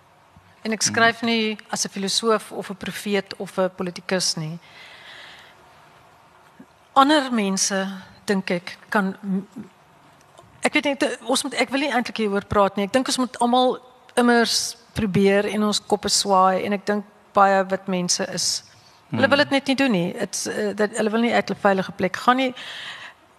En 0.62 0.72
ek 0.72 0.82
skryf 0.84 1.22
nie 1.22 1.58
as 1.72 1.84
'n 1.84 1.88
filosoof 1.88 2.52
of 2.52 2.70
'n 2.70 2.76
profeet 2.76 3.36
of 3.36 3.58
'n 3.58 3.70
politikus 3.76 4.36
nie. 4.36 4.58
Ander 6.92 7.32
mense 7.32 7.88
dink 8.24 8.50
ek 8.50 8.78
kan 8.88 9.16
ek 10.62 10.72
weet 10.72 10.84
nie 10.84 10.96
ons 11.26 11.42
moet 11.42 11.54
ek 11.54 11.70
wil 11.70 11.80
nie 11.80 11.92
eintlik 11.92 12.16
hieroor 12.16 12.44
praat 12.44 12.76
nie. 12.76 12.84
Ek 12.84 12.92
dink 12.92 13.06
ons 13.06 13.18
moet 13.18 13.38
almal 13.38 13.78
immers 14.16 14.76
probeer 14.92 15.46
en 15.46 15.62
ons 15.62 15.80
koppe 15.80 16.08
swaai 16.08 16.64
en 16.64 16.72
ek 16.72 16.86
dink 16.86 17.04
baie 17.32 17.64
wat 17.64 17.86
mense 17.86 18.26
is. 18.32 18.64
Hulle 19.10 19.28
wil 19.28 19.38
dit 19.38 19.50
net 19.50 19.66
nie 19.66 19.76
doen 19.76 19.90
nie. 19.90 20.12
Dit's 20.12 20.46
uh, 20.46 20.70
dat 20.74 20.90
hulle 20.96 21.10
wil 21.10 21.20
nie 21.20 21.34
uit 21.34 21.50
'n 21.50 21.54
veilige 21.54 21.92
plek 21.92 22.16
gaan 22.16 22.36
nie 22.36 22.54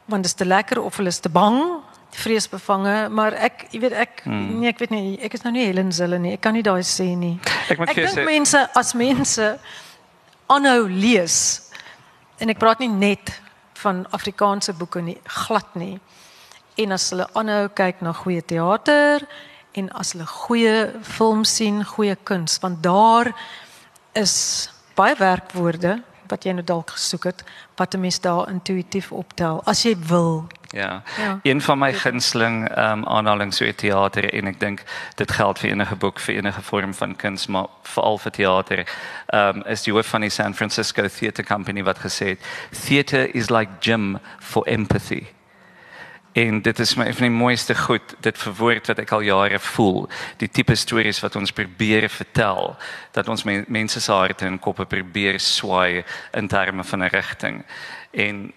want 0.06 0.24
dit 0.24 0.32
is 0.32 0.38
te 0.38 0.46
lekker 0.46 0.82
of 0.82 0.98
hulle 0.98 1.08
is 1.08 1.20
te 1.20 1.30
bang 1.30 1.84
vreesbevange, 2.16 3.10
maar 3.10 3.36
ek 3.48 3.68
jy 3.72 3.80
weet 3.86 3.96
ek 3.96 4.24
hmm. 4.26 4.60
nee, 4.60 4.72
ek 4.72 4.82
weet 4.84 4.94
nie, 4.94 5.04
ek 5.24 5.36
is 5.38 5.46
nou 5.46 5.54
nie 5.56 5.66
Helen 5.68 5.92
Zille 5.96 6.20
nie. 6.20 6.36
Ek 6.38 6.44
kan 6.44 6.56
nie 6.56 6.66
daai 6.66 6.84
sê 6.88 7.12
nie. 7.16 7.38
Ek, 7.72 7.80
ek 7.80 7.96
dink 7.96 8.16
sê... 8.16 8.26
mense 8.28 8.64
as 8.78 8.94
mense 8.98 9.48
aanhou 10.52 10.90
lees 10.92 11.38
en 12.42 12.52
ek 12.52 12.60
praat 12.60 12.84
nie 12.84 12.92
net 12.92 13.32
van 13.82 14.04
Afrikaanse 14.14 14.76
boeke 14.78 15.02
nie, 15.02 15.18
glad 15.46 15.78
nie. 15.80 15.96
En 16.82 16.94
as 16.96 17.10
hulle 17.14 17.28
aanhou 17.38 17.66
kyk 17.78 18.04
na 18.06 18.14
goeie 18.18 18.44
teater 18.46 19.26
en 19.78 19.88
as 19.98 20.14
hulle 20.14 20.28
goeie 20.28 20.76
film 21.08 21.46
sien, 21.48 21.82
goeie 21.88 22.18
kuns, 22.28 22.60
want 22.64 22.82
daar 22.84 23.32
is 24.20 24.36
baie 24.98 25.16
werkwoorde 25.16 26.02
wat 26.32 26.46
jy 26.46 26.56
nou 26.56 26.66
dalk 26.68 26.94
gesoek 26.96 27.30
het 27.32 27.44
wat 27.82 27.94
'n 27.94 28.00
mens 28.00 28.20
daar 28.20 28.50
intuïtief 28.50 29.12
optel 29.12 29.62
as 29.64 29.84
jy 29.84 29.96
wil. 30.08 30.48
Ja. 30.70 31.04
ja. 31.18 31.40
Een 31.44 31.62
van 31.62 31.80
my 31.80 31.94
gunsteling 31.94 32.70
ehm 32.70 32.98
um, 32.98 33.08
aanhalings 33.08 33.58
so 33.58 33.72
teater 33.76 34.34
en 34.34 34.48
ek 34.48 34.60
dink 34.60 34.84
dit 35.16 35.32
geld 35.32 35.60
vir 35.60 35.70
enige 35.70 35.96
boek 35.96 36.20
vir 36.20 36.36
enige 36.36 36.62
vorm 36.62 36.94
van 36.94 37.16
kuns 37.16 37.48
maar 37.48 37.68
veral 37.82 38.18
vir 38.18 38.32
teater. 38.32 38.80
Ehm 39.28 39.58
um, 39.58 39.64
is 39.66 39.84
die 39.84 39.94
hoof 39.94 40.08
van 40.08 40.22
die 40.22 40.30
San 40.30 40.54
Francisco 40.54 41.08
Theatre 41.08 41.44
Company 41.44 41.84
wat 41.84 42.00
gesê 42.00 42.26
het 42.26 42.40
theater 42.86 43.36
is 43.36 43.50
like 43.50 43.72
gym 43.80 44.18
for 44.40 44.68
empathy. 44.68 45.26
En 46.32 46.62
dit 46.62 46.80
is 46.80 46.96
my 46.96 47.06
een 47.06 47.14
van 47.14 47.28
die 47.28 47.38
mooiste 47.38 47.76
goed 47.76 48.16
dit 48.20 48.38
verwoord 48.38 48.88
wat 48.88 49.00
ek 49.04 49.12
al 49.12 49.26
jare 49.28 49.60
voel. 49.60 50.06
Die 50.40 50.50
tipe 50.50 50.76
stories 50.80 51.20
wat 51.20 51.36
ons 51.36 51.52
probeer 51.52 52.08
vertel 52.10 52.76
dat 53.12 53.28
ons 53.28 53.44
men, 53.44 53.66
mense 53.68 54.00
se 54.00 54.12
harte 54.12 54.48
en 54.48 54.60
koppe 54.60 54.86
probeer 54.86 55.40
swaai 55.40 56.04
in 56.32 56.48
terme 56.48 56.84
van 56.84 57.04
'n 57.04 57.12
rigting. 57.12 57.64
En 58.12 58.54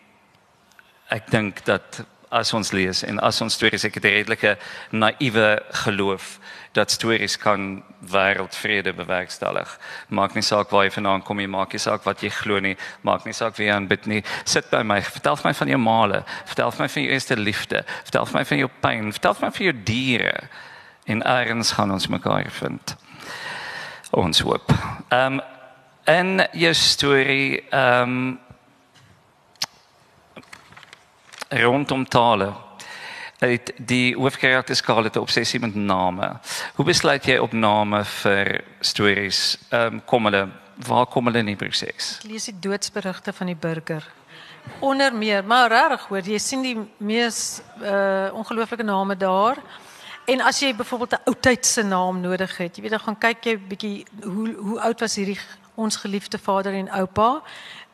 ek 1.08 1.30
dink 1.30 1.64
dat 1.64 2.04
as 2.28 2.52
ons 2.52 2.72
lees 2.72 3.02
en 3.02 3.18
as 3.18 3.40
ons 3.40 3.54
stories 3.54 3.84
ek 3.84 3.94
het 3.94 4.04
'n 4.04 4.16
redelike 4.18 4.58
naïewe 4.90 5.62
geloof 5.70 6.38
dat 6.74 6.90
stories 6.90 7.36
kan 7.38 7.82
wêreldvrede 8.10 8.92
bewerkstellig. 8.92 9.78
Maak 10.08 10.34
nie 10.34 10.42
saak 10.42 10.72
waar 10.74 10.84
jy 10.84 10.90
vandaan 10.90 11.22
kom 11.22 11.38
nie, 11.38 11.46
maak 11.46 11.72
nie 11.72 11.82
saak 11.82 12.02
wat 12.04 12.22
jy 12.22 12.32
glo 12.34 12.58
nie, 12.58 12.74
maak 13.06 13.24
nie 13.24 13.34
saak 13.36 13.54
wie 13.58 13.68
jy 13.68 13.76
aanbid 13.76 14.08
nie. 14.10 14.22
Sit 14.44 14.70
by 14.72 14.82
my, 14.82 14.98
vertel 15.06 15.38
my 15.44 15.54
van 15.54 15.70
jou 15.70 15.78
male, 15.78 16.24
vertel 16.50 16.74
my 16.78 16.88
van 16.90 17.06
jou 17.06 17.14
eerste 17.14 17.38
liefde, 17.38 17.84
vertel 18.02 18.26
my 18.34 18.44
van 18.50 18.62
jou 18.64 18.70
pyn, 18.82 19.12
vertel 19.14 19.38
my 19.40 19.52
van 19.54 19.66
jou 19.68 19.76
diere. 19.86 20.34
En 21.06 21.22
eers 21.22 21.72
gaan 21.78 21.94
ons 21.94 22.10
mekaar 22.10 22.50
vind. 22.60 22.96
Ons 24.10 24.42
hoop. 24.46 24.72
Ehm 25.08 25.38
um, 25.38 25.42
en 26.04 26.48
jou 26.52 26.74
storie 26.74 27.62
ehm 27.70 28.10
um, 28.10 28.40
rondom 31.48 32.04
tale. 32.08 32.52
Het 33.44 33.72
die 33.76 34.16
hoofkarakter 34.16 34.76
skaal 34.76 35.04
het 35.04 35.16
'n 35.16 35.18
obsessie 35.18 35.60
met 35.60 35.74
name. 35.74 36.36
Hoe 36.74 36.84
besluit 36.84 37.24
jy 37.24 37.36
op 37.36 37.52
name 37.52 38.04
vir 38.04 38.64
stories? 38.80 39.58
Ehm 39.68 39.94
um, 39.94 40.04
kom 40.04 40.24
hulle 40.24 40.48
waar 40.76 41.06
kom 41.06 41.26
hulle 41.26 41.38
in 41.38 41.46
die 41.46 41.56
proses? 41.56 42.18
Ek 42.24 42.30
lees 42.30 42.44
die 42.44 42.58
doodsberigte 42.58 43.32
van 43.32 43.46
die 43.46 43.56
burger. 43.56 44.06
Onder 44.80 45.14
meer, 45.14 45.44
maar 45.44 45.68
regtig 45.68 46.06
hoor, 46.08 46.22
jy 46.22 46.38
sien 46.38 46.62
die 46.62 46.78
mees 46.96 47.60
uh 47.82 48.32
ongelooflike 48.32 48.82
name 48.82 49.16
daar. 49.16 49.58
En 50.24 50.40
as 50.40 50.60
jy 50.60 50.74
byvoorbeeld 50.74 51.12
'n 51.12 51.24
oudtydse 51.24 51.82
naam 51.82 52.20
nodig 52.20 52.56
het, 52.56 52.76
jy 52.76 52.82
weet 52.82 52.90
dan 52.90 53.00
gaan 53.00 53.18
kyk 53.18 53.44
jy 53.44 53.58
bietjie 53.58 54.06
hoe 54.22 54.54
hoe 54.56 54.80
oud 54.80 55.00
was 55.00 55.14
hierdie 55.14 55.38
ons 55.74 55.96
geliefde 55.96 56.38
vader 56.38 56.72
en 56.72 56.90
oupa 56.90 57.42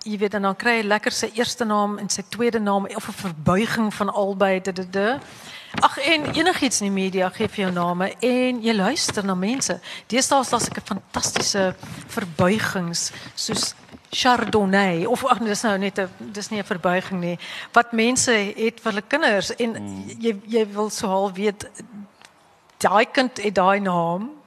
jy 0.04 0.18
weet 0.18 0.32
dan 0.32 0.42
dan 0.42 0.56
kry 0.56 0.80
hy 0.80 0.86
lekker 0.86 1.12
sy 1.12 1.30
eerste 1.34 1.64
naam 1.64 1.98
en 1.98 2.08
sy 2.08 2.22
tweede 2.28 2.58
naam 2.58 2.86
of 2.96 3.08
'n 3.08 3.20
verbuiging 3.22 3.94
van 3.94 4.10
albei 4.10 4.60
dit 4.60 4.76
dit 4.76 5.20
Ag 5.78 5.98
en 5.98 6.24
enigiets 6.34 6.80
in 6.80 6.88
die 6.90 7.02
media 7.02 7.28
gee 7.30 7.48
vir 7.48 7.64
jou 7.64 7.72
name 7.72 8.08
en 8.26 8.58
jy 8.62 8.72
luister 8.74 9.24
na 9.24 9.34
mense. 9.38 9.76
Deesdae 10.10 10.40
is 10.40 10.50
daar 10.50 10.60
seker 10.60 10.82
fantastiese 10.82 11.74
verbuigings 12.10 13.12
soos 13.34 13.74
Chardonnay 14.10 15.04
of 15.06 15.22
ag 15.30 15.38
dis 15.38 15.62
nou 15.62 15.76
net 15.78 15.98
'n 15.98 16.08
dis 16.32 16.50
nie 16.50 16.58
'n 16.58 16.64
verbuiging 16.64 17.20
nie. 17.20 17.38
Wat 17.72 17.92
mense 17.92 18.32
het 18.32 18.80
vir 18.80 18.92
hulle 18.92 19.06
kinders 19.06 19.54
en 19.54 19.76
hmm. 19.76 20.04
jy 20.18 20.40
jy 20.46 20.66
wil 20.66 20.90
so 20.90 21.06
half 21.06 21.32
weet 21.32 21.70
daai 22.78 23.06
kind 23.06 23.38
het 23.38 23.54
daai 23.54 23.80
naam 23.80 24.39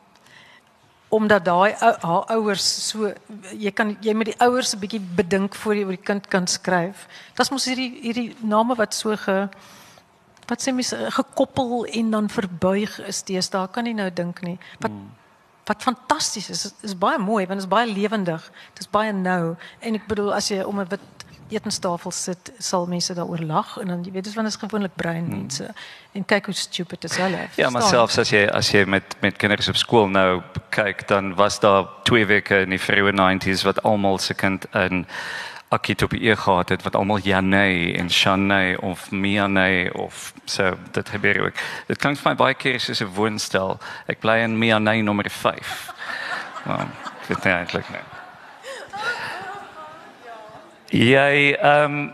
omdat 1.13 1.45
daai 1.45 1.73
haar 1.77 2.25
ouers 2.33 2.65
so 2.87 3.11
jy 3.51 3.71
kan 3.71 3.93
jy 4.01 4.13
met 4.17 4.31
die 4.31 4.39
ouers 4.41 4.73
'n 4.73 4.81
bietjie 4.81 5.01
bedink 5.15 5.55
voor 5.55 5.75
jy 5.75 5.83
oor 5.85 5.97
die 5.97 6.09
kind 6.09 6.27
kan 6.27 6.47
skryf. 6.47 7.07
Dit 7.35 7.51
mos 7.51 7.65
hierdie 7.65 7.91
hierdie 8.01 8.35
name 8.41 8.75
wat 8.75 8.93
so 8.93 9.15
ge 9.15 9.49
wat 10.47 10.61
sê 10.61 10.73
mens 10.73 10.93
gekoppel 10.93 11.85
en 11.85 12.11
dan 12.11 12.29
verbuig 12.29 12.99
is 13.07 13.17
steeds 13.17 13.49
daar 13.49 13.67
kan 13.67 13.85
jy 13.85 13.93
nou 13.93 14.09
dink 14.13 14.41
nie. 14.41 14.57
Wat 14.79 14.91
hmm. 14.91 15.11
wat 15.65 15.83
fantasties 15.83 16.49
is, 16.49 16.65
is 16.65 16.73
is 16.81 16.97
baie 16.97 17.17
mooi 17.17 17.45
want 17.45 17.59
dit 17.59 17.67
is 17.67 17.75
baie 17.75 17.93
lewendig. 17.93 18.51
Dit 18.73 18.79
is 18.79 18.89
baie 18.89 19.13
nou 19.13 19.55
en 19.79 19.95
ek 19.95 20.07
bedoel 20.07 20.33
as 20.33 20.49
jy 20.49 20.63
om 20.63 20.79
'n 20.79 20.87
wit 20.89 21.22
etenstafel 21.55 22.11
sit, 22.11 22.51
sal 22.57 22.87
mense 22.89 23.13
daaroor 23.13 23.43
lag 23.47 23.77
en 23.81 23.87
dan 23.87 24.03
jy 24.03 24.11
weet 24.11 24.27
dis 24.27 24.35
wanneer 24.37 24.53
is 24.53 24.59
gewoonlik 24.61 24.95
brein 24.95 25.25
hmm. 25.25 25.37
mense 25.37 25.69
en 26.13 26.25
kyk 26.25 26.45
hoe 26.45 26.55
stupid 26.57 27.03
is 27.03 27.17
hulle. 27.17 27.47
Ja, 27.57 27.69
maar 27.69 27.87
selfs 27.87 28.17
as 28.21 28.33
jy 28.33 28.45
as 28.49 28.71
jy 28.71 28.83
met 28.85 29.15
met 29.21 29.37
kinders 29.41 29.69
op 29.71 29.79
skool 29.79 30.07
nou 30.09 30.41
kyk, 30.73 31.07
dan 31.07 31.33
was 31.35 31.59
daar 31.59 31.87
twee 32.03 32.25
weke 32.25 32.63
in 32.65 32.75
die 32.75 32.81
vroeë 32.81 33.15
90s 33.17 33.65
wat 33.67 33.83
almal 33.83 34.17
se 34.17 34.33
kind 34.33 34.65
in 34.73 35.05
Akito 35.73 36.05
op 36.05 36.13
eer 36.13 36.37
gehad 36.37 36.69
het 36.69 36.83
wat 36.85 36.95
almal 36.95 37.19
Janey 37.19 37.95
en 37.97 38.09
Shaney 38.11 38.75
of 38.75 39.11
Mianey 39.11 39.89
of 39.91 40.33
so 40.45 40.77
dit 40.91 41.09
gebeur 41.09 41.45
ook. 41.45 41.61
Dit 41.87 41.97
klink 41.97 42.21
vir 42.21 42.29
my 42.31 42.35
baie 42.37 42.53
keer 42.53 42.79
soos 42.79 43.01
'n 43.01 43.13
woonstel. 43.15 43.79
Ek 44.05 44.19
bly 44.19 44.37
in 44.45 44.57
Mianey 44.57 45.01
nommer 45.01 45.29
5. 45.29 45.93
Nou, 46.65 46.85
dit 47.27 47.37
is 47.37 47.43
eintlik 47.43 47.89
net 47.89 48.12
Jy 50.93 51.55
ehm 51.57 51.93
um, 51.93 52.11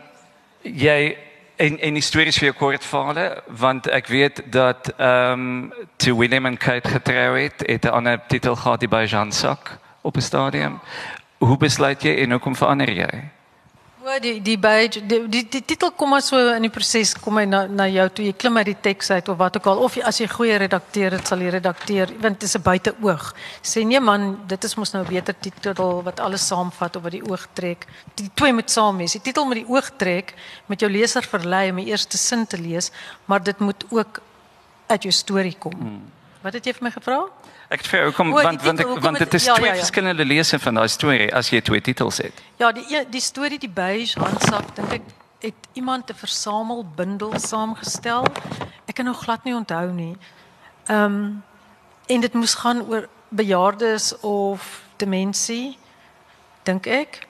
jy 0.64 1.18
en 1.60 1.80
en 1.80 1.98
die 1.98 2.04
stories 2.04 2.38
vir 2.40 2.46
jou 2.50 2.56
kort 2.56 2.86
verhale 2.88 3.42
want 3.60 3.90
ek 3.92 4.08
weet 4.08 4.40
dat 4.54 4.94
ehm 4.96 5.42
um, 5.42 5.74
toe 6.00 6.16
William 6.16 6.46
en 6.48 6.58
Kate 6.58 6.88
getrou 6.88 7.36
het, 7.36 7.64
het 7.68 7.86
'n 7.86 7.92
ander 7.92 8.22
titel 8.28 8.56
gehad 8.56 8.88
by 8.90 9.04
Jean 9.04 9.32
Sack 9.32 9.78
op 10.02 10.16
'n 10.16 10.22
stadium. 10.22 10.80
Hoe 11.38 11.58
besluit 11.58 12.04
jy 12.04 12.16
en 12.24 12.32
hoe 12.32 12.40
kom 12.40 12.56
verander 12.56 12.90
jy? 12.90 13.24
Ja, 14.10 14.16
die 14.18 14.40
die 14.42 14.56
by 14.58 14.88
die, 14.90 15.20
die 15.30 15.44
die 15.54 15.62
titel 15.62 15.92
kom 15.94 16.10
maar 16.10 16.24
so 16.26 16.38
in 16.56 16.64
die 16.66 16.72
proses 16.74 17.12
kom 17.22 17.38
hy 17.38 17.44
na 17.46 17.60
na 17.70 17.86
jou 17.92 18.08
toe 18.18 18.24
jy 18.26 18.32
klim 18.42 18.58
uit 18.58 18.72
die 18.72 18.80
teks 18.88 19.12
uit 19.12 19.30
of 19.30 19.38
wat 19.38 19.60
ook 19.60 19.68
al 19.70 19.84
of 19.86 19.98
jy, 20.00 20.02
as 20.10 20.18
jy 20.18 20.26
goeie 20.32 20.56
redakteur 20.64 21.14
het 21.14 21.30
sal 21.30 21.44
jy 21.46 21.52
redakteer 21.54 22.16
want 22.24 22.40
dit 22.40 22.48
is 22.50 22.58
'n 22.58 22.64
buiteoog. 22.66 23.28
Sê 23.62 23.86
nee 23.86 24.00
man, 24.00 24.40
dit 24.48 24.64
is 24.64 24.76
mos 24.76 24.94
nou 24.94 25.04
'n 25.04 25.10
beter 25.14 25.36
titel 25.40 26.02
wat 26.02 26.20
alles 26.20 26.48
saamvat 26.48 26.96
of 26.96 27.04
wat 27.04 27.12
die 27.12 27.30
oog 27.30 27.48
trek. 27.54 27.86
Die 28.16 28.32
twee 28.34 28.54
moet 28.54 28.72
saam 28.72 28.98
wees. 28.98 29.12
Die 29.12 29.22
titel 29.22 29.46
moet 29.46 29.62
die 29.62 29.70
oog 29.70 29.92
trek 29.98 30.34
met 30.66 30.80
jou 30.80 30.90
leser 30.90 31.22
verlei 31.22 31.70
om 31.70 31.76
die 31.76 31.92
eerste 31.94 32.18
sin 32.18 32.48
te 32.48 32.58
lees, 32.58 32.92
maar 33.26 33.44
dit 33.44 33.60
moet 33.60 33.86
ook 33.92 34.22
uit 34.88 35.04
jou 35.04 35.14
storie 35.14 35.56
kom. 35.60 35.74
Hmm. 35.78 36.19
Wat 36.42 36.56
het 36.56 36.66
jy 36.66 36.74
vir 36.78 36.86
my 36.88 36.92
gevra? 36.92 37.18
Ek 37.70 37.82
het 37.82 37.88
vir 37.92 38.00
jou 38.00 38.12
kom 38.16 38.32
want 38.32 38.64
want 38.64 38.80
ek, 38.80 38.92
want 39.04 39.20
dit 39.20 39.34
is 39.34 39.46
ja, 39.46 39.56
twee 39.60 39.68
ja, 39.68 39.74
ja. 39.76 39.84
verskillende 39.84 40.26
lese 40.26 40.60
van 40.60 40.80
daai 40.80 40.88
storie 40.88 41.28
as 41.36 41.52
jy 41.52 41.60
twee 41.62 41.82
titels 41.84 42.22
het. 42.24 42.44
Ja, 42.62 42.72
die 42.72 43.04
die 43.12 43.22
storie 43.22 43.60
die 43.60 43.70
beige 43.70 44.20
handsak 44.24 44.72
dink 44.78 44.94
ek 45.02 45.10
het 45.44 45.68
iemand 45.74 46.10
'n 46.10 46.16
versamel 46.16 46.86
bundel 46.96 47.40
saamgestel. 47.40 48.26
Ek 48.88 48.96
kan 48.96 49.06
nou 49.06 49.16
glad 49.16 49.44
nie 49.44 49.56
onthou 49.56 49.92
nie. 49.92 50.16
Ehm 50.88 51.06
um, 51.06 51.44
en 52.08 52.22
dit 52.22 52.34
moes 52.34 52.56
gaan 52.56 52.82
oor 52.90 53.08
bejaardes 53.30 54.20
of 54.20 54.82
demensie 54.98 55.78
dink 56.64 56.88
ek. 56.88 57.28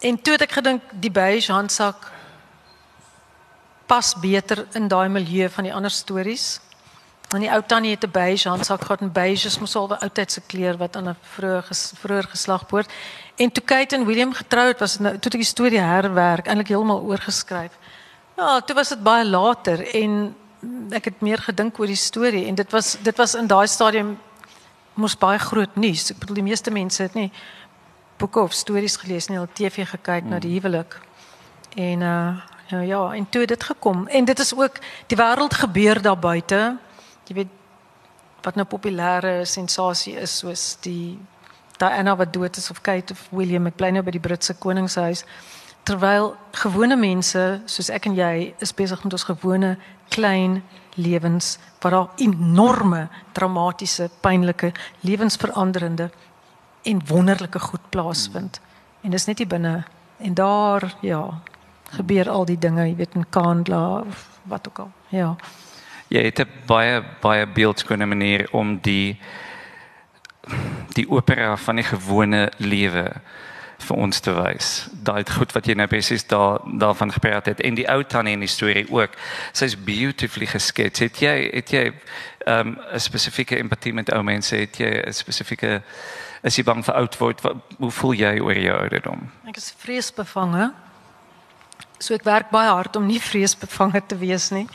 En 0.00 0.22
toe 0.22 0.32
het 0.32 0.42
ek 0.42 0.52
gedink 0.52 0.82
die 0.92 1.10
beige 1.10 1.52
handsak 1.52 2.12
pas 3.86 4.14
beter 4.14 4.66
in 4.72 4.88
daai 4.88 5.08
milieu 5.08 5.48
van 5.48 5.64
die 5.64 5.74
ander 5.74 5.90
stories. 5.90 6.60
En 7.30 7.40
die 7.44 7.50
ou 7.50 7.60
tannie 7.66 7.90
het 7.90 8.04
'n 8.04 8.10
beige 8.10 8.48
handsak 8.48 8.80
gehad 8.80 9.00
en 9.00 9.12
beige 9.12 9.46
is 9.46 9.58
mos 9.58 9.76
al 9.76 9.88
'n 9.88 10.02
oudtydse 10.02 10.40
kleur 10.46 10.76
wat 10.76 10.96
aan 10.96 11.08
'n 11.08 11.16
vroeë 11.34 11.62
ges, 11.62 11.92
vroeër 11.94 12.24
geslag 12.24 12.66
behoort. 12.66 12.90
En 13.36 13.52
toe 13.52 13.64
Kate 13.64 13.96
en 13.96 14.04
William 14.04 14.32
getroud 14.32 14.78
was, 14.78 14.98
nou 14.98 15.18
toe 15.18 15.30
ek 15.32 15.38
die 15.38 15.44
storie 15.44 15.80
herwerk, 15.80 16.46
eintlik 16.46 16.68
heeltemal 16.68 17.00
oorgeskryf. 17.00 17.70
Ja, 18.36 18.60
toe 18.60 18.74
was 18.74 18.88
dit 18.88 19.02
baie 19.02 19.24
later 19.24 19.94
en 19.94 20.34
ek 20.90 21.04
het 21.04 21.20
meer 21.20 21.38
gedink 21.38 21.78
oor 21.78 21.86
die 21.86 21.96
storie 21.96 22.46
en 22.46 22.54
dit 22.54 22.70
was 22.72 22.96
dit 23.02 23.16
was 23.16 23.34
in 23.34 23.46
daai 23.46 23.66
stadium 23.66 24.18
mos 24.94 25.16
baie 25.18 25.38
groot 25.38 25.76
nuus. 25.76 26.10
Ek 26.10 26.18
bedoel 26.18 26.34
die 26.34 26.48
meeste 26.50 26.70
mense 26.70 27.02
het 27.02 27.14
nie 27.14 27.32
boeke 28.16 28.40
of 28.40 28.52
stories 28.52 28.96
gelees 28.96 29.28
nie, 29.28 29.38
al 29.38 29.48
TV 29.52 29.86
gekyk 29.88 30.22
hmm. 30.22 30.30
na 30.30 30.38
die 30.38 30.52
huwelik. 30.58 31.00
En 31.76 32.00
uh 32.00 32.36
ja, 32.70 32.80
ja, 32.80 33.12
en 33.12 33.26
toe 33.28 33.40
het 33.40 33.48
dit 33.48 33.64
gekom 33.64 34.06
en 34.06 34.24
dit 34.24 34.38
is 34.38 34.54
ook 34.54 34.76
die 35.06 35.16
wêreld 35.18 35.54
gebeur 35.54 36.02
daar 36.02 36.18
buite. 36.18 36.76
Jy 37.30 37.36
weet 37.36 37.50
wat 38.42 38.56
nou 38.58 38.64
populêre 38.66 39.44
sensasie 39.46 40.16
is 40.18 40.32
soos 40.40 40.72
die 40.82 41.14
Diana 41.78 42.16
wat 42.18 42.32
dood 42.34 42.56
is 42.58 42.70
of 42.72 42.80
Kate 42.82 43.14
of 43.14 43.20
William 43.30 43.68
ek 43.70 43.76
bly 43.78 43.92
nou 43.94 44.02
by 44.02 44.10
die 44.16 44.22
Britse 44.22 44.56
koningshuis. 44.58 45.22
Terwyl 45.86 46.32
gewone 46.58 46.98
mense 46.98 47.44
soos 47.70 47.92
ek 47.94 48.08
en 48.10 48.18
jy 48.18 48.32
is 48.58 48.74
besig 48.74 49.04
met 49.04 49.14
ons 49.14 49.28
gewone 49.28 49.76
klein 50.10 50.58
lewens 50.98 51.52
wat 51.84 51.94
daar 51.94 52.10
enorme 52.26 53.04
dramatiese 53.38 54.10
pynlike 54.26 54.72
lewensveranderende 55.06 56.10
en 56.90 57.06
wonderlike 57.06 57.62
goed 57.62 57.86
plaasvind. 57.94 58.58
Hmm. 58.58 59.06
en 59.06 59.10
dis 59.10 59.26
net 59.26 59.38
hier 59.38 59.48
binne. 59.48 59.84
En 60.18 60.34
daar 60.34 60.96
ja 61.00 61.40
gebeur 61.94 62.28
al 62.30 62.44
die 62.44 62.58
dinge 62.58 62.88
jy 62.88 62.96
weet 62.96 63.14
in 63.14 63.30
Kandla 63.30 64.00
of 64.00 64.28
wat 64.50 64.66
ook 64.68 64.78
al. 64.78 64.90
Ja 65.14 65.36
jy 66.10 66.22
het 66.26 66.40
'n 66.40 66.48
baie 66.66 67.02
baie 67.20 67.46
beeldskone 67.46 68.06
manier 68.06 68.48
om 68.52 68.78
die 68.82 69.20
die 70.94 71.08
opera 71.08 71.56
van 71.56 71.76
die 71.76 71.84
gewone 71.84 72.50
lewe 72.56 73.12
vir 73.78 73.96
ons 73.96 74.20
te 74.20 74.32
wys. 74.34 74.88
Daai 74.92 75.24
goed 75.30 75.52
wat 75.52 75.66
jy 75.66 75.74
nou 75.78 75.86
presies 75.90 76.26
daar 76.26 76.60
daarvan 76.80 77.12
gepraat 77.12 77.46
het 77.46 77.60
en 77.60 77.74
die 77.74 77.88
ou 77.88 78.02
tannie 78.04 78.34
in 78.36 78.44
die 78.44 78.50
storie 78.50 78.86
ook. 78.90 79.16
Sy's 79.52 79.76
beautifully 79.76 80.46
geskets. 80.46 80.98
Het 80.98 81.20
jy 81.20 81.50
het 81.54 81.70
jy 81.70 81.84
ehm, 82.46 82.68
'n 82.68 82.78
um, 82.94 82.98
spesifieke 82.98 83.56
empatie 83.56 83.92
met 83.92 84.12
ou 84.12 84.22
mense? 84.22 84.56
Het 84.56 84.76
jy 84.76 85.02
'n 85.06 85.12
spesifieke 85.12 85.82
is 86.42 86.56
jy 86.56 86.64
bang 86.64 86.84
vir 86.84 86.94
oud 86.94 87.18
word? 87.18 87.40
Wat, 87.40 87.56
hoe 87.78 87.90
voel 87.90 88.12
jy 88.12 88.38
oor 88.40 88.58
jou 88.58 88.76
ouderdom? 88.78 89.30
Ek 89.48 89.56
is 89.56 89.74
vreesbevange. 89.78 90.72
So 91.98 92.14
ek 92.14 92.24
werk 92.24 92.50
baie 92.50 92.70
hard 92.70 92.96
om 92.96 93.06
nie 93.06 93.20
vreesbevange 93.20 94.02
te 94.06 94.16
wees 94.16 94.50
nie. 94.50 94.66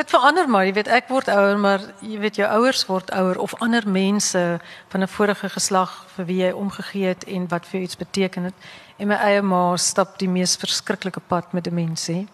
Dit 0.00 0.10
verander 0.10 0.48
maar, 0.48 0.64
jy 0.64 0.72
weet 0.72 0.88
ek 0.88 1.10
word 1.12 1.26
ouer, 1.28 1.58
maar 1.60 1.82
jy 2.00 2.16
weet 2.22 2.38
jou 2.40 2.46
ouers 2.48 2.86
word 2.88 3.10
ouer 3.12 3.36
of 3.36 3.52
ander 3.60 3.84
mense 3.84 4.40
van 4.88 5.02
'n 5.04 5.08
vorige 5.12 5.48
geslag 5.52 5.92
vir 6.14 6.24
wie 6.24 6.38
jy 6.40 6.52
omgegee 6.56 7.06
het 7.06 7.24
en 7.24 7.48
wat 7.48 7.66
vir 7.66 7.80
iets 7.80 7.96
beteken 7.96 8.48
het. 8.48 8.54
En 8.96 9.08
my 9.08 9.14
eie 9.14 9.42
ma 9.42 9.76
stap 9.76 10.18
die 10.18 10.28
mees 10.28 10.56
verskriklike 10.56 11.20
pad 11.20 11.52
met 11.52 11.64
demensie. 11.64 12.28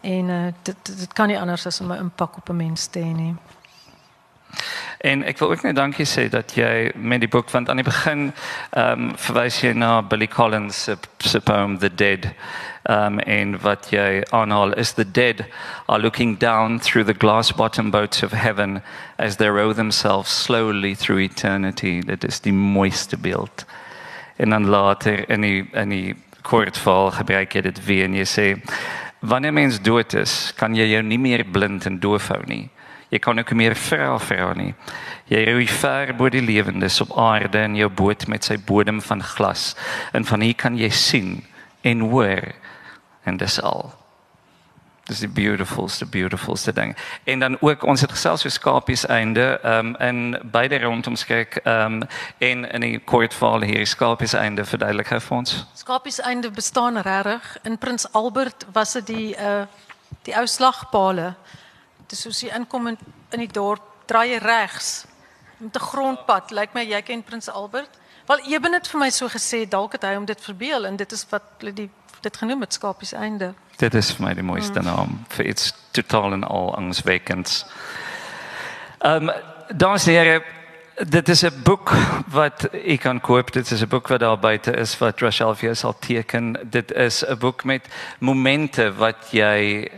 En 0.00 0.28
uh, 0.28 0.52
dit 0.62 0.76
dit 0.84 1.12
kan 1.12 1.28
nie 1.28 1.40
anders 1.40 1.66
as 1.66 1.80
om 1.80 1.92
'n 1.92 1.98
impak 1.98 2.36
op 2.36 2.48
'n 2.48 2.56
mens 2.56 2.86
te 2.86 2.98
hê 2.98 3.12
nie. 3.14 3.36
En 5.02 5.24
ek 5.26 5.38
wil 5.38 5.50
ook 5.50 5.62
net 5.62 5.76
dankie 5.76 6.06
sê 6.06 6.28
dat 6.30 6.54
jy 6.54 6.92
met 6.94 7.20
die 7.20 7.28
boek 7.28 7.50
want 7.50 7.68
aan 7.68 7.80
die 7.80 7.86
begin 7.86 8.28
ehm 8.70 9.08
um, 9.08 9.08
verwys 9.18 9.60
jy 9.62 9.72
na 9.74 10.02
Billy 10.02 10.28
Collins 10.28 10.84
se 10.84 10.96
se 11.18 11.40
poem 11.40 11.78
The 11.78 11.94
Dead. 11.94 12.30
Um, 12.90 13.18
en 13.18 13.60
wat 13.62 13.90
jy 13.90 14.22
aanhaal 14.30 14.72
is 14.74 14.92
the 14.92 15.04
dead 15.04 15.44
are 15.86 16.02
looking 16.02 16.38
down 16.38 16.80
through 16.80 17.06
the 17.06 17.18
glass 17.18 17.52
bottom 17.52 17.90
boats 17.90 18.22
of 18.22 18.32
heaven 18.32 18.82
as 19.18 19.36
they 19.36 19.48
row 19.48 19.72
themselves 19.72 20.30
slowly 20.30 20.94
through 20.94 21.20
eternity. 21.22 22.00
Dit 22.00 22.24
is 22.24 22.40
die 22.40 22.52
mooiste 22.52 23.16
beeld. 23.16 23.64
En 24.36 24.50
dan 24.50 24.66
later 24.66 25.30
in 25.30 25.40
die 25.40 25.68
in 25.72 25.88
die 25.88 26.14
kortval 26.42 27.10
gebruik 27.10 27.54
jy 27.54 27.60
dit 27.60 27.84
weer 27.86 28.04
en 28.04 28.14
jy 28.14 28.26
sê 28.26 28.46
wanneer 29.20 29.52
mens 29.54 29.78
dood 29.82 30.14
is 30.14 30.52
kan 30.58 30.74
jy 30.74 30.88
jou 30.90 31.02
nie 31.02 31.18
meer 31.18 31.44
blind 31.44 31.86
en 31.86 32.00
doof 32.02 32.28
hou 32.34 32.42
nie 32.46 32.66
jy 33.12 33.20
kan 33.20 33.38
ook 33.38 33.52
meer 33.52 33.76
vra 33.76 34.16
vra 34.18 34.52
nie 34.56 34.72
jy 35.28 35.44
roei 35.50 35.68
ver 35.68 36.14
bo 36.16 36.32
die 36.32 36.44
lewendes 36.44 37.00
op 37.04 37.12
aarde 37.18 37.62
in 37.68 37.76
jou 37.76 37.90
boot 38.02 38.26
met 38.26 38.44
sy 38.44 38.58
bodem 38.58 39.00
van 39.04 39.22
glas 39.34 39.72
en 40.12 40.24
van 40.28 40.44
hier 40.44 40.56
kan 40.56 40.76
jy 40.78 40.90
sien 40.90 41.40
en 41.82 42.00
hoor 42.12 42.52
en 43.22 43.36
dis 43.36 43.60
al. 43.60 43.92
Dis 45.06 45.18
die 45.18 45.28
beautifulste 45.28 46.06
beautifulste 46.06 46.72
ding. 46.72 46.96
En 47.24 47.38
dan 47.38 47.56
ook 47.60 47.82
ons 47.82 48.00
het 48.00 48.10
gesels 48.10 48.44
oor 48.44 48.54
skapies 48.54 49.06
einde 49.06 49.58
ehm 49.62 49.86
um, 49.86 49.96
in 49.96 50.50
beide 50.50 50.78
rondom 50.82 51.16
kyk 51.26 51.56
ehm 51.62 52.02
um, 52.02 52.08
en 52.38 52.64
in 52.70 52.80
die 52.80 52.98
kortval 52.98 53.62
hier 53.62 53.86
skapies 53.86 54.32
einde 54.38 54.64
verduidelik 54.64 55.10
hy 55.10 55.20
vir 55.20 55.36
ons. 55.36 55.64
Skapies 55.74 56.20
einde 56.20 56.50
bestaan 56.50 56.98
regtig. 56.98 57.56
In 57.62 57.78
Prins 57.78 58.12
Albert 58.12 58.66
was 58.72 58.92
dit 58.92 59.06
die 59.06 59.34
uh 59.36 59.64
die 60.22 60.36
ou 60.38 60.46
slagpale. 60.46 61.34
Dis 62.12 62.26
soos 62.26 62.42
jy 62.44 62.50
inkom 62.52 62.90
in, 62.90 62.98
in 63.32 63.40
die 63.40 63.48
dorp, 63.48 63.84
draai 64.10 64.34
jy 64.34 64.38
regs 64.42 65.06
met 65.62 65.76
'n 65.76 65.80
grondpad. 65.80 66.50
Lyk 66.50 66.74
my 66.74 66.84
jy 66.84 67.00
ken 67.02 67.22
Prins 67.22 67.48
Albert. 67.48 67.88
Wel 68.26 68.52
Eben 68.52 68.72
het 68.72 68.88
vir 68.88 69.00
my 69.00 69.10
so 69.10 69.28
gesê 69.28 69.64
dalk 69.68 69.92
het 69.92 70.02
hy 70.02 70.14
om 70.16 70.24
dit 70.24 70.40
verbeel 70.40 70.86
en 70.86 70.96
dit 70.96 71.12
is 71.12 71.26
wat 71.30 71.42
hulle 71.58 71.72
die 71.72 71.90
dit 72.20 72.36
genoem 72.36 72.60
het 72.60 72.72
skapies 72.72 73.12
einde. 73.12 73.54
Dit 73.78 73.94
is 73.94 74.12
vir 74.12 74.26
my 74.26 74.34
die 74.34 74.44
mooiste 74.44 74.78
mm. 74.78 74.84
naam 74.84 75.24
vir 75.28 75.46
iets 75.46 75.72
totaal 75.90 76.32
en 76.32 76.44
al 76.44 76.76
angswekkends. 76.76 77.64
Ehm 79.00 79.28
um, 79.28 79.32
dames 79.74 80.06
en 80.06 80.14
here, 80.14 80.44
dit 81.08 81.28
is 81.28 81.42
'n 81.44 81.62
boek 81.64 81.92
wat 82.28 82.68
ek 82.74 83.00
kan 83.00 83.20
koop. 83.20 83.52
Dit 83.52 83.70
is 83.70 83.80
'n 83.80 83.88
boek 83.88 84.08
wat 84.08 84.20
daar 84.20 84.38
buite 84.38 84.76
is 84.76 84.98
wat 84.98 85.20
Rachel 85.20 85.54
vir 85.54 85.76
sal 85.76 85.98
teken. 85.98 86.58
Dit 86.70 86.92
is 86.92 87.24
'n 87.24 87.38
boek 87.38 87.64
met 87.64 87.88
momente 88.18 88.92
wat 88.94 89.30
jy 89.30 89.88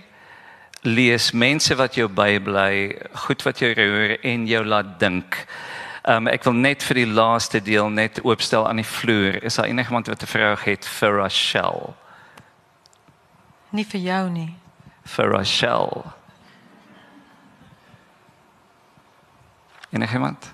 lees, 0.85 1.33
mense 1.33 1.75
wat 1.75 1.95
jou 1.97 2.09
bybly, 2.09 2.97
goed 3.27 3.43
wat 3.43 3.59
jou 3.59 3.73
roer 3.75 4.19
en 4.23 4.47
jou 4.47 4.65
laat 4.65 4.99
dink. 5.01 5.47
Um, 6.05 6.29
ek 6.29 6.45
wil 6.45 6.53
net 6.53 6.85
vir 6.85 7.01
die 7.01 7.09
laaste 7.09 7.61
deel 7.65 7.89
net 7.89 8.21
oopstel 8.25 8.69
aan 8.69 8.83
die 8.83 8.89
vloer. 8.89 9.41
Is 9.45 9.57
daar 9.57 9.71
enigiemand 9.71 10.07
wat 10.13 10.23
'n 10.23 10.27
vraag 10.27 10.65
het 10.65 10.85
vir 10.85 11.17
Rachel? 11.17 11.97
Nie 13.71 13.85
vir 13.85 14.01
jou 14.01 14.31
nie. 14.31 14.55
Vir 15.05 15.31
Rachel. 15.31 16.05
Enigiemand? 19.91 20.53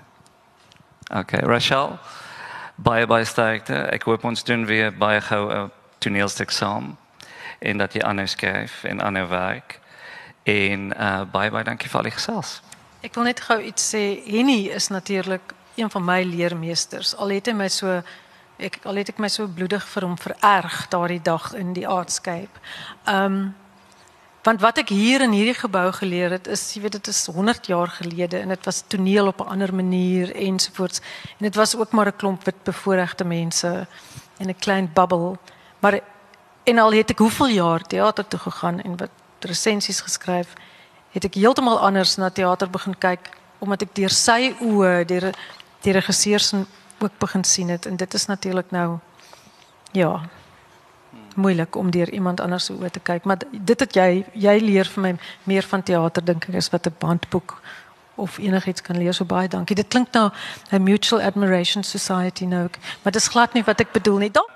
Okay, 1.13 1.39
Rachel. 1.39 1.99
Baie 2.75 3.07
baie 3.07 3.25
sterkte. 3.25 3.75
Ek 3.91 4.03
hoop 4.03 4.23
ons 4.23 4.43
doen 4.43 4.65
weer 4.65 4.91
baie 4.91 5.21
gou 5.21 5.51
'n 5.53 5.71
toneelstuk 5.99 6.51
saam 6.51 6.97
en 7.59 7.77
dat 7.77 7.93
jy 7.93 8.01
aanhou 8.01 8.27
skryf 8.27 8.83
en 8.83 9.01
aanhou 9.01 9.27
werk. 9.27 9.79
En 10.43 10.91
uh 10.97 11.21
baie 11.31 11.51
baie 11.51 11.63
dankie 11.63 11.89
vir 11.89 11.99
al 11.99 12.09
die 12.09 12.17
gesels. 12.17 12.61
Ek 13.01 13.15
wil 13.15 13.23
net 13.29 13.39
gou 13.39 13.59
iets 13.61 13.93
sê. 13.93 14.21
Henny 14.25 14.69
is 14.73 14.87
natuurlik 14.87 15.53
een 15.75 15.89
van 15.89 16.05
my 16.05 16.23
leermeesters. 16.23 17.15
Al 17.15 17.29
het 17.29 17.47
hy 17.47 17.53
my 17.53 17.69
so 17.69 18.01
ek 18.61 18.79
al 18.85 19.01
het 19.01 19.09
ek 19.09 19.19
my 19.21 19.29
so 19.31 19.47
bloedig 19.47 19.85
vir 19.93 20.05
hom 20.05 20.17
vererg 20.21 20.85
daardie 20.93 21.21
dag 21.21 21.53
in 21.57 21.73
die 21.77 21.87
aardskyp. 21.87 22.61
Ehm 23.05 23.25
um, 23.25 23.41
want 24.41 24.61
wat 24.61 24.79
ek 24.81 24.89
hier 24.89 25.21
in 25.21 25.35
hierdie 25.37 25.53
gebou 25.53 25.91
geleer 25.93 26.33
het 26.33 26.47
is 26.49 26.63
jy 26.73 26.81
weet 26.81 26.95
dit 26.97 27.07
is 27.11 27.19
100 27.29 27.67
jaar 27.69 27.91
gelede 27.93 28.39
en 28.39 28.49
dit 28.49 28.65
was 28.65 28.79
toneel 28.89 29.27
op 29.29 29.41
'n 29.41 29.51
ander 29.53 29.73
manier 29.73 30.33
ensovoorts 30.35 31.01
en 31.37 31.45
dit 31.45 31.55
was 31.55 31.75
ook 31.75 31.91
maar 31.91 32.07
'n 32.07 32.15
klomp 32.17 32.43
wit 32.43 32.63
bevoorregte 32.63 33.23
mense 33.23 33.87
en 34.37 34.49
'n 34.49 34.59
klein 34.59 34.89
bubbel. 34.93 35.37
Maar 35.79 35.99
en 36.63 36.79
al 36.79 36.93
het 36.93 37.09
ek 37.09 37.19
hoeveel 37.19 37.47
jaar 37.47 37.81
teater 37.81 38.27
toe 38.27 38.39
gegaan 38.39 38.81
en 38.81 38.97
wat 38.97 39.09
resensies 39.45 40.01
geskryf, 40.01 40.53
het 41.11 41.25
ek 41.25 41.35
heeltemal 41.35 41.79
anders 41.79 42.17
na 42.17 42.29
teater 42.29 42.69
begin 42.69 42.95
kyk 42.97 43.31
omdat 43.61 43.81
ek 43.81 43.95
deur 43.95 44.09
sy 44.09 44.53
oë, 44.59 45.05
deur 45.05 45.31
die 45.85 45.93
regisseur 45.93 46.39
se 46.39 46.65
ook 47.01 47.17
begin 47.19 47.43
sien 47.43 47.69
het 47.69 47.85
en 47.85 47.95
dit 47.97 48.13
is 48.13 48.25
natuurlik 48.25 48.71
nou 48.71 48.99
ja 49.91 50.21
moeilik 51.35 51.75
om 51.75 51.91
deur 51.91 52.09
iemand 52.09 52.39
anders 52.39 52.65
se 52.65 52.73
oë 52.73 52.89
te 52.91 52.99
kyk 52.99 53.25
maar 53.25 53.41
dit 53.51 53.79
het 53.79 53.95
jy 53.95 54.25
jy 54.33 54.57
leer 54.59 54.85
vir 54.85 55.03
my 55.03 55.13
meer 55.43 55.65
van 55.67 55.83
teater 55.83 56.25
dink 56.25 56.49
ek 56.49 56.55
is 56.61 56.69
wat 56.69 56.87
'n 56.87 56.95
bandboek 56.99 57.57
of 58.21 58.37
enigiets 58.37 58.81
kan 58.81 58.97
leer 58.97 59.13
so 59.13 59.25
baie 59.25 59.47
dankie. 59.47 59.75
Dit 59.75 59.87
klink 59.87 60.11
nou 60.11 60.29
'n 60.71 60.83
mutual 60.83 61.21
admiration 61.21 61.83
society 61.83 62.45
nou 62.45 62.69
maar 63.03 63.11
dit 63.11 63.21
is 63.21 63.27
glad 63.27 63.53
nie 63.53 63.63
wat 63.63 63.79
ek 63.79 63.91
bedoel 63.91 64.17
nie. 64.17 64.31
Dan 64.31 64.47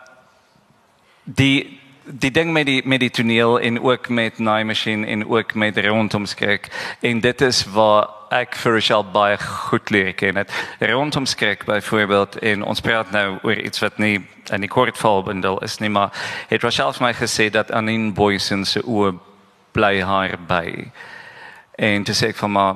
die 1.23 1.79
die 2.05 2.31
ding 2.31 2.53
met 2.53 2.65
die 2.65 2.81
met 2.85 2.99
die 2.99 3.09
toneel 3.09 3.59
en 3.59 3.81
ook 3.81 4.09
met 4.09 4.37
Naai 4.37 4.63
Machine 4.63 5.07
en 5.07 5.27
ook 5.27 5.53
met 5.53 5.77
rondom 5.77 6.25
skrik 6.25 6.69
en 6.99 7.19
dit 7.19 7.41
is 7.41 7.65
waar 7.65 8.07
ek 8.29 8.55
vir 8.55 8.73
Rochelle 8.73 9.05
baie 9.13 9.37
goed 9.37 9.89
leer 9.89 10.13
ken 10.13 10.35
het. 10.35 10.51
Rondom 10.79 11.25
skrik 11.25 11.65
byvoorbeeld 11.65 12.39
en 12.39 12.63
ons 12.63 12.81
praat 12.81 13.11
nou 13.11 13.37
oor 13.43 13.57
iets 13.57 13.79
wat 13.79 13.97
nie 13.97 14.25
in 14.53 14.61
die 14.61 14.69
kortvalbundel 14.69 15.59
is 15.63 15.77
nie, 15.79 15.89
maar 15.89 16.11
het 16.49 16.63
Rochelle 16.63 16.93
vir 16.93 17.07
my 17.07 17.13
gesê 17.13 17.49
dat 17.49 17.71
Anin 17.71 18.13
Boysen 18.13 18.65
se 18.65 18.81
oë 18.81 19.15
bly 19.71 20.01
haar 20.01 20.37
by. 20.47 20.91
En 21.75 22.03
toe 22.03 22.15
sê 22.15 22.31
ek 22.33 22.39
van 22.39 22.51
maar 22.51 22.75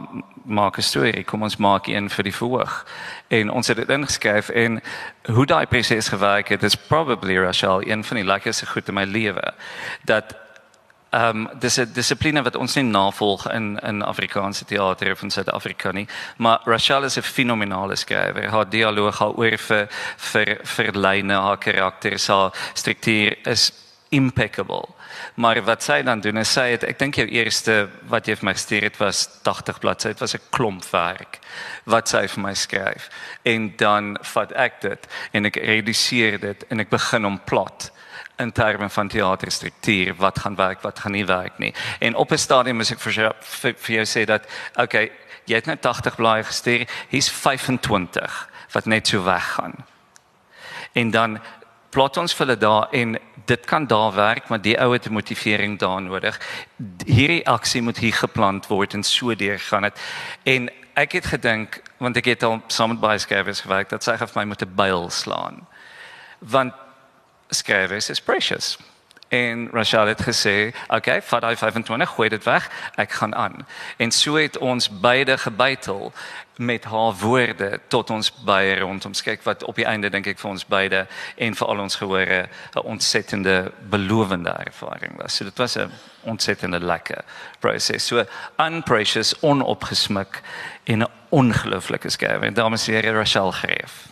maak 0.49 0.77
'n 0.77 0.81
storie, 0.81 1.23
kom 1.23 1.43
ons 1.43 1.57
maak 1.57 1.87
een 1.87 2.09
vir 2.09 2.23
die 2.23 2.35
verhoog. 2.35 2.85
En 3.27 3.49
ons 3.49 3.67
het 3.67 3.77
dit 3.77 3.89
ingeskryf 3.89 4.49
en 4.49 4.81
hoe 5.25 5.45
daai 5.45 5.65
proses 5.65 6.07
gewerk 6.07 6.47
het, 6.49 6.63
is 6.63 6.75
probably 6.75 7.37
Rochelle 7.37 7.89
een 7.91 8.03
van 8.03 8.17
die 8.17 8.25
lekkerste 8.25 8.65
goed 8.65 8.87
in 8.87 8.93
my 8.93 9.03
lewe. 9.03 9.53
Dat 10.03 10.35
ehm 11.09 11.37
um, 11.37 11.49
dis 11.59 11.77
'n 11.77 11.91
dissipline 11.93 12.41
wat 12.43 12.55
ons 12.55 12.75
nie 12.75 12.83
navolg 12.83 13.51
in 13.51 13.79
in 13.79 14.01
Afrikaanse 14.01 14.65
teater 14.65 15.11
of 15.11 15.21
in 15.21 15.31
Suid-Afrika 15.31 15.91
nie, 15.91 16.07
maar 16.37 16.59
Rochelle 16.63 17.05
is 17.05 17.17
'n 17.17 17.21
fenominale 17.21 17.95
skrywer. 17.95 18.49
Haar 18.49 18.69
dialoog, 18.69 19.19
haar 19.19 19.33
oor 19.33 19.57
vir 19.57 19.87
vir 20.17 20.57
vir 20.63 20.91
lyne, 20.91 21.33
haar 21.33 21.57
karakter, 21.57 22.19
haar 22.27 22.53
struktuur 22.73 23.47
is 23.47 23.71
impeccable. 24.09 24.87
Maar 25.35 25.63
wat 25.63 25.83
sy 25.83 26.01
dan 26.01 26.21
doen 26.21 26.37
is 26.37 26.53
sy 26.53 26.69
het 26.71 26.83
ek 26.83 26.99
dink 26.99 27.15
jou 27.15 27.27
eerste 27.27 27.89
wat 28.09 28.27
jy 28.27 28.35
vir 28.35 28.45
my 28.45 28.53
gestuur 28.57 28.87
het 28.89 28.97
was 28.97 29.27
80 29.43 29.79
bladsye. 29.79 30.13
Dit 30.13 30.19
was 30.19 30.35
'n 30.35 30.49
klomp 30.49 30.85
werk 30.91 31.39
wat 31.85 32.09
sy 32.09 32.27
vir 32.27 32.41
my 32.41 32.53
skryf. 32.53 33.09
En 33.43 33.73
dan 33.77 34.17
vat 34.21 34.51
ek 34.51 34.81
dit 34.81 35.07
en 35.31 35.45
ek 35.45 35.55
reduseer 35.55 36.39
dit 36.39 36.65
en 36.69 36.79
ek 36.79 36.89
begin 36.89 37.25
om 37.25 37.39
plot 37.39 37.91
in 38.39 38.51
terme 38.51 38.89
van 38.89 39.07
teaterstruktuur 39.07 40.15
wat 40.15 40.39
gaan 40.39 40.55
werk 40.55 40.81
wat 40.81 40.99
gaan 40.99 41.11
nie 41.11 41.25
werk 41.25 41.57
nie 41.57 41.73
en 41.99 42.15
op 42.15 42.31
'n 42.31 42.37
stadium 42.37 42.75
moet 42.75 42.91
ek 42.91 42.99
vir 42.99 43.13
jou, 43.13 43.33
vir, 43.39 43.73
vir 43.77 43.95
jou 43.95 44.05
sê 44.05 44.25
dat 44.25 44.47
okay 44.75 45.11
jy 45.45 45.55
het 45.55 45.65
net 45.65 45.81
80 45.81 46.15
blaaie 46.15 46.43
gestuur 46.43 46.87
hier's 47.09 47.29
25 47.29 48.49
wat 48.71 48.85
net 48.85 49.07
so 49.07 49.23
weggaan 49.23 49.75
en 50.93 51.11
dan 51.11 51.39
plot 51.89 52.17
ons 52.17 52.33
vir 52.33 52.45
hulle 52.45 52.57
daar 52.59 52.89
en 52.91 53.17
dit 53.45 53.65
kan 53.65 53.87
daar 53.87 54.13
werk 54.13 54.49
maar 54.49 54.61
die 54.61 54.77
ouer 54.77 54.99
te 54.99 55.11
motivering 55.11 55.79
daar 55.79 56.01
nodig. 56.01 56.39
Hierdie 57.05 57.47
aksie 57.47 57.81
moet 57.81 57.97
hier 57.97 58.13
geplant 58.13 58.67
word 58.67 58.93
en 58.93 59.03
so 59.03 59.35
deur 59.35 59.59
gaan 59.59 59.87
dit 59.89 60.03
en 60.43 60.69
ek 60.93 61.17
het 61.19 61.31
gedink 61.33 61.81
want 61.97 62.17
ek 62.17 62.25
het 62.33 62.43
al 62.43 62.59
saam 62.67 62.93
met 62.93 63.01
baie 63.01 63.19
skrywers 63.19 63.63
gewerk 63.65 63.89
dat 63.89 64.03
sy 64.03 64.17
het 64.17 64.31
vir 64.31 64.41
my 64.41 64.45
moet 64.51 64.61
'n 64.61 64.75
byl 64.75 65.09
slaan. 65.09 65.67
Want 66.39 66.73
skryf 67.49 68.09
is 68.09 68.19
precious. 68.19 68.77
En 69.29 69.69
Rachel 69.71 70.05
het 70.05 70.21
gesê, 70.21 70.73
"Oké, 70.87 70.95
okay, 70.95 71.21
vat 71.21 71.43
hy 71.43 71.55
25, 71.55 72.09
gooi 72.09 72.29
dit 72.29 72.43
weg, 72.43 72.69
ek 72.95 73.11
gaan 73.11 73.35
aan." 73.35 73.67
En 73.97 74.11
so 74.11 74.35
het 74.35 74.57
ons 74.57 74.89
beide 74.89 75.37
gebytel 75.37 76.13
met 76.55 76.83
haar 76.83 77.13
woorde 77.13 77.79
tot 77.87 78.09
ons 78.09 78.33
baie 78.43 78.79
rondom 78.79 79.11
kyk 79.23 79.43
wat 79.43 79.63
op 79.63 79.75
die 79.75 79.85
einde 79.85 80.09
dink 80.09 80.27
ek 80.27 80.39
vir 80.39 80.49
ons 80.49 80.65
beide 80.65 81.05
en 81.35 81.55
vir 81.55 81.67
al 81.67 81.79
ons 81.79 81.95
gehore 81.95 82.49
'n 82.75 82.79
ontsettende 82.83 83.71
belovende 83.89 84.49
ervaring 84.49 85.21
was. 85.21 85.35
So 85.35 85.43
dit 85.43 85.57
was 85.57 85.77
'n 85.77 85.91
ontsettende 86.21 86.79
lekker 86.79 87.23
proses. 87.59 88.07
So 88.07 88.25
unprecious, 88.57 89.39
onopgesmik 89.39 90.41
en 90.83 91.01
'n 91.01 91.07
ongelooflike 91.29 92.09
skrywer. 92.09 92.53
Dames 92.53 92.87
en 92.87 92.93
here 92.93 93.17
Rachel 93.17 93.51
Greef. 93.51 94.07